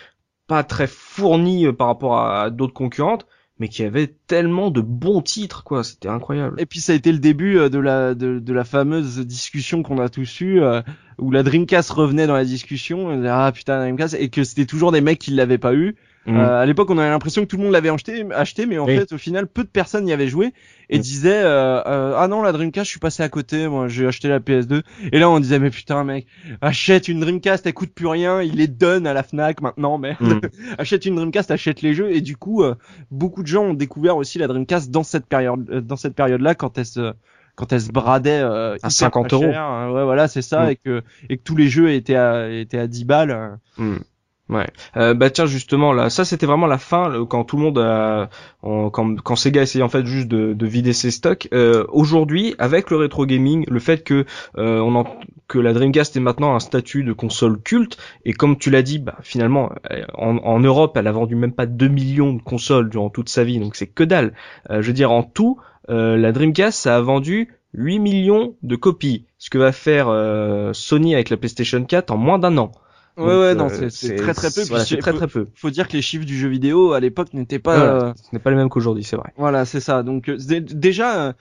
pas 0.48 0.64
très 0.64 0.86
fournie 0.86 1.72
par 1.72 1.86
rapport 1.86 2.16
à, 2.18 2.42
à 2.42 2.50
d'autres 2.50 2.74
concurrentes, 2.74 3.26
mais 3.62 3.68
qui 3.68 3.85
avait 3.85 4.12
tellement 4.27 4.72
de 4.72 4.81
bons 4.81 5.22
titres 5.22 5.62
quoi. 5.62 5.85
C'était 5.85 6.09
incroyable. 6.09 6.61
Et 6.61 6.66
puis 6.66 6.81
ça 6.81 6.94
a 6.94 6.96
été 6.96 7.12
le 7.12 7.20
début 7.20 7.59
euh, 7.59 7.68
de 7.68 7.79
la 7.79 8.12
de, 8.16 8.40
de 8.40 8.53
la 8.53 8.64
fameuse 8.64 9.20
discussion 9.20 9.85
qu'on 9.85 10.01
a 10.01 10.09
tous 10.09 10.40
eu 10.40 10.61
euh, 10.61 10.83
où 11.18 11.31
la 11.31 11.44
Dreamcast 11.44 11.92
revenait 11.92 12.27
dans 12.27 12.35
la 12.35 12.44
discussion 12.44 13.22
ah 13.25 13.53
putain 13.55 13.79
Dreamcast 13.79 14.16
et 14.18 14.31
que 14.31 14.42
c'était 14.42 14.66
toujours 14.66 14.90
des 14.90 15.01
mecs 15.01 15.20
qui 15.20 15.31
l'avaient 15.31 15.59
pas 15.59 15.75
eu. 15.75 15.94
Mm. 16.24 16.37
Euh, 16.37 16.61
à 16.61 16.66
l'époque 16.66 16.88
on 16.90 16.98
avait 16.98 17.11
l'impression 17.11 17.42
que 17.42 17.48
tout 17.48 17.56
le 17.56 17.64
monde 17.64 17.72
l'avait 17.72 17.88
acheté 17.88 18.24
acheté 18.32 18.64
mais 18.66 18.78
en 18.78 18.87
Oui. 18.87 18.96
fait 18.96 19.12
au 19.12 19.18
final 19.18 19.48
peu 19.48 19.64
de 19.64 19.68
personnes 19.68 20.06
y 20.06 20.12
avaient 20.12 20.28
joué 20.28 20.52
et 20.88 20.98
Mm. 20.98 21.00
disaient 21.00 21.42
euh, 21.42 21.82
euh, 21.85 22.14
ah 22.16 22.28
non 22.28 22.42
la 22.42 22.52
Dreamcast 22.52 22.85
je 22.87 22.90
suis 22.90 23.00
passé 23.00 23.24
à 23.24 23.28
côté 23.28 23.66
moi 23.66 23.88
j'ai 23.88 24.06
acheté 24.06 24.28
la 24.28 24.38
PS2 24.38 24.82
et 25.11 25.18
là 25.18 25.28
on 25.28 25.40
disait 25.40 25.58
mais 25.58 25.70
putain 25.70 26.04
mec 26.04 26.26
achète 26.61 27.08
une 27.08 27.18
Dreamcast 27.18 27.66
elle 27.66 27.74
coûte 27.74 27.92
plus 27.92 28.06
rien 28.06 28.40
il 28.40 28.54
les 28.54 28.68
donne 28.68 29.06
à 29.08 29.14
la 29.14 29.24
Fnac 29.24 29.61
maintenant 29.62 29.98
merde 29.98 30.18
Mm. 30.20 30.40
achète 30.78 31.06
une 31.06 31.16
Dreamcast, 31.16 31.50
achète 31.50 31.82
les 31.82 31.92
jeux 31.94 32.12
et 32.14 32.20
du 32.20 32.37
coup 32.37 32.62
euh, 32.62 32.76
beaucoup 33.11 33.42
de 33.42 33.48
gens 33.48 33.64
ont 33.64 33.74
découvert 33.74 34.16
aussi 34.16 34.38
la 34.38 34.46
Dreamcast 34.46 34.92
dans 34.92 35.02
cette 35.02 35.26
période 35.26 35.68
euh, 35.70 35.80
dans 35.80 35.96
cette 35.96 36.14
période 36.14 36.40
là 36.40 36.54
quand 36.54 36.78
elle 36.78 36.87
se 36.87 37.12
quand 37.56 37.72
elle 37.72 37.80
se 37.80 37.90
bradait 37.90 38.40
euh, 38.40 38.74
À 38.74 38.76
hyper 38.76 38.90
50 38.92 39.28
pas 39.28 39.37
euros. 39.37 39.44
cher, 39.52 39.61
hein. 39.61 39.90
ouais 39.90 40.04
voilà 40.04 40.28
c'est 40.28 40.40
ça 40.42 40.66
Mm. 40.66 40.70
et 40.70 40.76
que 40.76 41.02
et 41.28 41.37
que 41.37 41.42
tous 41.42 41.56
les 41.56 41.66
jeux 41.68 41.90
étaient 41.92 42.14
à 42.14 42.48
étaient 42.48 42.78
à 42.78 42.87
10 42.87 43.04
balles 43.06 43.58
euh. 43.80 43.98
Ouais. 44.48 44.66
Euh, 44.96 45.14
bah 45.14 45.31
tiens 45.31 45.46
justement 45.46 45.92
là, 45.92 46.11
ça 46.11 46.24
c'était 46.24 46.46
vraiment 46.46 46.66
la 46.66 46.76
fin 46.76 47.24
quand 47.26 47.44
tout 47.44 47.57
le 47.57 47.62
monde 47.62 47.78
a, 47.78 48.28
quand, 48.61 49.37
Sega 49.37 49.62
essayait 49.62 49.85
en 49.85 49.88
fait 49.88 50.05
juste 50.05 50.28
de, 50.28 50.52
de 50.52 50.66
vider 50.66 50.92
ses 50.92 51.11
stocks. 51.11 51.48
Euh, 51.55 51.87
Aujourd'hui, 51.88 52.55
avec 52.59 52.90
le 52.90 52.96
rétro 52.96 53.24
gaming, 53.24 53.64
le 53.68 53.81
fait 53.81 54.05
que 54.05 54.26
euh, 54.59 54.81
on 54.81 54.94
en, 54.96 55.05
que 55.48 55.59
la 55.59 55.72
Dreamcast 55.72 56.16
est 56.16 56.20
maintenant 56.20 56.55
un 56.55 56.61
statut 56.61 57.05
de 57.05 57.12
console 57.12 57.61
culte 57.62 57.96
et 58.24 58.33
comme 58.33 58.59
tu 58.59 58.70
l'as 58.70 58.83
dit, 58.83 58.98
bah 58.98 59.16
finalement 59.22 59.70
euh, 59.90 60.02
en, 60.14 60.37
en 60.38 60.61
Europe, 60.61 60.96
elle 60.96 61.07
a 61.07 61.12
vendu 61.12 61.35
même 61.37 61.52
pas 61.52 61.66
2 61.66 61.88
millions 61.88 62.33
de 62.35 62.42
consoles 62.42 62.90
durant 62.90 63.11
toute 63.11 63.28
sa 63.28 63.44
vie, 63.44 63.59
donc 63.59 63.76
c'est 63.76 63.87
que 63.87 64.05
dalle. 64.05 64.35
Euh, 64.70 64.83
je 64.83 64.88
veux 64.88 64.92
dire 64.92 65.12
en 65.12 65.22
tout, 65.22 65.61
euh, 65.88 66.16
la 66.16 66.33
Dreamcast 66.33 66.78
ça 66.78 66.96
a 66.96 67.00
vendu 67.00 67.55
8 67.74 68.00
millions 68.00 68.57
de 68.62 68.76
copies, 68.76 69.26
ce 69.38 69.50
que 69.50 69.59
va 69.59 69.72
faire 69.72 70.09
Sony 70.74 71.14
avec 71.14 71.31
la 71.31 71.37
PlayStation 71.38 71.83
4 71.83 72.11
en 72.11 72.16
moins 72.18 72.38
d'un 72.38 72.59
an. 72.59 72.72
Ouais 73.16 73.25
Donc, 73.25 73.29
ouais 73.40 73.55
non 73.55 73.68
euh, 73.70 73.88
c'est 73.90 74.16
très 74.16 74.35
très 74.35 74.51
peu 74.51 74.62
Voilà, 74.68 74.85
c'est 74.85 74.96
très 74.98 75.12
faut- 75.12 75.18
très 75.18 75.27
peu. 75.29 75.46
faut 75.55 75.70
dire 75.70 75.88
que 75.88 75.92
les 75.94 76.03
chiffres 76.03 76.25
du 76.25 76.37
jeu 76.38 76.48
vidéo 76.48 76.92
à 76.92 77.01
l'époque 77.01 77.35
n'étaient 77.35 77.59
pas 77.59 77.77
Voilà, 77.77 78.07
euh, 78.09 78.12
ce 78.16 78.29
n'est 78.33 78.38
pas 78.38 78.51
les 78.51 78.57
mêmes 78.57 78.68
qu'aujourd'hui, 78.68 79.05
c'est 79.05 79.16
vrai. 79.16 79.33
Voilà, 79.37 79.64
c'est 79.64 79.81
ça. 79.81 80.03
Donc 80.03 80.29
euh, 80.29 80.37
dé- 80.37 80.61
déjà, 80.61 81.27
euh, 81.29 81.33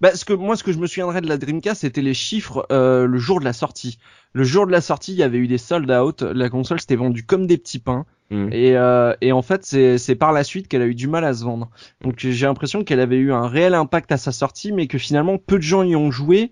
bah, 0.00 0.14
ce 0.14 0.24
que 0.24 0.32
moi, 0.32 0.56
ce 0.56 0.64
que 0.64 0.72
je 0.72 0.78
me 0.78 0.86
souviendrai 0.86 1.20
de 1.20 1.28
la 1.28 1.36
Dreamcast, 1.38 1.82
c'était 1.82 2.02
les 2.02 2.14
chiffres 2.14 2.66
euh, 2.72 3.06
le 3.06 3.18
jour 3.18 3.38
de 3.40 3.44
la 3.44 3.52
sortie. 3.52 3.98
Le 4.32 4.42
jour 4.44 4.66
de 4.66 4.72
la 4.72 4.80
sortie, 4.80 5.12
il 5.12 5.18
y 5.18 5.22
avait 5.22 5.38
eu 5.38 5.46
des 5.46 5.58
sold 5.58 5.90
out. 5.90 6.22
La 6.22 6.50
console 6.50 6.80
s'était 6.80 6.96
vendue 6.96 7.24
comme 7.24 7.46
des 7.46 7.56
petits 7.58 7.78
pains. 7.78 8.04
Mm. 8.30 8.48
Et, 8.52 8.76
euh, 8.76 9.14
et 9.20 9.30
en 9.32 9.42
fait, 9.42 9.64
c'est 9.64 9.98
c'est 9.98 10.16
par 10.16 10.32
la 10.32 10.42
suite 10.42 10.66
qu'elle 10.66 10.82
a 10.82 10.86
eu 10.86 10.94
du 10.94 11.06
mal 11.06 11.24
à 11.24 11.32
se 11.34 11.44
vendre. 11.44 11.70
Donc 12.02 12.14
j'ai 12.18 12.46
l'impression 12.46 12.82
qu'elle 12.82 13.00
avait 13.00 13.18
eu 13.18 13.32
un 13.32 13.46
réel 13.46 13.74
impact 13.74 14.10
à 14.12 14.16
sa 14.16 14.32
sortie, 14.32 14.72
mais 14.72 14.88
que 14.88 14.98
finalement 14.98 15.38
peu 15.38 15.56
de 15.56 15.62
gens 15.62 15.82
y 15.84 15.94
ont 15.94 16.10
joué. 16.10 16.50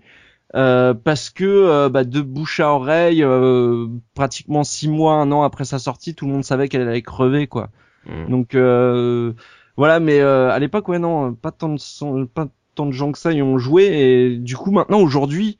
Euh, 0.55 0.93
parce 0.93 1.29
que 1.29 1.43
euh, 1.45 1.89
bah, 1.89 2.03
de 2.03 2.21
bouche 2.21 2.59
à 2.59 2.69
oreille, 2.73 3.23
euh, 3.23 3.87
pratiquement 4.13 4.63
six 4.63 4.87
mois, 4.87 5.15
un 5.15 5.31
an 5.31 5.43
après 5.43 5.65
sa 5.65 5.79
sortie, 5.79 6.13
tout 6.15 6.25
le 6.25 6.31
monde 6.33 6.43
savait 6.43 6.67
qu'elle 6.69 6.87
allait 6.87 7.01
crever, 7.01 7.47
quoi. 7.47 7.69
Mm. 8.05 8.29
Donc 8.29 8.55
euh, 8.55 9.33
voilà, 9.77 9.99
mais 9.99 10.19
euh, 10.19 10.51
à 10.51 10.59
l'époque, 10.59 10.87
ouais, 10.89 10.99
non, 10.99 11.33
pas 11.33 11.51
tant 11.51 11.69
de 11.69 11.79
son- 11.79 12.25
pas 12.27 12.47
tant 12.75 12.85
de 12.85 12.91
gens 12.91 13.11
que 13.11 13.17
ça 13.17 13.31
y 13.31 13.41
ont 13.41 13.57
joué. 13.57 13.85
Et 13.85 14.37
du 14.37 14.55
coup, 14.55 14.71
maintenant, 14.71 14.99
aujourd'hui, 14.99 15.57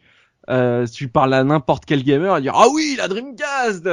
euh, 0.50 0.86
si 0.86 0.94
tu 0.94 1.08
parles 1.08 1.34
à 1.34 1.44
n'importe 1.44 1.86
quel 1.86 2.04
gamer, 2.04 2.38
il 2.38 2.42
dit 2.44 2.50
ah 2.54 2.66
oui, 2.74 2.96
la 2.98 3.08
Dreamcast. 3.08 3.88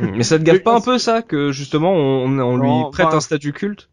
Mais 0.00 0.22
ça 0.22 0.38
te 0.38 0.44
gâte 0.44 0.62
pas 0.64 0.76
un 0.76 0.80
peu 0.80 0.98
ça 0.98 1.22
que 1.22 1.50
justement 1.50 1.92
on, 1.92 2.38
on 2.38 2.56
lui 2.58 2.68
Non, 2.68 2.90
prête 2.90 3.06
enfin, 3.06 3.16
un 3.16 3.20
statut 3.20 3.52
culte? 3.52 3.88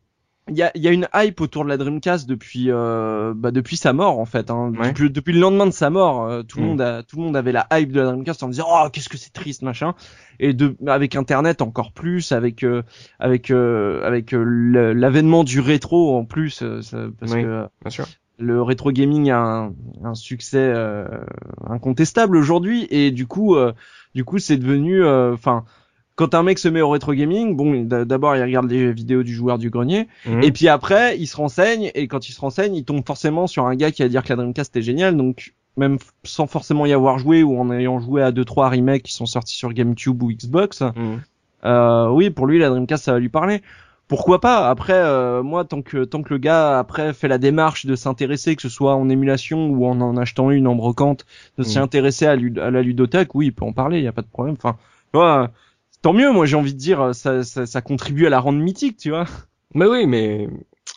Il 0.47 0.55
y 0.55 0.62
a, 0.62 0.71
y 0.75 0.88
a 0.88 0.91
une 0.91 1.08
hype 1.15 1.41
autour 1.41 1.63
de 1.63 1.69
la 1.69 1.77
Dreamcast 1.77 2.29
depuis 2.29 2.65
euh, 2.69 3.34
bah, 3.36 3.49
depuis 3.49 3.77
sa 3.77 3.93
mort 3.93 4.19
en 4.19 4.25
fait. 4.25 4.51
Hein. 4.51 4.71
Ouais. 4.77 4.89
Depuis, 4.89 5.10
depuis 5.10 5.34
le 5.34 5.39
lendemain 5.39 5.65
de 5.65 5.71
sa 5.71 5.89
mort, 5.89 6.23
euh, 6.25 6.43
tout 6.43 6.60
le 6.60 6.65
Mm. 6.65 6.67
monde 6.67 6.81
a, 6.81 7.01
tout 7.03 7.17
le 7.17 7.23
monde 7.23 7.36
avait 7.36 7.51
la 7.51 7.65
hype 7.73 7.91
de 7.91 7.99
la 7.99 8.05
Dreamcast 8.12 8.43
en 8.43 8.49
disant 8.49 8.65
oh 8.69 8.88
qu'est-ce 8.93 9.10
que 9.10 9.17
c'est 9.17 9.34
triste 9.34 9.63
machin. 9.63 9.95
Et 10.39 10.53
de 10.53 10.75
avec 10.86 11.15
Internet 11.15 11.63
encore 11.63 11.93
plus, 11.93 12.31
avec 12.31 12.63
euh, 12.63 12.84
avec 13.19 13.49
euh, 13.49 14.05
avec 14.05 14.34
euh, 14.36 14.93
l'avènement 14.93 15.43
du 15.43 15.60
rétro 15.62 16.15
en 16.15 16.25
plus, 16.25 16.62
euh, 16.62 16.81
ça- 16.84 17.08
parce 17.19 17.31
Oui. 17.34 17.41
que 17.41 17.65
Bien 17.81 17.89
sûr. 17.89 18.05
le 18.38 18.62
rétro 18.62 18.91
gaming 18.91 19.31
a 19.31 19.39
un, 19.39 19.73
un 20.03 20.13
succès 20.13 20.60
euh, 20.62 21.05
incontestable 21.67 22.38
aujourd'hui 22.38 22.88
et 22.91 23.12
du 23.12 23.27
coup 23.27 23.55
euh, 23.55 23.73
du 24.13 24.23
coup 24.23 24.38
c'est 24.39 24.58
devenu 24.58 25.03
euh, 25.03 25.34
enfin 25.34 25.65
quand 26.15 26.34
un 26.34 26.43
mec 26.43 26.60
se 26.60 26.67
met 26.69 26.82
au 26.82 26.89
rétro 26.89 27.13
gaming 27.13 27.56
bon 27.56 27.84
d'abord 27.86 28.36
il 28.36 28.41
regarde 28.43 28.69
les 28.69 28.91
vidéos 28.93 29.23
du 29.23 29.34
joueur 29.34 29.58
du 29.58 29.69
grenier 29.69 30.08
Mm. 30.25 30.43
et 30.43 30.51
puis 30.51 30.67
après 30.69 31.17
il 31.17 31.28
se 31.28 31.36
renseigne 31.38 31.91
et 31.93 32.08
quand 32.08 32.30
il 32.30 32.32
se 32.34 32.39
renseigne 32.41 32.75
il 32.75 32.84
tombe 32.86 33.06
forcément 33.06 33.47
sur 33.47 33.65
un 33.67 33.75
gars 33.75 33.91
qui 33.91 34.01
va 34.01 34.08
dire 34.10 34.23
que 34.23 34.30
la 34.30 34.36
Dreamcast 34.38 34.75
est 34.78 34.82
géniale 34.82 35.17
donc 35.17 35.54
même 35.78 35.97
sans 36.23 36.47
forcément 36.47 36.86
y 36.86 36.93
avoir 36.93 37.19
joué 37.19 37.43
ou 37.43 37.60
en 37.60 37.69
ayant 37.71 37.99
joué 37.99 38.21
à 38.21 38.32
deux 38.32 38.45
trois 38.45 38.69
remakes 38.69 39.04
qui 39.04 39.13
sont 39.13 39.25
sortis 39.25 39.56
sur 39.56 39.73
GameCube 39.73 40.21
ou 40.23 40.32
Xbox 40.32 40.82
Mm. 40.82 41.15
euh, 41.65 42.10
oui, 42.10 42.30
pour 42.30 42.45
lui, 42.47 42.60
la 42.60 42.69
Dreamcast, 42.69 43.04
ça 43.06 43.13
va 43.13 43.19
lui 43.19 43.30
parler. 43.30 43.62
Pourquoi 44.08 44.39
pas? 44.39 44.69
Après, 44.69 44.93
euh, 44.93 45.41
moi, 45.41 45.65
tant 45.65 45.82
que 45.82 46.04
tant 46.06 46.21
que 46.21 46.32
le 46.32 46.38
gars 46.38 46.78
après 46.78 47.12
fait 47.12 47.28
la 47.28 47.39
démarche 47.39 47.88
de 47.88 47.95
s'intéresser, 47.95 48.56
que 48.56 48.62
ce 48.62 48.69
soit 48.69 48.95
en 48.95 49.10
émulation 49.10 49.67
ou 49.69 49.86
en 49.88 49.99
en 49.99 50.15
achetant 50.15 50.51
une 50.51 50.67
en 50.67 50.75
brocante, 50.75 51.25
de 51.58 51.63
Mm. 51.63 51.65
s'y 51.65 51.80
intéresser 51.80 52.25
à, 52.28 52.36
lud- 52.36 52.60
à 52.60 52.69
la 52.69 52.84
ludothèque, 52.84 53.34
oui, 53.34 53.47
il 53.47 53.51
peut 53.51 53.65
en 53.65 53.73
parler, 53.73 53.97
il 53.97 54.04
y 54.04 54.08
a 54.08 54.12
pas 54.13 54.21
de 54.21 54.28
problème. 54.28 54.56
Enfin, 54.58 54.78
tu 55.12 55.17
vois, 55.17 55.49
tant 56.06 56.13
mieux. 56.13 56.32
Moi, 56.32 56.46
j'ai 56.46 56.56
envie 56.56 56.76
de 56.76 56.78
dire, 56.78 57.15
ça, 57.15 57.44
ça, 57.44 57.65
ça 57.65 57.82
contribue 57.82 58.28
à 58.28 58.30
la 58.30 58.39
rendre 58.39 58.60
mythique, 58.60 58.98
tu 58.98 59.10
vois. 59.10 59.26
Mais 59.74 59.88
oui, 59.88 60.06
mais 60.06 60.48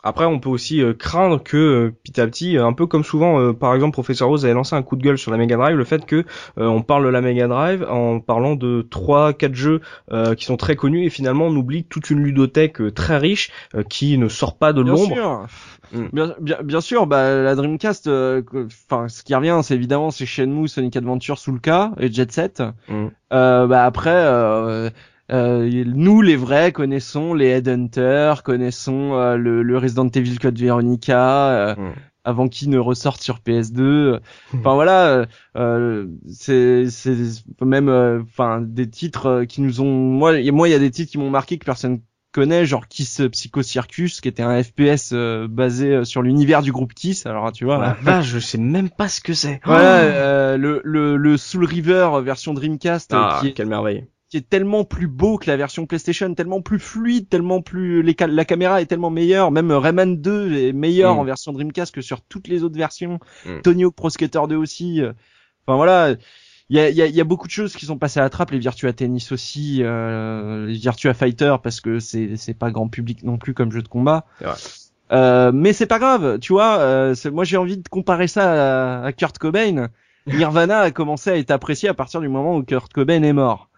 après 0.03 0.25
on 0.25 0.39
peut 0.39 0.49
aussi 0.49 0.81
euh, 0.83 0.95
craindre 0.95 1.43
que 1.43 1.57
euh, 1.57 1.95
petit 2.05 2.21
à 2.21 2.27
petit, 2.27 2.57
euh, 2.57 2.67
un 2.67 2.73
peu 2.73 2.87
comme 2.87 3.05
souvent, 3.05 3.41
euh, 3.41 3.53
par 3.53 3.75
exemple, 3.75 3.93
Professeur 3.93 4.29
Rose 4.29 4.45
avait 4.45 4.55
lancé 4.55 4.77
un 4.77 4.83
coup 4.83 4.97
de 4.97 5.03
gueule 5.03 5.19
sur 5.19 5.31
la 5.31 5.37
Mega 5.37 5.57
Drive, 5.57 5.77
le 5.77 5.85
fait 5.85 6.07
que 6.07 6.25
euh, 6.59 6.67
on 6.67 6.83
parle 6.83 7.05
de 7.05 7.09
la 7.11 7.21
Mega 7.21 7.49
Drive 7.49 7.85
en 7.89 8.21
parlant 8.21 8.55
de 8.55 8.87
trois, 8.89 9.33
quatre 9.33 9.55
jeux 9.55 9.81
euh, 10.13 10.35
qui 10.35 10.45
sont 10.45 10.57
très 10.57 10.77
connus 10.77 11.05
et 11.05 11.11
finalement 11.11 11.47
on 11.47 11.57
oublie 11.57 11.85
toute 11.85 12.11
une 12.11 12.21
ludothèque 12.21 12.81
euh, 12.81 12.91
très 12.93 13.19
riche 13.19 13.51
euh, 13.75 13.83
qui 13.83 14.19
ne 14.19 14.29
sort 14.29 14.57
pas 14.57 14.73
de 14.73 14.83
Bien 14.83 14.93
l'ombre. 14.93 15.15
sûr. 15.15 15.47
Mm. 15.93 16.07
Bien, 16.13 16.35
bien, 16.41 16.59
bien 16.63 16.81
sûr, 16.81 17.07
bah, 17.07 17.43
la 17.43 17.55
Dreamcast, 17.55 18.07
euh, 18.09 18.43
enfin, 18.91 19.09
ce 19.09 19.23
qui 19.23 19.35
revient, 19.35 19.59
c'est 19.63 19.75
évidemment, 19.75 20.11
c'est 20.11 20.27
Shenmue, 20.27 20.69
Sonic 20.69 20.97
Adventure, 20.97 21.39
Soulka 21.39 21.93
et 21.99 22.13
Jet 22.13 22.31
Set. 22.31 22.63
Mm. 22.89 23.07
Euh, 23.33 23.67
bah 23.67 23.85
après, 23.85 24.13
euh, 25.31 25.85
nous 25.87 26.23
les 26.23 26.37
vrais 26.37 26.73
connaissons 26.73 27.35
les 27.35 27.47
Headhunters, 27.49 28.43
connaissons 28.43 29.15
euh, 29.15 29.37
le, 29.37 29.63
le 29.63 29.79
Resident 29.79 30.09
Evil 30.09 30.39
Code 30.39 30.59
Veronica, 30.59 31.49
euh, 31.51 31.75
Mm. 31.77 31.93
avant 32.25 32.49
qu'il 32.49 32.71
ne 32.71 32.79
ressorte 32.79 33.23
sur 33.23 33.39
PS2. 33.39 34.21
Enfin 34.55 34.75
voilà, 34.75 35.07
euh, 35.09 35.27
euh, 35.57 36.07
c'est 36.29 36.85
même, 37.63 37.89
euh, 37.89 38.21
enfin 38.23 38.61
des 38.61 38.89
titres 38.89 39.45
qui 39.49 39.61
nous 39.61 39.81
ont, 39.81 39.93
moi, 39.93 40.33
moi 40.53 40.69
il 40.69 40.73
y 40.73 40.75
a 40.75 40.79
des 40.79 40.91
titres 40.91 41.11
qui 41.13 41.19
m'ont 41.19 41.31
marqué 41.31 41.59
que 41.59 41.65
personne 41.65 42.01
connaît, 42.33 42.67
genre 42.67 42.89
Kiss 42.89 43.23
Psycho 43.33 43.63
Circus, 43.63 44.21
qui 44.21 44.29
était 44.29 44.43
un 44.43 44.63
FPS 44.63 45.11
euh, 45.13 45.49
basé 45.49 46.05
sur 46.05 46.21
l'univers 46.23 46.63
du 46.63 46.73
groupe 46.73 46.93
Kiss. 46.95 47.25
Alors 47.27 47.53
tu 47.53 47.65
vois. 47.65 47.79
La 47.79 47.93
vache, 48.01 48.27
je 48.27 48.39
sais 48.39 48.59
même 48.59 48.91
pas 48.91 49.09
ce 49.09 49.21
que 49.21 49.33
c'est. 49.33 49.61
Voilà, 49.65 49.99
Oh 50.03 50.05
euh, 50.05 50.57
le, 50.59 50.81
le, 50.85 51.17
le 51.17 51.37
Soul 51.37 51.65
River 51.65 52.11
version 52.23 52.53
Dreamcast 52.55 53.13
ah, 53.15 53.39
qui 53.41 53.49
est 53.49 53.53
quelle 53.53 53.67
merveille. 53.67 54.07
Qui 54.31 54.37
est 54.37 54.49
tellement 54.49 54.85
plus 54.85 55.07
beau 55.07 55.39
que 55.39 55.51
la 55.51 55.57
version 55.57 55.87
PlayStation, 55.87 56.35
tellement 56.35 56.61
plus 56.61 56.79
fluide, 56.79 57.29
tellement 57.29 57.63
plus 57.63 58.03
les 58.03 58.15
la 58.29 58.45
caméra 58.45 58.83
est 58.83 58.87
tellement 58.87 59.11
meilleure, 59.11 59.51
même 59.51 59.73
Rayman 59.73 60.21
2 60.21 60.53
est 60.55 60.73
meilleur 60.73 61.15
Mm. 61.15 61.19
en 61.19 61.25
version 61.25 61.53
Dreamcast 61.53 61.95
que 61.95 62.03
sur 62.03 62.21
toutes 62.23 62.49
les 62.49 62.63
autres 62.63 62.77
versions. 62.77 63.19
Mm. 63.47 63.61
Tony 63.63 63.85
Hawk 63.85 63.95
Pro 63.95 64.11
Skater 64.11 64.43
2 64.49 64.57
aussi. 64.57 65.01
euh. 65.03 65.13
Enfin 65.67 65.77
voilà, 65.77 66.15
il 66.71 66.77
y 66.77 66.81
a, 66.81 66.91
y, 66.91 67.01
a, 67.03 67.07
y 67.07 67.21
a 67.21 67.25
beaucoup 67.25 67.47
de 67.47 67.53
choses 67.53 67.75
qui 67.75 67.87
sont 67.87 67.97
passées 67.99 68.21
à 68.21 68.23
la 68.23 68.31
trappe, 68.31 68.51
les 68.51 68.59
Virtua 68.59 68.93
Tennis 68.93 69.33
aussi, 69.33 69.79
euh, 69.83 70.67
les 70.67 70.75
Virtua 70.75 71.15
Fighter 71.15 71.57
parce 71.63 71.81
que 71.81 71.99
c'est 71.99 72.37
c'est 72.37 72.55
pas 72.55 72.71
grand 72.71 72.89
public 72.89 73.23
non 73.23 73.39
plus 73.39 73.55
comme 73.55 73.73
jeu 73.73 73.83
de 73.83 73.89
combat. 73.89 74.27
Vrai. 74.41 74.55
Euh, 75.13 75.53
mais 75.53 75.73
c'est 75.73 75.87
pas 75.87 75.99
grave, 75.99 76.39
tu 76.39 76.53
vois. 76.53 76.79
Euh, 76.81 77.15
moi 77.33 77.45
j'ai 77.45 77.57
envie 77.57 77.79
de 77.79 77.89
comparer 77.89 78.29
ça 78.29 79.01
à, 79.01 79.05
à 79.07 79.13
Kurt 79.13 79.39
Cobain. 79.39 79.89
Nirvana 80.27 80.81
a 80.81 80.91
commencé 80.91 81.31
à 81.31 81.37
être 81.39 81.51
apprécié 81.51 81.89
à 81.89 81.95
partir 81.95 82.21
du 82.21 82.29
moment 82.29 82.57
où 82.57 82.63
Kurt 82.63 82.93
Cobain 82.93 83.23
est 83.23 83.33
mort. 83.33 83.71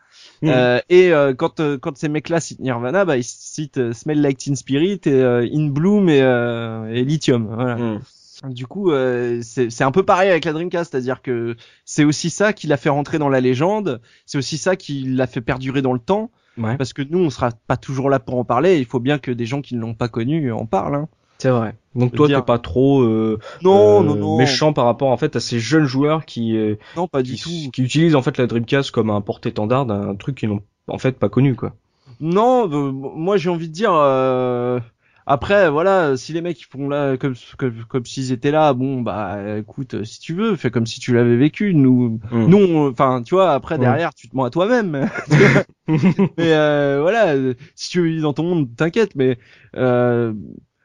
Mm. 0.42 0.48
Euh, 0.48 0.78
et 0.88 1.12
euh, 1.12 1.34
quand 1.34 1.60
euh, 1.60 1.76
quand 1.78 1.96
ces 1.98 2.08
mecs-là 2.08 2.40
citent 2.40 2.60
Nirvana, 2.60 3.04
bah 3.04 3.16
ils 3.16 3.24
citent 3.24 3.92
Smell 3.92 4.20
Like 4.22 4.38
Teen 4.38 4.56
Spirit 4.56 5.00
et 5.04 5.10
euh, 5.12 5.46
In 5.52 5.66
Bloom 5.68 6.08
et, 6.08 6.22
euh, 6.22 6.86
et 6.94 7.04
Lithium. 7.04 7.46
Voilà. 7.54 7.76
Mm. 7.76 8.00
Du 8.48 8.66
coup, 8.66 8.90
euh, 8.90 9.40
c'est 9.42 9.68
c'est 9.68 9.84
un 9.84 9.90
peu 9.90 10.02
pareil 10.02 10.30
avec 10.30 10.46
la 10.46 10.52
Dreamcast, 10.54 10.92
c'est-à-dire 10.92 11.20
que 11.20 11.56
c'est 11.84 12.04
aussi 12.04 12.30
ça 12.30 12.54
qui 12.54 12.66
l'a 12.68 12.78
fait 12.78 12.88
rentrer 12.88 13.18
dans 13.18 13.28
la 13.28 13.40
légende, 13.42 14.00
c'est 14.24 14.38
aussi 14.38 14.56
ça 14.56 14.76
qui 14.76 15.02
l'a 15.02 15.26
fait 15.26 15.42
perdurer 15.42 15.82
dans 15.82 15.92
le 15.92 15.98
temps, 15.98 16.30
Ouais. 16.56 16.76
parce 16.78 16.94
que 16.94 17.02
nous, 17.02 17.18
on 17.18 17.28
sera 17.30 17.50
pas 17.66 17.76
toujours 17.76 18.08
là 18.08 18.18
pour 18.18 18.36
en 18.38 18.44
parler. 18.44 18.78
Il 18.78 18.86
faut 18.86 18.98
bien 18.98 19.18
que 19.18 19.30
des 19.30 19.44
gens 19.46 19.60
qui 19.60 19.74
ne 19.76 19.80
l'ont 19.80 19.94
pas 19.94 20.08
connu 20.08 20.50
en 20.52 20.64
parlent. 20.64 20.94
Hein. 20.94 21.08
C'est 21.40 21.50
vrai. 21.50 21.74
Donc 21.94 22.14
toi, 22.14 22.28
t'es 22.28 22.40
pas 22.42 22.58
trop 22.58 23.02
euh, 23.02 23.38
Non, 23.62 24.00
euh, 24.00 24.04
non, 24.04 24.14
non, 24.16 24.36
méchant 24.36 24.72
par 24.72 24.84
rapport 24.84 25.08
en 25.08 25.16
fait 25.16 25.34
à 25.36 25.40
ces 25.40 25.58
jeunes 25.58 25.86
joueurs 25.86 26.24
qui 26.26 26.56
euh, 26.56 26.76
non, 26.96 27.08
pas 27.08 27.22
qui, 27.22 27.32
du 27.32 27.36
tout. 27.40 27.70
qui 27.72 27.82
utilisent 27.82 28.14
en 28.14 28.22
fait 28.22 28.38
la 28.38 28.46
Dreamcast 28.46 28.90
comme 28.90 29.10
un 29.10 29.20
porte-étendard 29.20 29.86
d'un 29.86 30.14
truc 30.14 30.36
qu'ils 30.36 30.50
n'ont 30.50 30.62
en 30.86 30.98
fait 30.98 31.18
pas 31.18 31.28
connu 31.28 31.56
quoi. 31.56 31.72
Non, 32.20 32.68
euh, 32.70 32.92
moi 32.92 33.36
j'ai 33.38 33.48
envie 33.50 33.68
de 33.68 33.72
dire. 33.72 33.92
euh, 33.94 34.78
Après, 35.26 35.70
voilà, 35.70 36.16
si 36.16 36.32
les 36.32 36.42
mecs 36.42 36.60
ils 36.60 36.64
font 36.66 36.88
là 36.88 37.16
comme 37.16 37.34
comme, 37.56 37.84
comme 37.88 38.04
s'ils 38.04 38.32
étaient 38.32 38.50
là, 38.50 38.72
bon 38.74 39.00
bah 39.00 39.38
écoute, 39.58 40.04
si 40.04 40.20
tu 40.20 40.34
veux, 40.34 40.56
fais 40.56 40.70
comme 40.70 40.86
si 40.86 41.00
tu 41.00 41.14
l'avais 41.14 41.36
vécu. 41.36 41.72
Nous, 41.74 42.20
Mm. 42.30 42.46
nous, 42.46 42.88
enfin, 42.90 43.22
tu 43.24 43.34
vois, 43.34 43.52
après 43.52 43.76
Ouais. 43.76 43.80
derrière, 43.80 44.12
tu 44.14 44.28
te 44.28 44.36
mens 44.36 44.44
à 44.44 44.50
toi-même. 44.50 45.08
mais 45.88 46.52
euh, 46.52 46.98
voilà, 47.00 47.34
si 47.74 47.90
tu 47.90 48.04
vis 48.06 48.20
dans 48.22 48.32
ton 48.32 48.42
monde, 48.44 48.68
t'inquiète. 48.76 49.14
Mais 49.16 49.38
euh, 49.76 50.32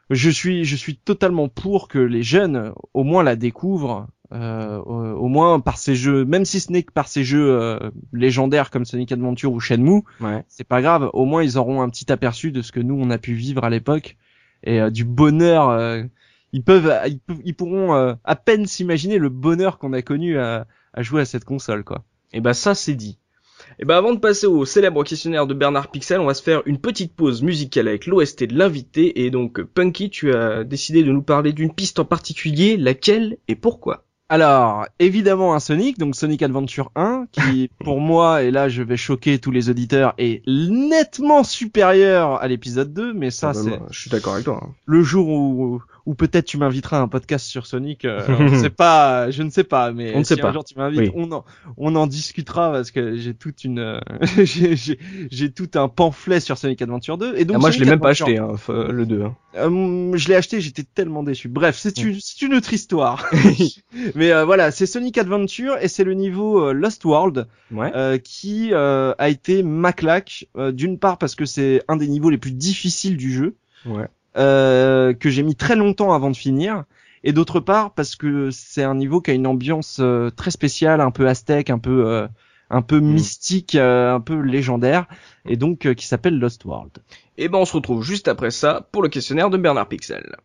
je 0.09 0.29
suis, 0.29 0.65
je 0.65 0.75
suis 0.75 0.97
totalement 0.97 1.47
pour 1.49 1.87
que 1.87 1.99
les 1.99 2.23
jeunes, 2.23 2.73
au 2.93 3.03
moins, 3.03 3.23
la 3.23 3.35
découvrent. 3.35 4.07
Euh, 4.33 4.79
au, 4.79 5.03
au 5.19 5.27
moins 5.27 5.59
par 5.59 5.77
ces 5.77 5.95
jeux, 5.95 6.25
même 6.25 6.45
si 6.45 6.59
ce 6.59 6.71
n'est 6.71 6.81
que 6.81 6.91
par 6.91 7.07
ces 7.07 7.23
jeux 7.23 7.47
euh, 7.61 7.91
légendaires 8.11 8.71
comme 8.71 8.83
Sonic 8.83 9.11
Adventure 9.11 9.53
ou 9.53 9.59
Shenmue, 9.59 10.01
ouais. 10.19 10.43
c'est 10.47 10.67
pas 10.67 10.81
grave. 10.81 11.11
Au 11.13 11.25
moins, 11.25 11.43
ils 11.43 11.59
auront 11.59 11.83
un 11.83 11.89
petit 11.89 12.11
aperçu 12.11 12.51
de 12.51 12.63
ce 12.63 12.71
que 12.71 12.79
nous 12.79 12.95
on 12.99 13.11
a 13.11 13.19
pu 13.19 13.33
vivre 13.35 13.63
à 13.63 13.69
l'époque 13.69 14.17
et 14.63 14.81
euh, 14.81 14.89
du 14.89 15.05
bonheur. 15.05 15.69
euh, 15.69 16.01
ils 16.53 16.63
peuvent, 16.63 16.91
ils, 17.07 17.19
peuvent- 17.19 17.41
ils 17.45 17.53
pourront 17.55 17.93
euh, 17.93 18.15
à 18.23 18.35
peine 18.35 18.65
s'imaginer 18.65 19.19
le 19.19 19.29
bonheur 19.29 19.77
qu'on 19.77 19.93
a 19.93 20.01
connu 20.01 20.39
à, 20.39 20.65
à 20.93 21.01
jouer 21.03 21.21
à 21.21 21.25
cette 21.25 21.45
console, 21.45 21.83
quoi. 21.83 22.03
Et 22.33 22.41
bah 22.41 22.55
ça 22.55 22.73
c'est 22.73 22.95
dit. 22.95 23.19
Et 23.79 23.85
bah 23.85 23.97
avant 23.97 24.13
de 24.13 24.19
passer 24.19 24.47
au 24.47 24.65
célèbre 24.65 25.03
questionnaire 25.03 25.47
de 25.47 25.53
Bernard 25.53 25.89
Pixel, 25.91 26.19
on 26.19 26.25
va 26.25 26.33
se 26.33 26.43
faire 26.43 26.61
une 26.65 26.77
petite 26.77 27.13
pause 27.13 27.41
musicale 27.43 27.87
avec 27.87 28.05
l'OST 28.07 28.45
de 28.45 28.57
l'invité 28.57 29.25
et 29.25 29.31
donc 29.31 29.61
Punky, 29.61 30.09
tu 30.09 30.33
as 30.33 30.63
décidé 30.63 31.03
de 31.03 31.11
nous 31.11 31.21
parler 31.23 31.51
d'une 31.53 31.73
piste 31.73 31.99
en 31.99 32.05
particulier, 32.05 32.77
laquelle 32.77 33.37
et 33.47 33.55
pourquoi? 33.55 34.03
Alors, 34.27 34.87
évidemment 34.97 35.53
un 35.53 35.59
Sonic, 35.59 35.99
donc 35.99 36.15
Sonic 36.15 36.41
Adventure 36.41 36.91
1, 36.95 37.27
qui 37.31 37.69
pour 37.83 37.99
moi, 38.01 38.41
et 38.41 38.49
là 38.49 38.69
je 38.69 38.81
vais 38.81 38.97
choquer 38.97 39.37
tous 39.37 39.51
les 39.51 39.69
auditeurs, 39.69 40.15
est 40.17 40.41
nettement 40.47 41.43
supérieur 41.43 42.41
à 42.41 42.47
l'épisode 42.47 42.91
2, 42.93 43.13
mais 43.13 43.29
ça 43.29 43.51
Ah 43.51 43.53
bah, 43.53 43.59
c'est 43.63 43.93
Je 43.93 43.99
suis 43.99 44.09
d'accord 44.09 44.33
avec 44.33 44.45
toi. 44.45 44.59
hein. 44.63 44.69
le 44.85 45.03
jour 45.03 45.27
où, 45.29 45.81
où 46.05 46.13
peut-être 46.15 46.45
tu 46.45 46.57
m'inviteras 46.57 46.97
à 46.99 47.01
un 47.01 47.07
podcast 47.07 47.45
sur 47.47 47.65
Sonic, 47.65 48.05
euh, 48.05 48.21
je 48.49 48.55
sais 48.57 48.69
pas, 48.69 49.31
je 49.31 49.41
ne 49.43 49.49
sais 49.49 49.63
pas, 49.63 49.91
mais 49.91 50.13
On 50.15 50.19
ne 50.19 50.23
sait 50.23 50.35
si 50.35 50.41
pas. 50.41 50.49
un 50.49 50.53
jour 50.53 50.63
tu 50.63 50.77
m'invites, 50.77 50.99
Oui. 50.99 51.11
on 51.15 51.31
en, 51.31 51.45
on 51.77 51.95
en 51.95 52.07
discutera 52.07 52.71
parce 52.71 52.91
que 52.91 53.15
j'ai 53.15 53.33
toute 53.33 53.63
une, 53.63 53.79
euh, 53.79 53.99
j'ai, 54.43 55.51
tout 55.51 55.69
un 55.75 55.87
pamphlet 55.87 56.39
sur 56.39 56.57
Sonic 56.57 56.81
Adventure 56.81 57.17
2 57.17 57.35
et 57.37 57.45
donc 57.45 57.57
Ah, 57.57 57.59
moi 57.59 57.71
je 57.71 57.79
l'ai 57.79 57.85
même 57.89 57.99
pas 57.99 58.09
acheté 58.09 58.37
hein, 58.37 58.51
le 58.69 59.05
2. 59.05 59.23
hein. 59.23 59.35
Euh, 59.57 60.11
je 60.17 60.27
l'ai 60.27 60.35
acheté, 60.35 60.59
j'étais 60.59 60.83
tellement 60.83 61.23
déçu. 61.23 61.47
Bref, 61.47 61.77
c'est 61.79 61.97
une, 62.01 62.17
c'est 62.19 62.41
une 62.41 62.53
autre 62.55 62.73
histoire. 62.73 63.29
mais 64.15 64.31
euh, 64.31 64.43
voilà, 64.45 64.71
c'est 64.71 64.85
Sonic 64.85 65.17
Adventure 65.17 65.77
et 65.81 65.87
c'est 65.87 66.03
le 66.03 66.13
niveau 66.13 66.59
euh, 66.67 66.73
Lost 66.73 67.05
World 67.05 67.47
Ouais. 67.71 67.91
euh, 67.95 68.17
qui 68.17 68.69
euh, 68.73 69.13
a 69.17 69.29
été 69.29 69.63
ma 69.63 69.91
claque. 69.93 70.47
euh, 70.57 70.71
D'une 70.71 70.99
part 70.99 71.17
parce 71.17 71.35
que 71.35 71.45
c'est 71.45 71.81
un 71.87 71.95
des 71.95 72.07
niveaux 72.07 72.29
les 72.29 72.37
plus 72.37 72.51
difficiles 72.51 73.17
du 73.17 73.33
jeu 73.33 73.55
Ouais. 73.85 74.07
Euh, 74.37 75.13
que 75.13 75.29
j'ai 75.29 75.43
mis 75.43 75.55
très 75.55 75.75
longtemps 75.75 76.13
avant 76.13 76.29
de 76.31 76.35
finir. 76.35 76.83
Et 77.23 77.33
d'autre 77.33 77.59
part 77.59 77.93
parce 77.93 78.15
que 78.15 78.51
c'est 78.51 78.83
un 78.83 78.93
niveau 78.95 79.19
qui 79.19 79.31
a 79.31 79.33
une 79.33 79.47
ambiance 79.47 79.97
euh, 79.99 80.29
très 80.29 80.51
spéciale, 80.51 81.01
un 81.01 81.11
peu 81.11 81.27
aztèque, 81.27 81.69
un 81.71 81.79
peu 81.79 82.05
euh, 82.07 82.27
un 82.69 82.81
peu 82.81 82.99
Mm. 82.99 83.13
mystique, 83.13 83.75
euh, 83.75 84.13
un 84.13 84.19
peu 84.19 84.39
légendaire, 84.41 85.05
et 85.47 85.55
donc 85.55 85.91
qui 85.93 86.05
s'appelle 86.05 86.37
Lost 86.39 86.65
World. 86.65 86.91
Et 87.37 87.47
ben 87.49 87.59
on 87.59 87.65
se 87.65 87.73
retrouve 87.73 88.03
juste 88.03 88.27
après 88.27 88.51
ça 88.51 88.87
pour 88.91 89.01
le 89.01 89.09
questionnaire 89.09 89.49
de 89.49 89.57
Bernard 89.57 89.87
Pixel. 89.87 90.35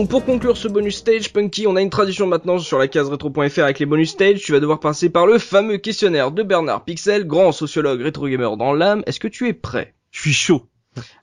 Donc, 0.00 0.08
pour 0.08 0.24
conclure 0.24 0.56
ce 0.56 0.66
bonus 0.66 0.96
stage, 0.96 1.30
Punky, 1.30 1.66
on 1.66 1.76
a 1.76 1.82
une 1.82 1.90
tradition 1.90 2.26
maintenant 2.26 2.58
sur 2.58 2.78
la 2.78 2.88
case 2.88 3.10
rétro.fr 3.10 3.58
avec 3.58 3.80
les 3.80 3.84
bonus 3.84 4.12
stage. 4.12 4.40
Tu 4.40 4.52
vas 4.52 4.58
devoir 4.58 4.80
passer 4.80 5.10
par 5.10 5.26
le 5.26 5.36
fameux 5.36 5.76
questionnaire 5.76 6.30
de 6.30 6.42
Bernard 6.42 6.84
Pixel, 6.84 7.26
grand 7.26 7.52
sociologue 7.52 8.00
rétro 8.00 8.26
gamer 8.26 8.56
dans 8.56 8.72
l'âme. 8.72 9.02
Est-ce 9.04 9.20
que 9.20 9.28
tu 9.28 9.46
es 9.46 9.52
prêt? 9.52 9.92
Je 10.10 10.22
suis 10.22 10.32
chaud. 10.32 10.62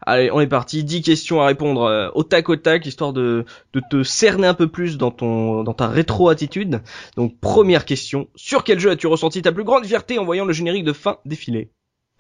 Allez, 0.06 0.30
on 0.32 0.40
est 0.42 0.48
parti. 0.48 0.84
10 0.84 1.02
questions 1.02 1.42
à 1.42 1.48
répondre 1.48 1.86
euh, 1.86 2.10
au 2.14 2.22
tac 2.22 2.50
au 2.50 2.56
tac, 2.56 2.86
histoire 2.86 3.14
de, 3.14 3.46
de 3.74 3.82
te 3.90 4.04
cerner 4.04 4.46
un 4.46 4.54
peu 4.54 4.68
plus 4.68 5.00
dans 5.00 5.10
ton 5.10 5.64
dans 5.64 5.74
ta 5.74 5.88
rétro 5.88 6.30
attitude. 6.30 6.84
Donc, 7.16 7.40
première 7.40 7.84
question. 7.84 8.28
Sur 8.36 8.64
quel 8.64 8.80
jeu 8.80 8.92
as-tu 8.92 9.08
ressenti 9.08 9.42
ta 9.42 9.52
plus 9.52 9.64
grande 9.64 9.88
fierté 9.88 10.20
en 10.20 10.24
voyant 10.24 10.46
le 10.46 10.54
générique 10.54 10.84
de 10.84 10.94
fin 10.94 11.18
défiler? 11.26 11.72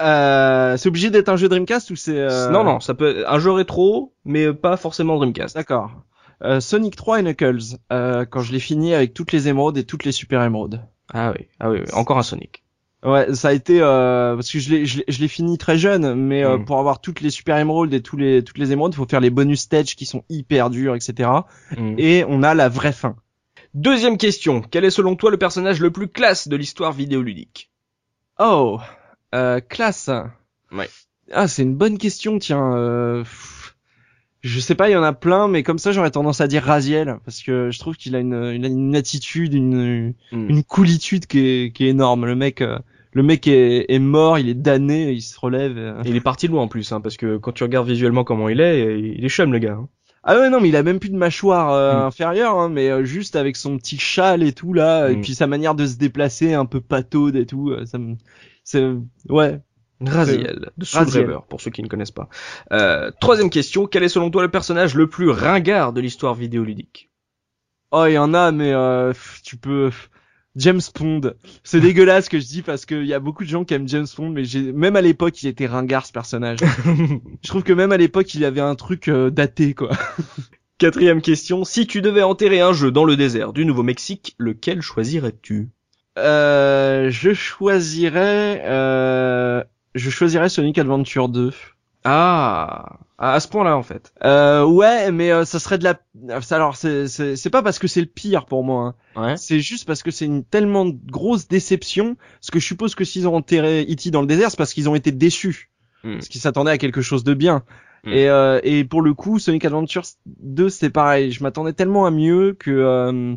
Euh, 0.01 0.75
c'est 0.75 0.89
obligé 0.89 1.11
d'être 1.11 1.29
un 1.29 1.37
jeu 1.37 1.49
Dreamcast 1.49 1.91
ou 1.91 1.95
c'est 1.95 2.17
euh, 2.17 2.49
Non, 2.49 2.63
non, 2.63 2.79
ça 2.79 2.95
peut 2.95 3.19
être 3.19 3.31
un 3.31 3.37
jeu 3.37 3.51
rétro, 3.51 4.15
mais 4.25 4.51
pas 4.53 4.75
forcément 4.75 5.17
Dreamcast. 5.17 5.55
D'accord. 5.55 5.91
Euh, 6.43 6.59
Sonic 6.59 6.95
3 6.95 7.19
et 7.19 7.23
Knuckles, 7.23 7.77
euh, 7.91 8.25
quand 8.25 8.41
je 8.41 8.51
l'ai 8.51 8.59
fini 8.59 8.93
avec 8.93 9.13
toutes 9.13 9.31
les 9.31 9.47
émeraudes 9.47 9.77
et 9.77 9.83
toutes 9.83 10.03
les 10.05 10.11
super 10.11 10.43
émeraudes. 10.43 10.81
Ah 11.13 11.33
oui, 11.37 11.47
ah 11.59 11.69
oui, 11.69 11.79
oui, 11.79 11.93
encore 11.93 12.17
un 12.19 12.23
Sonic. 12.23 12.63
Ouais, 13.03 13.33
ça 13.35 13.49
a 13.49 13.53
été 13.53 13.79
euh, 13.81 14.35
parce 14.35 14.51
que 14.51 14.59
je 14.59 14.69
l'ai 14.71 14.85
je 14.85 14.97
l'ai- 14.99 15.05
je 15.07 15.19
l'ai 15.19 15.27
fini 15.27 15.57
très 15.57 15.77
jeune, 15.77 16.15
mais 16.15 16.43
euh, 16.43 16.57
Mm. 16.57 16.65
pour 16.65 16.79
avoir 16.79 16.99
toutes 16.99 17.21
les 17.21 17.29
super 17.29 17.57
émeraudes 17.57 17.93
et 17.93 18.01
tous 18.01 18.17
les 18.17 18.43
toutes 18.43 18.57
les 18.57 18.71
émeraudes, 18.71 18.93
il 18.93 18.97
faut 18.97 19.05
faire 19.07 19.19
les 19.19 19.29
bonus 19.29 19.61
stages 19.61 19.95
qui 19.95 20.05
sont 20.05 20.23
hyper 20.29 20.69
durs, 20.69 20.95
etc. 20.95 21.29
Mm. 21.77 21.95
Et 21.97 22.25
on 22.27 22.43
a 22.43 22.53
la 22.55 22.69
vraie 22.69 22.91
fin. 22.93 23.15
Deuxième 23.75 24.17
question. 24.17 24.61
Quel 24.61 24.83
est 24.85 24.89
selon 24.89 25.15
toi 25.15 25.29
le 25.31 25.37
personnage 25.37 25.79
le 25.79 25.91
plus 25.91 26.07
classe 26.07 26.47
de 26.47 26.55
l'histoire 26.55 26.91
vidéoludique? 26.91 27.71
Oh, 28.39 28.79
euh, 29.35 29.59
classe. 29.59 30.09
Ouais. 30.71 30.89
Ah, 31.31 31.47
c'est 31.47 31.61
une 31.63 31.75
bonne 31.75 31.97
question, 31.99 32.39
tiens. 32.39 32.75
Je 34.47 34.59
sais 34.59 34.75
pas, 34.75 34.89
il 34.89 34.93
y 34.93 34.95
en 34.95 35.03
a 35.03 35.13
plein, 35.13 35.47
mais 35.47 35.61
comme 35.63 35.77
ça, 35.79 35.91
j'aurais 35.91 36.11
tendance 36.11 36.41
à 36.41 36.47
dire 36.47 36.63
Raziel 36.63 37.17
parce 37.25 37.43
que 37.43 37.69
je 37.71 37.79
trouve 37.79 37.95
qu'il 37.97 38.15
a 38.15 38.19
une, 38.19 38.33
une 38.33 38.95
attitude, 38.95 39.53
une, 39.53 40.13
Mm. 40.31 40.49
une 40.49 40.63
coolitude 40.63 41.25
qui 41.25 41.39
est, 41.39 41.71
qui 41.75 41.85
est 41.85 41.89
énorme. 41.89 42.25
Le 42.25 42.35
mec, 42.35 42.61
euh, 42.61 42.79
le 43.13 43.23
mec 43.23 43.47
est, 43.47 43.85
est 43.89 43.99
mort, 43.99 44.39
il 44.39 44.47
est 44.49 44.53
damné, 44.53 45.11
il 45.11 45.21
se 45.21 45.39
relève. 45.39 45.77
euh. 45.77 46.01
Il 46.05 46.15
est 46.15 46.21
parti 46.21 46.47
loin 46.47 46.61
en 46.63 46.67
plus, 46.67 46.91
hein, 46.91 47.01
parce 47.01 47.17
que 47.17 47.37
quand 47.37 47.51
tu 47.51 47.63
regardes 47.63 47.87
visuellement 47.87 48.23
comment 48.23 48.47
il 48.49 48.61
est, 48.61 48.99
il 48.99 49.25
est 49.25 49.29
chum 49.29 49.51
le 49.51 49.59
gars. 49.59 49.73
hein. 49.79 49.87
Ah 50.29 50.37
ouais 50.37 50.49
non 50.49 50.59
mais 50.59 50.67
il 50.69 50.75
a 50.75 50.83
même 50.83 50.99
plus 50.99 51.09
de 51.09 51.15
mâchoire 51.17 51.71
euh, 51.71 52.01
Mm. 52.03 52.07
inférieure 52.07 52.59
hein, 52.59 52.69
mais 52.69 52.89
euh, 52.89 53.03
juste 53.05 53.35
avec 53.37 53.55
son 53.55 53.77
petit 53.77 53.97
châle 53.97 54.43
et 54.43 54.51
tout 54.51 54.73
là 54.73 55.09
et 55.09 55.15
Mm. 55.15 55.21
puis 55.21 55.35
sa 55.35 55.47
manière 55.47 55.73
de 55.75 55.85
se 55.85 55.97
déplacer 55.97 56.53
un 56.53 56.65
peu 56.65 56.81
pataude 56.81 57.35
et 57.37 57.45
tout 57.45 57.69
euh, 57.71 57.85
ça 57.85 57.97
me 57.97 58.15
c'est 58.65 58.83
ouais 59.29 59.59
Raziel, 60.01 60.71
de 60.77 60.85
Soul 60.85 60.99
Raziel. 60.99 61.37
Pour 61.49 61.61
ceux 61.61 61.71
qui 61.71 61.81
ne 61.81 61.87
connaissent 61.87 62.11
pas. 62.11 62.29
Euh, 62.71 63.11
troisième 63.19 63.49
question, 63.49 63.87
quel 63.87 64.03
est 64.03 64.09
selon 64.09 64.29
toi 64.29 64.43
le 64.43 64.51
personnage 64.51 64.95
le 64.95 65.07
plus 65.07 65.29
ringard 65.29 65.93
de 65.93 66.01
l'histoire 66.01 66.35
vidéoludique? 66.35 67.09
Oh 67.91 68.05
il 68.07 68.13
y 68.13 68.17
en 68.17 68.33
a 68.33 68.51
mais 68.51 68.73
euh, 68.73 69.13
tu 69.43 69.55
peux 69.55 69.91
James 70.57 70.81
Bond 70.93 71.21
c'est 71.63 71.79
dégueulasse 71.79 72.27
que 72.27 72.39
je 72.39 72.45
dis 72.45 72.61
parce 72.61 72.85
qu'il 72.85 73.05
y 73.05 73.13
a 73.13 73.19
beaucoup 73.19 73.43
de 73.43 73.49
gens 73.49 73.63
qui 73.63 73.73
aiment 73.73 73.87
James 73.87 74.07
Bond 74.17 74.29
mais 74.31 74.43
même 74.73 74.97
à 74.97 75.01
l'époque 75.01 75.41
il 75.41 75.47
était 75.47 75.67
ringard 75.67 76.05
ce 76.05 76.11
personnage. 76.11 76.59
Je 77.43 77.47
trouve 77.47 77.63
que 77.63 77.73
même 77.73 77.91
à 77.91 77.97
l'époque 77.97 78.33
il 78.33 78.43
avait 78.43 78.61
un 78.61 78.75
truc 78.75 79.07
euh, 79.07 79.29
daté 79.29 79.73
quoi. 79.73 79.91
Quatrième 80.77 81.23
question, 81.23 81.63
si 81.63 81.87
tu 81.87 82.01
devais 82.01 82.21
enterrer 82.21 82.59
un 82.59 82.71
jeu 82.71 82.91
dans 82.91 83.03
le 83.03 83.15
désert 83.15 83.51
du 83.51 83.65
Nouveau-Mexique, 83.65 84.35
lequel 84.37 84.81
choisirais-tu? 84.81 85.69
Euh, 86.19 87.09
je 87.09 87.33
choisirais 87.33 88.61
euh, 88.65 89.63
je 89.97 90.09
choisirais 90.09 90.49
Sonic 90.49 90.77
Adventure 90.77 91.29
2 91.29 91.51
Ah, 92.03 92.97
à 93.17 93.39
ce 93.39 93.47
point-là 93.47 93.75
en 93.75 93.83
fait. 93.83 94.13
Euh, 94.23 94.63
ouais, 94.63 95.11
mais 95.11 95.31
euh, 95.31 95.43
ça 95.45 95.59
serait 95.59 95.77
de 95.77 95.83
la. 95.83 95.99
Alors, 96.51 96.75
c'est 96.75 97.07
c'est 97.07 97.49
pas 97.49 97.61
parce 97.63 97.79
que 97.79 97.87
c'est 97.87 97.99
le 98.01 98.05
pire 98.07 98.45
pour 98.45 98.63
moi. 98.63 98.95
hein. 99.15 99.21
Ouais. 99.21 99.37
C'est 99.37 99.59
juste 99.59 99.85
parce 99.85 100.03
que 100.03 100.11
c'est 100.11 100.25
une 100.25 100.43
tellement 100.43 100.85
grosse 100.87 101.47
déception. 101.47 102.15
Parce 102.39 102.51
que 102.51 102.59
je 102.59 102.65
suppose 102.65 102.95
que 102.95 103.03
s'ils 103.03 103.27
ont 103.27 103.35
enterré 103.35 103.81
E.T. 103.89 104.11
dans 104.11 104.21
le 104.21 104.27
désert, 104.27 104.51
c'est 104.51 104.57
parce 104.57 104.73
qu'ils 104.73 104.89
ont 104.89 104.95
été 104.95 105.11
déçus, 105.11 105.69
Hmm. 106.03 106.13
parce 106.13 106.27
qu'ils 106.27 106.39
s'attendaient 106.41 106.71
à 106.71 106.77
quelque 106.77 107.01
chose 107.01 107.23
de 107.23 107.33
bien. 107.33 107.63
Mm. 108.03 108.09
Et 108.13 108.29
euh, 108.29 108.59
et 108.63 108.83
pour 108.83 109.01
le 109.01 109.15
coup, 109.15 109.39
Sonic 109.39 109.65
Adventure 109.65 110.03
2, 110.27 110.69
c'est 110.69 110.91
pareil. 110.91 111.31
Je 111.31 111.41
m'attendais 111.41 111.73
tellement 111.73 112.05
à 112.05 112.11
mieux 112.11 112.53
que 112.57 112.69
euh, 112.69 113.35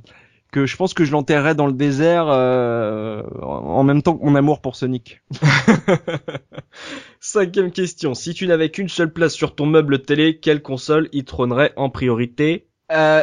que 0.52 0.66
je 0.66 0.76
pense 0.76 0.94
que 0.94 1.04
je 1.04 1.12
l'enterrerais 1.12 1.54
dans 1.54 1.66
le 1.66 1.72
désert 1.72 2.26
euh, 2.28 3.22
en 3.42 3.82
même 3.84 4.02
temps 4.02 4.16
que 4.16 4.24
mon 4.24 4.34
amour 4.34 4.60
pour 4.60 4.76
Sonic. 4.76 5.22
Cinquième 7.20 7.70
question, 7.70 8.14
si 8.14 8.34
tu 8.34 8.46
n'avais 8.46 8.70
qu'une 8.70 8.88
seule 8.88 9.12
place 9.12 9.34
sur 9.34 9.54
ton 9.54 9.66
meuble 9.66 10.02
télé, 10.02 10.38
quelle 10.38 10.62
console 10.62 11.08
y 11.12 11.24
trônerait 11.24 11.72
en 11.76 11.90
priorité? 11.90 12.66
Euh, 12.92 13.22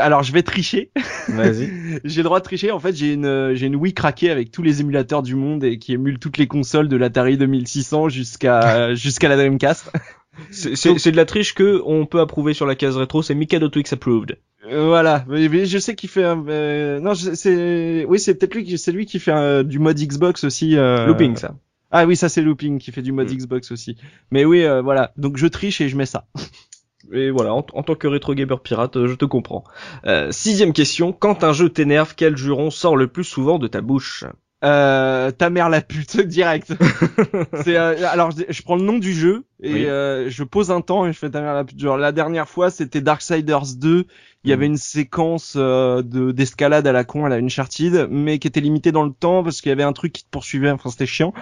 alors, 0.00 0.22
je 0.22 0.32
vais 0.32 0.42
tricher. 0.42 0.92
Vas-y. 1.28 1.68
j'ai 2.04 2.18
le 2.18 2.24
droit 2.24 2.38
de 2.38 2.44
tricher. 2.44 2.70
En 2.70 2.78
fait, 2.78 2.94
j'ai 2.94 3.14
une 3.14 3.52
j'ai 3.54 3.66
une 3.66 3.74
Wii 3.74 3.92
craquée 3.92 4.30
avec 4.30 4.52
tous 4.52 4.62
les 4.62 4.80
émulateurs 4.80 5.22
du 5.22 5.34
monde 5.34 5.64
et 5.64 5.80
qui 5.80 5.94
émule 5.94 6.20
toutes 6.20 6.38
les 6.38 6.46
consoles 6.46 6.88
de 6.88 6.96
l'Atari 6.96 7.36
2600 7.36 8.08
jusqu'à 8.08 8.94
jusqu'à 8.94 9.28
la 9.28 9.36
Dreamcast. 9.36 9.90
C'est 10.50 11.10
de 11.10 11.16
la 11.16 11.24
triche 11.24 11.54
que 11.54 11.80
on 11.84 12.06
peut 12.06 12.20
approuver 12.20 12.54
sur 12.54 12.66
la 12.66 12.74
case 12.74 12.96
rétro, 12.96 13.22
c'est 13.22 13.34
Mikado 13.34 13.68
Twix 13.68 13.92
approved. 13.92 14.38
Euh, 14.70 14.86
voilà. 14.86 15.24
Mais, 15.28 15.48
mais 15.48 15.66
je 15.66 15.78
sais 15.78 15.94
qu'il 15.94 16.08
fait 16.08 16.24
un, 16.24 16.42
euh, 16.48 16.98
non, 17.00 17.14
c'est 17.14 18.04
oui, 18.08 18.18
c'est 18.18 18.34
peut-être 18.34 18.54
lui 18.54 18.64
qui 18.64 18.78
c'est 18.78 18.92
lui 18.92 19.04
qui 19.06 19.18
fait 19.18 19.32
euh, 19.32 19.62
du 19.62 19.78
mode 19.78 19.98
Xbox 19.98 20.44
aussi. 20.44 20.76
euh, 20.76 21.06
Looping 21.06 21.36
ça. 21.36 21.54
Ah 21.90 22.06
oui, 22.06 22.16
ça 22.16 22.28
c'est 22.28 22.42
Looping 22.42 22.78
qui 22.78 22.90
fait 22.90 23.02
du 23.02 23.12
mode 23.12 23.30
Mm. 23.30 23.36
Xbox 23.36 23.70
aussi. 23.70 23.96
Mais 24.30 24.44
oui, 24.44 24.64
euh, 24.64 24.80
voilà. 24.82 25.12
Donc 25.16 25.36
je 25.36 25.46
triche 25.46 25.80
et 25.80 25.88
je 25.88 25.96
mets 25.96 26.06
ça. 26.06 26.26
Et 27.12 27.30
voilà, 27.30 27.52
en, 27.52 27.58
en 27.74 27.82
tant 27.82 27.94
que 27.96 28.06
rétro 28.08 28.32
gamer 28.34 28.60
pirate, 28.62 29.06
je 29.06 29.14
te 29.14 29.26
comprends. 29.26 29.62
Euh, 30.06 30.32
sixième 30.32 30.72
question, 30.72 31.12
quand 31.12 31.44
un 31.44 31.52
jeu 31.52 31.68
t'énerve, 31.68 32.14
quel 32.16 32.34
juron 32.34 32.70
sort 32.70 32.96
le 32.96 33.08
plus 33.08 33.24
souvent 33.24 33.58
de 33.58 33.66
ta 33.66 33.82
bouche? 33.82 34.24
Euh, 34.64 35.30
ta 35.30 35.50
mère 35.50 35.68
la 35.68 35.80
pute 35.82 36.18
direct. 36.26 36.72
c'est 37.64 37.76
euh, 37.76 38.08
alors 38.08 38.30
je, 38.30 38.44
je 38.48 38.62
prends 38.62 38.76
le 38.76 38.82
nom 38.82 38.98
du 38.98 39.12
jeu 39.12 39.44
et 39.62 39.72
Oui. 39.72 39.84
euh, 39.86 40.30
je 40.30 40.42
pose 40.42 40.70
un 40.70 40.80
temps 40.80 41.06
et 41.06 41.12
je 41.12 41.18
fais 41.18 41.28
ta 41.30 41.40
mère 41.42 41.54
la 41.54 41.64
pute. 41.64 41.78
Genre 41.78 41.96
la 41.98 42.12
dernière 42.12 42.48
fois 42.48 42.70
c'était 42.70 43.00
Darksiders 43.02 43.76
2, 43.76 44.06
il 44.44 44.50
y 44.50 44.52
Mhm. 44.52 44.52
avait 44.58 44.66
une 44.66 44.76
séquence 44.78 45.54
euh, 45.56 46.02
de 46.02 46.32
d'escalade 46.32 46.86
à 46.86 46.92
la 46.92 47.04
con 47.04 47.24
à 47.26 47.28
la 47.28 47.36
Uncharted 47.36 48.08
mais 48.10 48.38
qui 48.38 48.48
était 48.48 48.60
limitée 48.60 48.90
dans 48.92 49.04
le 49.04 49.12
temps 49.12 49.42
parce 49.44 49.60
qu'il 49.60 49.68
y 49.68 49.72
avait 49.72 49.82
un 49.82 49.92
truc 49.92 50.12
qui 50.12 50.24
te 50.24 50.30
poursuivait, 50.30 50.70
enfin 50.70 50.88
c'était 50.90 51.06
chiant 51.06 51.34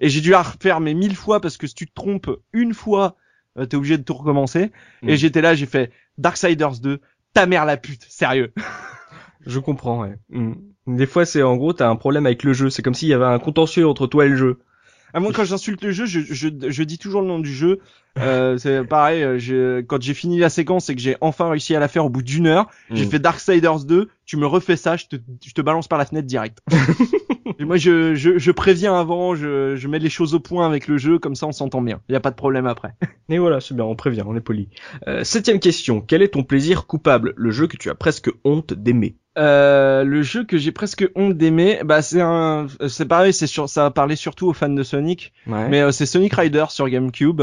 et 0.00 0.08
j'ai 0.08 0.20
dû 0.20 0.30
la 0.30 0.42
refaire 0.42 0.80
mais 0.80 0.94
mille 0.94 1.16
fois 1.16 1.40
parce 1.40 1.56
que 1.56 1.66
si 1.66 1.74
tu 1.74 1.86
te 1.88 1.94
trompes 1.94 2.30
une 2.52 2.74
fois 2.74 3.16
euh, 3.58 3.66
t'es 3.66 3.76
obligé 3.76 3.98
de 3.98 4.04
tout 4.04 4.14
recommencer 4.14 4.70
Mhm. 5.02 5.10
et 5.10 5.16
j'étais 5.16 5.40
là 5.40 5.54
j'ai 5.54 5.66
fait 5.66 5.90
Darksiders 6.18 6.78
2, 6.80 7.00
ta 7.34 7.46
mère 7.46 7.64
la 7.64 7.76
pute, 7.76 8.04
sérieux. 8.08 8.52
Je 9.46 9.58
comprends, 9.58 10.02
ouais. 10.02 10.16
Mm. 10.30 10.52
Des 10.86 11.06
fois, 11.06 11.24
c'est 11.24 11.42
en 11.42 11.56
gros, 11.56 11.72
t'as 11.72 11.88
un 11.88 11.96
problème 11.96 12.26
avec 12.26 12.42
le 12.42 12.52
jeu. 12.52 12.70
C'est 12.70 12.82
comme 12.82 12.94
s'il 12.94 13.08
y 13.08 13.14
avait 13.14 13.24
un 13.24 13.38
contentieux 13.38 13.86
entre 13.86 14.06
toi 14.06 14.26
et 14.26 14.28
le 14.28 14.36
jeu. 14.36 14.58
Ah, 15.12 15.18
moi, 15.18 15.32
quand 15.34 15.44
j'insulte 15.44 15.82
le 15.82 15.90
jeu, 15.90 16.06
je, 16.06 16.20
je, 16.20 16.48
je 16.68 16.82
dis 16.84 16.96
toujours 16.98 17.20
le 17.20 17.26
nom 17.26 17.40
du 17.40 17.52
jeu. 17.52 17.80
Euh, 18.18 18.56
c'est 18.58 18.84
pareil, 18.84 19.22
euh, 19.24 19.38
je- 19.38 19.80
quand 19.80 20.00
j'ai 20.00 20.14
fini 20.14 20.38
la 20.38 20.48
séquence 20.50 20.88
et 20.88 20.94
que 20.94 21.00
j'ai 21.00 21.16
enfin 21.20 21.50
réussi 21.50 21.74
à 21.74 21.80
la 21.80 21.88
faire 21.88 22.04
au 22.04 22.10
bout 22.10 22.22
d'une 22.22 22.46
heure, 22.46 22.68
j'ai 22.92 23.06
Mm. 23.06 23.10
fait 23.10 23.18
Darksiders 23.18 23.84
2, 23.84 24.08
tu 24.24 24.36
me 24.36 24.46
refais 24.46 24.76
ça, 24.76 24.96
je 24.96 25.06
te, 25.06 25.16
je 25.44 25.52
te 25.52 25.60
balance 25.62 25.88
par 25.88 25.98
la 25.98 26.04
fenêtre 26.06 26.28
direct. 26.28 26.58
et 27.58 27.64
moi, 27.64 27.76
je, 27.76 28.14
je, 28.14 28.38
je 28.38 28.50
préviens 28.52 28.94
avant, 28.94 29.34
je, 29.34 29.74
je 29.76 29.88
mets 29.88 29.98
les 29.98 30.10
choses 30.10 30.34
au 30.34 30.40
point 30.40 30.66
avec 30.66 30.86
le 30.86 30.96
jeu, 30.96 31.18
comme 31.18 31.34
ça 31.34 31.46
on 31.46 31.52
s'entend 31.52 31.82
bien. 31.82 32.00
Il 32.08 32.12
y 32.12 32.16
a 32.16 32.20
pas 32.20 32.30
de 32.30 32.36
problème 32.36 32.66
après. 32.66 32.94
Et 33.28 33.38
voilà, 33.38 33.60
c'est 33.60 33.74
bien, 33.74 33.84
on 33.84 33.96
prévient, 33.96 34.22
on 34.26 34.36
est 34.36 34.40
poli. 34.40 34.68
Euh, 35.08 35.24
septième 35.24 35.58
question, 35.60 36.00
quel 36.00 36.22
est 36.22 36.28
ton 36.34 36.42
plaisir 36.44 36.86
coupable? 36.86 37.32
Le 37.36 37.50
jeu 37.50 37.66
que 37.66 37.76
tu 37.76 37.90
as 37.90 37.94
presque 37.94 38.30
honte 38.44 38.74
d'aimer 38.74 39.16
Euh, 39.38 40.02
le 40.04 40.22
jeu 40.22 40.44
que 40.44 40.58
j'ai 40.58 40.72
presque 40.72 41.08
honte 41.14 41.36
d'aimer, 41.36 41.80
bah 41.84 42.02
c'est 42.02 42.20
un, 42.20 42.66
c'est 42.88 43.06
pareil, 43.06 43.32
c'est 43.32 43.46
sur, 43.46 43.68
ça 43.68 43.84
va 43.84 43.90
parler 43.90 44.16
surtout 44.16 44.48
aux 44.48 44.52
fans 44.52 44.68
de 44.68 44.82
Sonic. 44.82 45.32
Ouais. 45.46 45.68
Mais 45.68 45.80
euh, 45.80 45.92
c'est 45.92 46.06
Sonic 46.06 46.34
Rider 46.34 46.64
sur 46.68 46.88
GameCube 46.88 47.42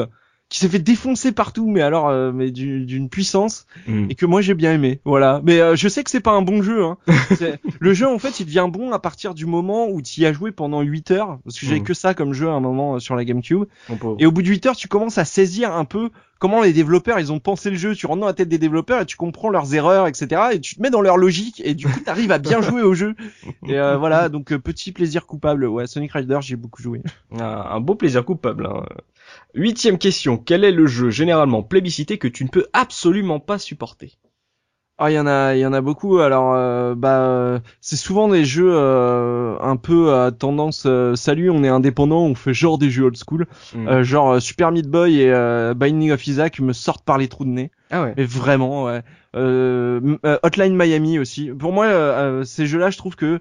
qui 0.49 0.59
s'est 0.59 0.69
fait 0.69 0.79
défoncer 0.79 1.33
partout, 1.33 1.67
mais 1.69 1.81
alors 1.81 2.07
euh, 2.07 2.31
mais 2.33 2.51
du- 2.51 2.85
d'une 2.85 3.09
puissance 3.09 3.65
Mm. 3.85 4.07
et 4.09 4.15
que 4.15 4.25
moi 4.25 4.41
j'ai 4.41 4.53
bien 4.53 4.73
aimé. 4.73 5.01
Voilà. 5.03 5.41
Mais 5.43 5.59
euh, 5.59 5.75
je 5.75 5.87
sais 5.89 6.03
que 6.05 6.09
c'est 6.09 6.21
pas 6.21 6.31
un 6.31 6.41
bon 6.41 6.61
jeu. 6.61 6.83
Hein. 6.85 6.97
Le 7.79 7.93
jeu 7.93 8.07
en 8.07 8.17
fait 8.17 8.39
il 8.39 8.45
devient 8.45 8.67
bon 8.71 8.91
à 8.93 8.99
partir 8.99 9.33
du 9.33 9.45
moment 9.45 9.87
où 9.89 10.01
tu 10.01 10.21
y 10.21 10.25
as 10.25 10.31
joué 10.33 10.51
pendant 10.51 10.81
8 10.81 11.11
heures 11.11 11.39
parce 11.43 11.59
que 11.59 11.65
j'avais 11.65 11.79
Mhm. 11.79 11.85
que 11.85 11.93
ça 11.93 12.13
comme 12.13 12.31
jeu 12.33 12.47
à 12.47 12.53
un 12.53 12.59
moment 12.61 12.95
euh, 12.95 12.99
sur 12.99 13.15
la 13.15 13.25
GameCube. 13.25 13.65
Et 14.19 14.25
au 14.25 14.31
bout 14.31 14.41
de 14.41 14.47
8 14.47 14.65
heures 14.67 14.75
tu 14.77 14.87
commences 14.87 15.17
à 15.17 15.25
saisir 15.25 15.73
un 15.75 15.83
peu 15.85 16.09
comment 16.39 16.61
les 16.61 16.71
développeurs 16.71 17.19
ils 17.19 17.31
ont 17.33 17.39
pensé 17.39 17.69
le 17.69 17.75
jeu. 17.75 17.93
Tu 17.93 18.05
rentres 18.05 18.21
dans 18.21 18.27
la 18.27 18.33
tête 18.33 18.47
des 18.47 18.57
développeurs 18.59 19.01
et 19.01 19.05
tu 19.05 19.17
comprends 19.17 19.49
leurs 19.49 19.73
erreurs 19.73 20.07
etc. 20.07 20.41
Et 20.53 20.61
tu 20.61 20.75
te 20.75 20.81
mets 20.81 20.89
dans 20.91 21.01
leur 21.01 21.17
logique 21.17 21.61
et 21.65 21.73
du 21.73 21.87
coup 21.87 21.99
t'arrives 21.99 22.31
à 22.31 22.37
bien 22.37 22.61
jouer 22.61 22.83
au 22.83 22.93
jeu. 22.93 23.15
Et 23.67 23.77
euh, 23.77 23.97
voilà 23.97 24.29
donc 24.29 24.53
euh, 24.53 24.59
petit 24.59 24.93
plaisir 24.93 25.25
coupable. 25.25 25.65
Ouais 25.65 25.87
Sonic 25.87 26.13
Rider 26.13 26.37
j'ai 26.41 26.55
beaucoup 26.55 26.81
joué. 26.81 27.01
Un, 27.37 27.43
un 27.43 27.79
beau 27.81 27.95
plaisir 27.95 28.23
coupable. 28.23 28.65
Hein. 28.65 28.83
Huitième 29.53 29.97
question, 29.97 30.37
quel 30.37 30.63
est 30.63 30.71
le 30.71 30.85
jeu 30.85 31.09
généralement 31.09 31.63
plébiscité 31.63 32.17
que 32.17 32.27
tu 32.27 32.43
ne 32.43 32.49
peux 32.49 32.67
absolument 32.73 33.39
pas 33.39 33.57
supporter? 33.57 34.17
Ah, 34.99 35.11
il 35.11 35.13
y 35.13 35.19
en 35.19 35.27
a, 35.27 35.55
il 35.55 35.59
y 35.59 35.65
en 35.65 35.73
a 35.73 35.81
beaucoup. 35.81 36.17
Alors, 36.17 36.55
euh, 36.55 36.95
bah, 36.95 37.19
euh, 37.19 37.59
c'est 37.81 37.97
souvent 37.97 38.27
des 38.29 38.45
jeux 38.45 38.71
euh, 38.73 39.55
un 39.61 39.75
peu 39.75 40.15
à 40.15 40.31
tendance. 40.31 40.85
euh, 40.87 41.15
Salut, 41.15 41.51
on 41.51 41.63
est 41.63 41.67
indépendant, 41.67 42.21
on 42.23 42.33
fait 42.33 42.53
genre 42.53 42.79
des 42.79 42.89
jeux 42.89 43.03
old 43.03 43.15
school, 43.15 43.45
Mm. 43.75 43.87
Euh, 43.87 44.03
genre 44.03 44.31
euh, 44.33 44.39
Super 44.39 44.71
Meat 44.71 44.87
Boy 44.89 45.21
et 45.21 45.31
euh, 45.31 45.75
Binding 45.75 46.11
of 46.11 46.25
Isaac 46.25 46.59
me 46.59 46.73
sortent 46.73 47.05
par 47.05 47.19
les 47.19 47.27
trous 47.27 47.45
de 47.45 47.51
nez. 47.51 47.71
Ah 47.91 48.01
ouais. 48.01 48.15
Mais 48.17 48.23
vraiment, 48.25 48.85
ouais. 48.85 49.03
Hotline 49.35 50.75
Miami 50.75 51.19
aussi. 51.19 51.51
Pour 51.51 51.73
moi, 51.73 52.43
ces 52.43 52.65
jeux-là, 52.65 52.89
je 52.89 52.97
trouve 52.97 53.15
que 53.15 53.39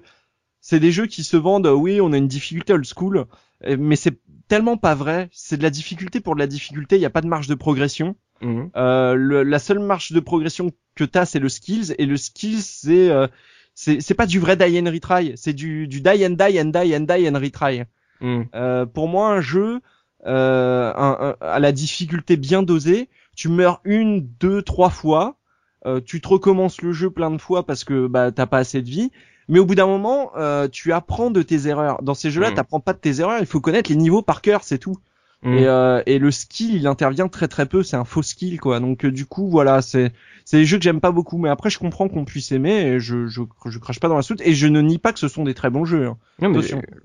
c'est 0.61 0.79
des 0.79 0.91
jeux 0.91 1.07
qui 1.07 1.23
se 1.23 1.37
vendent. 1.37 1.65
Oui, 1.67 1.99
on 2.01 2.13
a 2.13 2.17
une 2.17 2.27
difficulté 2.27 2.73
old 2.73 2.85
school, 2.85 3.25
mais 3.65 3.95
c'est 3.95 4.19
tellement 4.47 4.77
pas 4.77 4.95
vrai. 4.95 5.29
C'est 5.31 5.57
de 5.57 5.63
la 5.63 5.69
difficulté 5.69 6.19
pour 6.19 6.35
de 6.35 6.39
la 6.39 6.47
difficulté. 6.47 6.95
Il 6.95 6.99
n'y 6.99 7.05
a 7.05 7.09
pas 7.09 7.21
de 7.21 7.27
marge 7.27 7.47
de 7.47 7.55
progression. 7.55 8.15
Mm. 8.41 8.63
Euh, 8.75 9.13
le- 9.15 9.43
la 9.43 9.59
seule 9.59 9.79
marche 9.79 10.11
de 10.11 10.19
progression 10.19 10.71
que 10.95 11.03
t'as, 11.03 11.25
c'est 11.25 11.39
le 11.39 11.49
skills, 11.49 11.93
et 11.97 12.05
le 12.05 12.17
skills, 12.17 12.61
c'est 12.61 13.09
euh, 13.09 13.27
c'est 13.73 14.13
pas 14.15 14.25
du 14.25 14.39
vrai 14.39 14.57
die 14.57 14.79
and 14.79 14.91
retry, 14.91 15.33
c'est 15.35 15.53
du 15.53 15.87
du 15.87 16.01
die 16.01 16.25
and 16.25 16.31
die 16.31 16.59
and 16.59 16.65
die 16.65 16.95
and 16.95 17.01
die 17.01 17.27
and 17.29 17.37
retry. 17.39 17.83
Mm. 18.21 18.43
Euh, 18.55 18.85
pour 18.85 19.07
moi, 19.07 19.29
un 19.31 19.41
jeu 19.41 19.79
euh, 20.25 20.91
un- 20.95 21.17
un- 21.19 21.35
à 21.41 21.59
la 21.59 21.71
difficulté 21.71 22.37
bien 22.37 22.63
dosée, 22.63 23.09
tu 23.35 23.49
meurs 23.49 23.81
une, 23.85 24.27
deux, 24.39 24.61
trois 24.63 24.89
fois, 24.89 25.37
euh, 25.85 26.01
tu 26.03 26.21
te 26.21 26.27
recommences 26.27 26.81
le 26.81 26.91
jeu 26.91 27.09
plein 27.11 27.29
de 27.31 27.37
fois 27.37 27.65
parce 27.65 27.83
que 27.83 28.07
bah 28.07 28.31
t'as 28.31 28.47
pas 28.47 28.57
assez 28.57 28.81
de 28.81 28.89
vie. 28.89 29.11
Mais 29.49 29.59
au 29.59 29.65
bout 29.65 29.75
d'un 29.75 29.87
moment, 29.87 30.31
euh, 30.37 30.67
tu 30.67 30.91
apprends 30.93 31.31
de 31.31 31.41
tes 31.41 31.67
erreurs. 31.67 32.01
Dans 32.03 32.13
ces 32.13 32.31
jeux-là, 32.31 32.51
Mm. 32.51 32.55
t'apprends 32.55 32.79
pas 32.79 32.93
de 32.93 32.99
tes 32.99 33.19
erreurs. 33.21 33.37
Il 33.39 33.45
faut 33.45 33.61
connaître 33.61 33.89
les 33.89 33.95
niveaux 33.95 34.21
par 34.21 34.41
cœur, 34.41 34.63
c'est 34.63 34.77
tout. 34.77 34.97
Mm. 35.43 35.53
Et, 35.53 35.67
euh, 35.67 36.01
et 36.07 36.17
le 36.19 36.31
skill, 36.31 36.75
il 36.75 36.87
intervient 36.87 37.27
très 37.27 37.47
très 37.47 37.65
peu. 37.67 37.83
C'est 37.83 37.95
un 37.95 38.03
faux 38.05 38.23
skill, 38.23 38.59
quoi. 38.59 38.79
Donc 38.79 39.05
euh, 39.05 39.11
du 39.11 39.25
coup, 39.25 39.47
voilà, 39.49 39.81
c'est 39.83 40.11
c'est 40.45 40.57
des 40.57 40.65
jeux 40.65 40.77
que 40.77 40.83
j'aime 40.83 40.99
pas 40.99 41.11
beaucoup. 41.11 41.37
Mais 41.37 41.47
après, 41.49 41.69
je 41.69 41.77
comprends 41.77 42.09
qu'on 42.09 42.25
puisse 42.25 42.51
aimer. 42.51 42.73
Et 42.87 42.99
je, 42.99 43.27
je 43.27 43.41
je 43.67 43.77
crache 43.79 43.99
pas 43.99 44.07
dans 44.09 44.15
la 44.15 44.21
soute. 44.23 44.41
Et 44.43 44.53
je 44.53 44.67
ne 44.67 44.81
nie 44.81 44.97
pas 44.97 45.13
que 45.13 45.19
ce 45.19 45.27
sont 45.27 45.43
des 45.43 45.53
très 45.53 45.69
bons 45.69 45.85
jeux. 45.85 46.07
hein. 46.07 46.17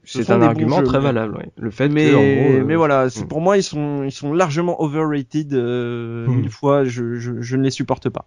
Ce 0.04 0.22
c'est 0.22 0.30
un 0.32 0.40
argument 0.42 0.78
jeux, 0.78 0.84
très 0.84 0.98
mais- 0.98 1.04
valable. 1.04 1.36
Ouais. 1.36 1.48
Le 1.58 1.70
fait 1.70 1.88
Mais 1.90 2.10
que, 2.10 2.14
en 2.16 2.20
gros, 2.20 2.60
euh, 2.60 2.64
mais 2.64 2.74
voilà, 2.74 3.10
c'est 3.10 3.24
mm. 3.24 3.28
pour 3.28 3.40
moi, 3.42 3.56
ils 3.58 3.62
sont 3.62 4.02
ils 4.02 4.12
sont 4.12 4.32
largement 4.32 4.80
overrated. 4.82 5.52
Euh. 5.52 6.26
Mille 6.26 6.50
fois, 6.50 6.84
je, 6.84 7.14
je 7.16 7.40
je 7.40 7.56
ne 7.56 7.62
les 7.62 7.70
supporte 7.70 8.08
pas. 8.08 8.26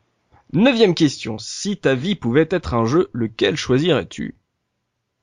Neuvième 0.55 0.95
question, 0.95 1.37
si 1.37 1.77
ta 1.77 1.95
vie 1.95 2.15
pouvait 2.15 2.47
être 2.49 2.73
un 2.73 2.85
jeu, 2.85 3.09
lequel 3.13 3.55
choisirais-tu? 3.57 4.35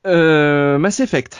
Euh, 0.05 0.77
Mass 0.77 0.99
Effect. 0.99 1.37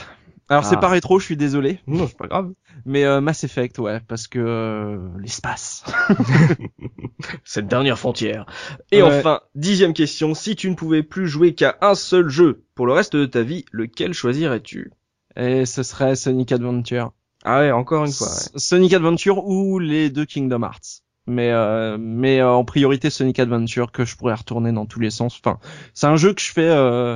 Alors 0.49 0.65
c'est 0.65 0.75
Ah. 0.75 0.79
pas 0.79 0.89
rétro, 0.89 1.19
je 1.19 1.25
suis 1.25 1.37
désolé, 1.37 1.79
Non, 1.87 2.07
c'est 2.07 2.17
pas 2.17 2.27
grave. 2.27 2.51
mais 2.85 3.05
euh, 3.05 3.21
Mass 3.21 3.43
Effect, 3.43 3.79
ouais, 3.79 4.01
parce 4.07 4.27
que 4.27 4.39
euh, 4.39 4.97
l'espace. 5.19 5.83
Cette 7.45 7.67
dernière 7.67 7.97
frontière. 7.99 8.45
Et 8.91 9.01
Ouais. 9.01 9.19
enfin, 9.19 9.41
dixième 9.55 9.93
question, 9.93 10.33
si 10.33 10.55
tu 10.55 10.69
ne 10.69 10.75
pouvais 10.75 11.03
plus 11.03 11.27
jouer 11.27 11.53
qu'à 11.55 11.77
un 11.81 11.95
seul 11.95 12.29
jeu 12.29 12.63
pour 12.75 12.85
le 12.87 12.93
reste 12.93 13.15
de 13.15 13.25
ta 13.25 13.41
vie, 13.41 13.63
lequel 13.71 14.13
choisirais-tu? 14.13 14.91
Et 15.35 15.65
ce 15.65 15.81
serait 15.83 16.15
Sonic 16.15 16.51
Adventure. 16.51 17.13
Ah 17.45 17.59
ouais, 17.59 17.71
encore 17.71 18.05
une 18.05 18.11
fois. 18.11 18.27
ouais. 18.27 18.51
Sonic 18.59 18.93
Adventure 18.93 19.45
ou 19.45 19.79
les 19.79 20.09
deux 20.09 20.25
Kingdom 20.25 20.61
Hearts. 20.63 21.01
Mais 21.27 21.51
euh, 21.51 21.97
mais 21.99 22.39
euh, 22.41 22.49
en 22.51 22.65
priorité 22.65 23.09
Sonic 23.09 23.39
Adventure 23.39 23.91
que 23.91 24.03
je 24.05 24.15
pourrais 24.17 24.33
retourner 24.33 24.71
dans 24.71 24.85
tous 24.85 24.99
les 24.99 25.09
sens. 25.09 25.39
Enfin, 25.43 25.57
c'est 25.93 26.07
un 26.07 26.17
jeu 26.17 26.33
que 26.33 26.41
je 26.41 26.51
fais 26.51 26.67
euh, 26.69 27.15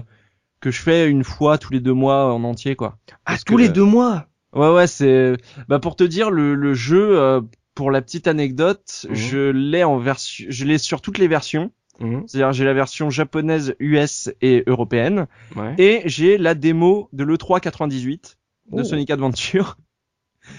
que 0.62 0.72
je 0.72 0.82
fais 0.82 1.10
une 1.10 1.24
fois 1.26 1.58
tous 1.58 1.74
les 1.74 1.80
deux 1.82 1.94
mois 1.94 2.34
en 2.34 2.44
entier 2.46 2.76
quoi. 2.76 2.98
Ah, 3.10 3.14
Parce 3.34 3.44
tous 3.44 3.56
que- 3.56 3.62
les 3.62 3.70
deux 3.70 3.84
mois? 3.84 4.26
Ouais 4.54 4.70
ouais 4.74 4.88
c'est 4.88 5.36
bah 5.68 5.80
pour 5.80 5.96
te 5.98 6.06
dire 6.06 6.32
le 6.32 6.56
le 6.56 6.74
jeu 6.74 7.20
euh, 7.20 7.42
pour 7.76 7.92
la 7.92 8.02
petite 8.02 8.28
anecdote 8.28 9.06
Mhm. 9.10 9.16
je 9.16 9.50
l'ai 9.50 9.84
en 9.84 9.98
version 9.98 10.46
je 10.50 10.64
l'ai 10.66 10.78
sur 10.78 11.02
toutes 11.02 11.18
les 11.18 11.28
versions. 11.28 11.72
Mhm. 12.00 12.24
C'est-à-dire 12.28 12.54
j'ai 12.54 12.64
la 12.64 12.74
version 12.74 13.10
japonaise, 13.10 13.76
US 13.80 14.30
et 14.42 14.64
européenne 14.68 15.28
Ouais. 15.56 15.76
et 15.80 16.02
j'ai 16.06 16.38
la 16.38 16.54
démo 16.56 17.10
de 17.12 17.24
l'E3 17.26 17.60
98 17.60 18.38
de 18.72 18.82
Oh. 18.82 18.84
Sonic 18.86 19.10
Adventure. 19.12 19.78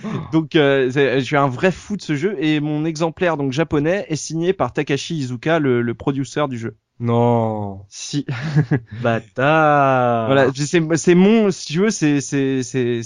Donc 0.32 0.55
euh, 0.57 0.91
c'est- 0.91 1.20
je 1.20 1.24
suis 1.24 1.36
un 1.36 1.49
vrai 1.49 1.72
fou 1.72 1.97
de 1.97 2.03
ce 2.03 2.14
jeu 2.16 2.36
et 2.39 2.61
mon 2.61 2.84
exemplaire 2.84 3.36
donc 3.36 3.53
japonais 3.53 4.07
est 4.09 4.16
signé 4.16 4.53
par 4.53 4.72
Takashi 4.72 5.16
Izuka, 5.16 5.59
le, 5.59 5.82
le 5.82 5.95
producer 5.95 6.47
du 6.49 6.59
jeu. 6.59 6.76
Non. 7.01 7.82
Si 7.89 8.26
Bâtard. 9.03 10.26
voilà, 10.26 10.49
c'est 10.55 10.97
c'est 10.97 11.14
mon 11.14 11.51
si 11.51 11.66
tu 11.72 11.78
veux 11.80 11.91
c'est 11.91 12.20
c'est 12.20 12.62
c'est 12.62 13.03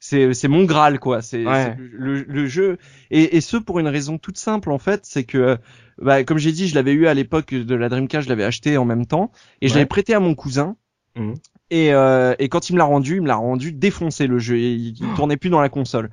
c'est 0.00 0.34
c'est 0.34 0.48
mon 0.48 0.64
graal 0.64 0.98
quoi. 0.98 1.22
C'est 1.22 1.44
Ouais. 1.46 1.76
le, 1.78 2.22
le 2.22 2.46
jeu 2.46 2.78
et 3.10 3.36
et 3.36 3.40
ce 3.40 3.56
pour 3.56 3.78
une 3.80 3.88
raison 3.88 4.18
toute 4.18 4.38
simple 4.38 4.70
en 4.70 4.78
fait, 4.78 5.00
c'est 5.04 5.24
que 5.24 5.58
bah, 6.00 6.24
comme 6.24 6.38
j'ai 6.38 6.52
dit, 6.52 6.66
je 6.68 6.74
l'avais 6.74 6.92
eu 6.92 7.06
à 7.06 7.14
l'époque 7.14 7.54
de 7.54 7.74
la 7.74 7.88
Dreamcast, 7.88 8.24
je 8.24 8.28
l'avais 8.28 8.44
acheté 8.44 8.76
en 8.76 8.84
même 8.84 9.06
temps 9.06 9.30
et 9.60 9.68
je 9.68 9.74
l'avais 9.74 9.86
prêté 9.86 10.12
à 10.14 10.20
mon 10.20 10.34
cousin. 10.34 10.76
Mhm. 11.16 11.34
Et, 11.74 11.92
euh, 11.92 12.34
et 12.38 12.48
quand 12.48 12.70
il 12.70 12.74
me 12.74 12.78
l'a 12.78 12.84
rendu, 12.84 13.16
il 13.16 13.22
me 13.22 13.26
l'a 13.26 13.34
rendu 13.34 13.72
défoncé 13.72 14.28
le 14.28 14.38
jeu. 14.38 14.58
Il, 14.58 14.94
il 14.96 15.14
tournait 15.16 15.36
plus 15.36 15.50
dans 15.50 15.60
la 15.60 15.68
console. 15.68 16.10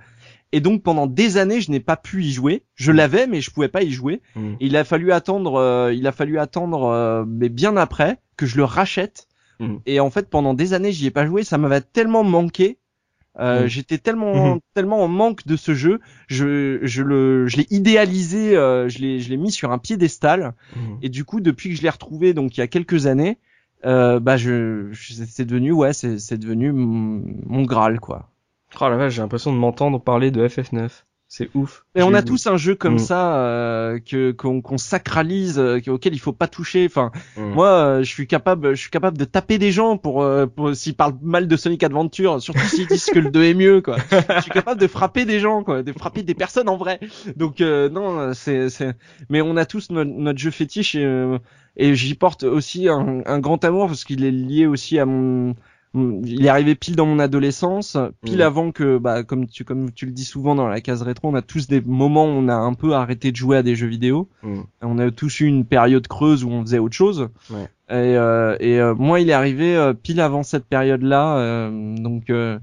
Et 0.51 0.59
donc 0.59 0.82
pendant 0.82 1.05
des 1.05 1.38
années, 1.38 1.62
je 1.62 1.70
n'ai 1.70 1.80
pas 1.80 1.95
pu 1.97 2.24
y 2.24 2.32
jouer. 2.32 2.64
Je 2.76 2.91
l'avais, 2.91 3.28
mais 3.28 3.41
je 3.41 3.51
pouvais 3.51 3.68
pas 3.68 3.84
y 3.84 3.91
jouer. 3.91 4.22
Mhm. 4.36 4.57
Il 4.59 4.76
a 4.76 4.84
fallu 4.84 5.12
attendre, 5.12 5.55
euh, 5.55 5.93
il 5.93 6.07
a 6.07 6.12
fallu 6.12 6.39
attendre, 6.39 6.86
euh, 6.86 7.24
mais 7.28 7.49
bien 7.49 7.78
après 7.78 8.18
que 8.38 8.45
je 8.47 8.57
le 8.57 8.64
rachète. 8.64 9.28
Mhm. 9.59 9.80
Et 9.86 9.99
en 9.99 10.09
fait, 10.09 10.30
pendant 10.32 10.55
des 10.55 10.74
années, 10.74 10.91
j'y 10.91 11.05
ai 11.05 11.12
pas 11.12 11.28
joué. 11.28 11.43
Ça 11.43 11.59
m'avait 11.59 11.82
tellement 11.82 12.24
manqué. 12.24 12.80
Euh. 13.39 13.68
J'étais 13.68 13.97
tellement, 13.99 14.55
Mhm. 14.55 14.59
tellement 14.74 15.03
en 15.03 15.07
manque 15.07 15.45
de 15.45 15.55
ce 15.55 15.74
jeu. 15.76 15.99
Je, 16.28 16.80
je 16.82 17.03
le, 17.03 17.45
je 17.47 17.57
l'ai 17.57 17.68
idéalisé. 17.70 18.57
euh, 18.57 18.89
je 18.89 18.97
l'ai, 18.99 19.20
je 19.20 19.30
l'ai 19.30 19.38
mis 19.38 19.51
sur 19.51 19.72
un 19.72 19.78
piédestal. 19.78 20.53
Et 21.03 21.09
du 21.09 21.24
coup, 21.24 21.39
depuis 21.39 21.70
que 21.70 21.76
je 21.76 21.84
l'ai 21.84 21.89
retrouvé, 21.89 22.34
donc 22.34 22.57
il 22.57 22.62
y 22.62 22.64
a 22.64 22.68
quelques 22.68 23.05
années, 23.05 23.38
euh, 23.86 24.20
bah 24.20 24.38
je, 24.38 24.92
c'est 24.94 25.46
devenu, 25.46 25.72
ouais, 25.72 25.94
c'est, 25.94 26.20
c'est 26.20 26.38
devenu 26.38 26.72
mon, 26.72 27.24
mon 27.46 27.64
graal 27.64 28.00
quoi. 28.00 28.30
Oh 28.80 28.90
la 28.90 28.98
vache, 28.98 29.14
j'ai 29.14 29.22
l'impression 29.22 29.54
de 29.54 29.58
m'entendre 29.58 30.00
parler 30.02 30.32
de 30.32 30.48
FF9. 30.48 31.04
C'est 31.34 31.50
ouf. 31.54 31.86
Et 31.96 32.04
on 32.04 32.14
a 32.14 32.22
tous 32.24 32.46
un 32.48 32.58
jeu 32.58 32.76
comme 32.76 32.96
Mm. 32.96 33.00
ça 33.00 33.38
euh, 33.38 34.00
que 34.00 34.32
qu'on, 34.34 34.60
qu'on 34.62 34.78
sacralise, 34.78 35.58
euh, 35.60 35.80
auquel 35.88 36.14
il 36.14 36.20
faut 36.20 36.34
pas 36.34 36.50
toucher. 36.50 36.86
Enfin, 36.86 37.10
Mhm. 37.38 37.54
moi, 37.54 37.68
euh, 37.70 38.04
je 38.04 38.10
suis 38.10 38.28
capable, 38.28 38.72
je 38.76 38.82
suis 38.82 38.90
capable 38.90 39.18
de 39.18 39.24
taper 39.24 39.58
des 39.58 39.72
gens 39.72 39.96
pour, 39.96 40.24
euh, 40.24 40.46
pour 40.46 40.76
s'ils 40.76 40.94
parlent 40.94 41.16
mal 41.22 41.48
de 41.48 41.56
Sonic 41.56 41.84
Adventure, 41.84 42.42
surtout 42.42 42.60
s'ils 42.68 42.86
disent 42.88 43.06
que 43.06 43.20
le 43.20 43.30
2 43.32 43.44
est 43.46 43.54
mieux, 43.54 43.80
quoi. 43.82 43.96
Je 44.12 44.42
suis 44.42 44.52
capable 44.52 44.82
de 44.82 44.88
frapper 44.88 45.24
des 45.24 45.40
gens, 45.40 45.64
quoi, 45.64 45.84
de 45.84 45.94
frapper 45.94 46.24
des 46.24 46.34
personnes 46.36 46.68
en 46.68 46.76
vrai. 46.76 47.00
Donc 47.38 47.62
euh, 47.62 47.88
non, 47.88 48.34
c'est, 48.34 48.68
c'est, 48.70 48.94
mais 49.30 49.42
on 49.42 49.56
a 49.56 49.66
tous 49.66 49.90
notre, 49.90 50.12
notre 50.12 50.38
jeu 50.40 50.52
fétiche 50.52 50.96
et, 50.96 51.06
euh, 51.06 51.38
et 51.78 51.96
j'y 51.96 52.16
porte 52.16 52.44
aussi 52.44 52.90
un, 52.90 53.22
un 53.26 53.40
grand 53.40 53.64
amour 53.64 53.88
parce 53.88 54.04
qu'il 54.04 54.26
est 54.26 54.32
lié 54.32 54.68
aussi 54.68 55.00
à 55.00 55.06
mon- 55.06 55.56
il 55.94 56.46
est 56.46 56.50
arrivé 56.50 56.76
pile 56.76 56.96
dans 56.96 57.06
mon 57.06 57.20
adolescence, 57.20 57.98
pile 58.24 58.36
Mhm. 58.38 58.42
avant 58.42 58.72
que, 58.72 58.98
bah, 58.98 59.24
comme 59.24 59.48
tu, 59.48 59.66
comme 59.66 59.92
tu 59.92 60.06
le 60.06 60.12
dis 60.14 60.24
souvent 60.26 60.56
dans 60.56 60.68
la 60.68 60.80
case 60.82 61.02
rétro, 61.02 61.28
on 61.30 61.36
a 61.36 61.42
tous 61.42 61.68
des 61.68 61.82
moments 61.82 62.26
où 62.26 62.30
on 62.30 62.48
a 62.48 62.56
un 62.56 62.74
peu 62.74 62.94
arrêté 62.94 63.32
de 63.32 63.36
jouer 63.36 63.58
à 63.58 63.64
des 63.64 63.76
jeux 63.76 63.88
vidéo. 63.88 64.30
Mhm. 64.44 64.64
On 64.82 64.98
a 65.00 65.12
tous 65.12 65.42
eu 65.42 65.46
une 65.48 65.66
période 65.66 66.08
creuse 66.08 66.44
où 66.46 66.50
on 66.50 66.62
faisait 66.62 66.80
autre 66.80 66.96
chose. 66.96 67.30
Ouais. 67.50 67.68
Et, 67.89 68.16
euh, 68.16 68.56
et 68.62 68.80
euh, 68.80 68.96
moi, 68.96 69.20
il 69.20 69.30
est 69.30 69.34
arrivé 69.34 69.76
euh, 69.76 69.94
pile 69.94 70.22
avant 70.22 70.44
cette 70.44 70.66
période-là, 70.66 71.38
euh, 71.39 71.96
donc 71.98 72.30
euh, 72.30 72.58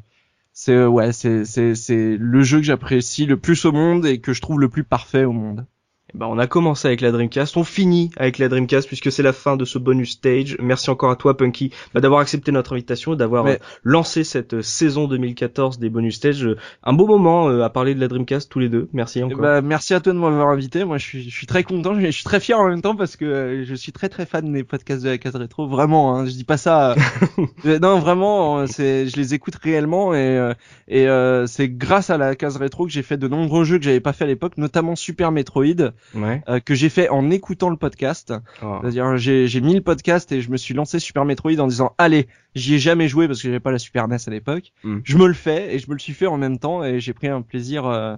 c'est 0.55 0.87
ouais, 0.87 1.13
c'est 1.13 1.45
c'est 1.45 1.75
c'est 1.75 2.17
le 2.19 2.43
jeu 2.43 2.57
que 2.59 2.65
j'apprécie 2.65 3.27
le 3.27 3.37
plus 3.37 3.65
au 3.67 3.73
monde 3.73 4.07
et 4.07 4.21
que 4.21 4.33
je 4.33 4.41
trouve 4.41 4.59
le 4.59 4.71
plus 4.71 4.85
parfait 4.85 5.25
au 5.25 5.33
monde. 5.33 5.67
Eh 6.15 6.17
ben, 6.17 6.27
on 6.27 6.39
a 6.39 6.47
commencé 6.47 6.89
avec 6.89 7.03
la 7.03 7.13
Dreamcast, 7.13 7.59
on 7.59 7.65
finit 7.65 8.11
avec 8.17 8.39
la 8.39 8.49
Dreamcast 8.49 8.87
puisque 8.89 9.13
c'est 9.13 9.23
la 9.23 9.35
fin 9.35 9.57
de 9.59 9.67
ce 9.67 9.79
bonus 9.79 10.13
stage. 10.13 10.57
Merci 10.59 10.89
encore 10.89 11.11
à 11.11 11.17
toi 11.17 11.37
Punky 11.37 11.71
bah, 11.93 12.01
d'avoir 12.01 12.21
accepté 12.21 12.51
notre 12.51 12.73
invitation 12.73 13.13
et 13.13 13.17
d'avoir 13.17 13.45
Mais- 13.45 13.53
euh, 13.57 13.65
lancé 13.83 14.25
cette 14.25 14.55
euh, 14.55 14.63
saison 14.63 15.07
2014 15.07 15.79
des 15.79 15.91
bonus 15.91 16.17
stages. 16.17 16.47
Euh, 16.47 16.57
Un 16.83 16.95
beau 16.95 17.07
moment 17.07 17.51
euh, 17.51 17.63
à 17.63 17.69
parler 17.69 17.95
de 17.95 18.01
la 18.01 18.09
Dreamcast 18.09 18.51
tous 18.51 18.59
les 18.59 18.71
deux. 18.71 18.89
Merci 18.95 19.19
Et 19.19 19.23
encore. 19.25 19.39
bah, 19.39 19.61
merci 19.61 19.93
à 19.93 20.01
toi 20.01 20.15
de 20.15 20.19
m'avoir 20.19 20.49
invité. 20.49 20.85
Moi, 20.85 20.97
je 20.97 21.05
suis 21.05 21.23
je 21.29 21.37
suis 21.37 21.47
très 21.47 21.63
content, 21.63 21.95
je, 21.95 22.01
je 22.07 22.11
suis 22.11 22.25
très 22.25 22.41
fier 22.41 22.59
en 22.59 22.69
même 22.69 22.81
temps 22.81 22.97
parce 22.97 23.17
que 23.17 23.65
je 23.69 23.75
suis 23.75 23.93
très 23.93 24.09
très 24.09 24.25
fan 24.25 24.51
des 24.51 24.65
podcasts 24.65 25.03
de 25.05 25.11
la 25.11 25.19
case 25.19 25.37
rétro. 25.37 25.67
Vraiment, 25.69 26.17
hein, 26.17 26.25
je 26.25 26.31
dis 26.31 26.45
pas 26.45 26.57
ça. 26.57 26.95
non, 27.83 27.99
vraiment, 27.99 28.67
c'est 28.67 29.09
je 29.09 29.17
les 29.17 29.35
écoute 29.35 29.57
réellement 29.63 30.15
et 30.15 30.39
euh, 30.39 30.55
et 30.89 31.07
euh, 31.07 31.47
c'est 31.47 31.69
grâce 31.69 32.09
à 32.09 32.17
la 32.17 32.35
case 32.35 32.57
rétro 32.57 32.87
que 32.87 32.93
j'ai 32.93 33.03
fait 33.03 33.19
de 33.19 33.29
nombreux 33.29 33.65
jeux 33.65 33.77
que 33.79 33.85
j'avais 33.85 34.01
pas 34.01 34.15
fait 34.15 34.25
à 34.25 34.27
l'époque, 34.27 34.57
notamment 34.57 34.97
Super 34.97 35.33
Metroid. 35.33 35.93
Ouais. 36.15 36.43
euh, 36.49 36.61
que 36.61 36.75
j'ai 36.75 36.89
fait 36.89 37.09
en 37.09 37.31
écoutant 37.31 37.71
le 37.71 37.77
podcast. 37.77 38.33
Oh. 38.63 38.79
C'est-à-dire 38.81 39.17
j'ai 39.17 39.61
mis 39.61 39.75
le 39.75 39.81
podcast 39.81 40.31
et 40.33 40.41
je 40.41 40.51
me 40.51 40.57
suis 40.57 40.75
lancé 40.75 40.99
Super 40.99 41.25
Metroid 41.25 41.59
en 41.59 41.67
disant 41.67 41.93
allez, 41.99 42.29
j'y 42.55 42.75
ai 42.75 42.79
jamais 42.79 43.09
joué 43.09 43.27
parce 43.27 43.41
que 43.43 43.49
j'avais 43.49 43.61
pas 43.61 43.73
la 43.73 43.79
Super 43.79 44.09
NES 44.09 44.17
à 44.27 44.31
l'époque. 44.31 44.73
Mm. 44.85 44.99
Je 45.05 45.17
me 45.19 45.27
le 45.27 45.35
fais 45.35 45.75
et 45.75 45.79
je 45.79 45.89
me 45.89 45.95
le 45.95 45.99
suis 46.01 46.13
fait 46.15 46.27
en 46.27 46.37
même 46.37 46.59
temps 46.59 46.85
et 46.85 47.01
j'ai 47.01 47.13
pris 47.13 47.29
un 47.29 47.43
plaisir 47.43 47.87
euh, 47.87 48.17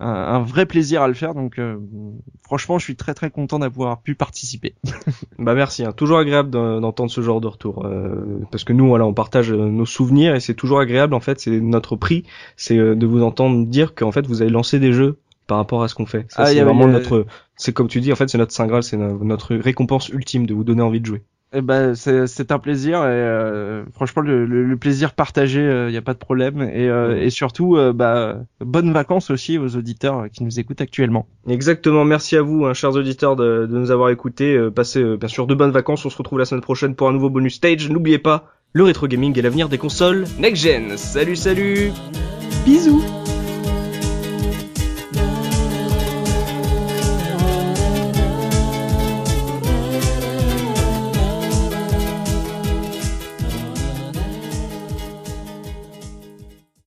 un, 0.00 0.08
un 0.08 0.38
vrai 0.42 0.64
plaisir 0.64 1.02
à 1.02 1.08
le 1.08 1.14
faire 1.14 1.34
donc 1.34 1.58
euh, 1.58 1.76
franchement, 2.44 2.78
je 2.78 2.84
suis 2.84 2.94
très 2.94 3.14
très 3.14 3.30
content 3.30 3.58
d'avoir 3.58 4.00
pu 4.00 4.14
participer. 4.14 4.74
Bah 5.40 5.54
merci, 5.54 5.84
hein. 5.84 5.92
toujours 5.92 6.18
agréable 6.18 6.50
d'en- 6.50 6.80
d'entendre 6.80 7.10
ce 7.12 7.20
genre 7.20 7.40
de 7.40 7.46
retour 7.46 7.84
euh, 7.86 8.40
parce 8.50 8.64
que 8.64 8.72
nous 8.72 8.88
voilà 8.88 9.06
on 9.06 9.14
partage 9.14 9.52
euh, 9.52 9.56
nos 9.68 9.86
souvenirs 9.86 10.34
et 10.34 10.40
c'est 10.40 10.54
toujours 10.54 10.80
agréable 10.80 11.14
en 11.14 11.20
fait 11.20 11.38
c'est 11.38 11.60
notre 11.60 11.94
prix 11.94 12.24
c'est 12.56 12.76
euh, 12.76 12.96
de 12.96 13.06
vous 13.06 13.22
entendre 13.22 13.64
dire 13.66 13.94
qu'en 13.94 14.10
fait 14.10 14.26
vous 14.26 14.42
avez 14.42 14.50
lancé 14.50 14.80
des 14.80 14.92
jeux 14.92 15.18
par 15.48 15.56
rapport 15.58 15.82
à 15.82 15.88
ce 15.88 15.96
qu'on 15.96 16.06
fait. 16.06 16.26
Ça 16.28 16.42
Ah, 16.42 16.46
c'est 16.46 16.60
vraiment 16.62 16.84
a- 16.86 16.92
notre 16.92 17.26
c'est 17.56 17.72
comme 17.72 17.88
tu 17.88 18.00
dis 18.00 18.12
en 18.12 18.16
fait 18.16 18.28
c'est 18.28 18.38
notre 18.38 18.52
saint 18.52 18.68
graal 18.68 18.84
c'est 18.84 18.96
no- 18.96 19.18
notre 19.24 19.56
récompense 19.56 20.08
ultime 20.10 20.46
de 20.46 20.54
vous 20.54 20.62
donner 20.62 20.82
envie 20.82 21.00
de 21.00 21.06
jouer. 21.06 21.22
Et 21.54 21.62
ben 21.62 21.94
c'est 21.94 22.26
c'est 22.26 22.52
un 22.52 22.58
plaisir 22.58 22.98
et 22.98 23.06
euh, 23.06 23.82
franchement 23.94 24.20
le, 24.20 24.44
le, 24.44 24.64
le 24.64 24.76
plaisir 24.76 25.14
partagé, 25.14 25.62
il 25.88 25.94
y 25.94 25.96
a 25.96 26.02
pas 26.02 26.12
de 26.12 26.18
problème. 26.18 26.60
Et 26.60 26.90
euh, 26.90 27.16
et 27.18 27.30
surtout 27.30 27.74
euh, 27.76 27.94
bah 27.94 28.40
bonnes 28.60 28.92
vacances 28.92 29.30
aussi 29.30 29.56
aux 29.56 29.74
auditeurs 29.74 30.26
qui 30.30 30.44
nous 30.44 30.60
écoutent 30.60 30.82
actuellement. 30.82 31.26
exactement. 31.48 32.04
Merci 32.04 32.36
à 32.36 32.42
vous 32.42 32.66
hein, 32.66 32.74
chers 32.74 32.92
auditeurs 32.94 33.34
de, 33.34 33.64
de 33.64 33.78
nous 33.78 33.90
avoir 33.90 34.10
écoutés. 34.10 34.54
Euh, 34.54 34.70
passez 34.70 35.00
euh, 35.02 35.16
bien 35.16 35.28
sûr 35.28 35.46
de 35.46 35.54
bonnes 35.54 35.70
vacances. 35.72 36.04
On 36.04 36.10
se 36.10 36.18
retrouve 36.18 36.38
la 36.38 36.44
semaine 36.44 36.60
prochaine 36.60 36.94
pour 36.94 37.08
un 37.08 37.12
nouveau 37.14 37.30
bonus 37.30 37.54
stage. 37.54 37.88
N'oubliez 37.88 38.18
pas 38.18 38.52
le 38.74 38.84
rétro 38.84 39.06
gaming 39.08 39.36
et 39.38 39.40
l'avenir 39.40 39.70
des 39.70 39.78
consoles 39.78 40.26
next 40.38 40.62
gen. 40.62 40.98
Salut 40.98 41.34
salut. 41.34 41.92
Bisous. 42.66 43.02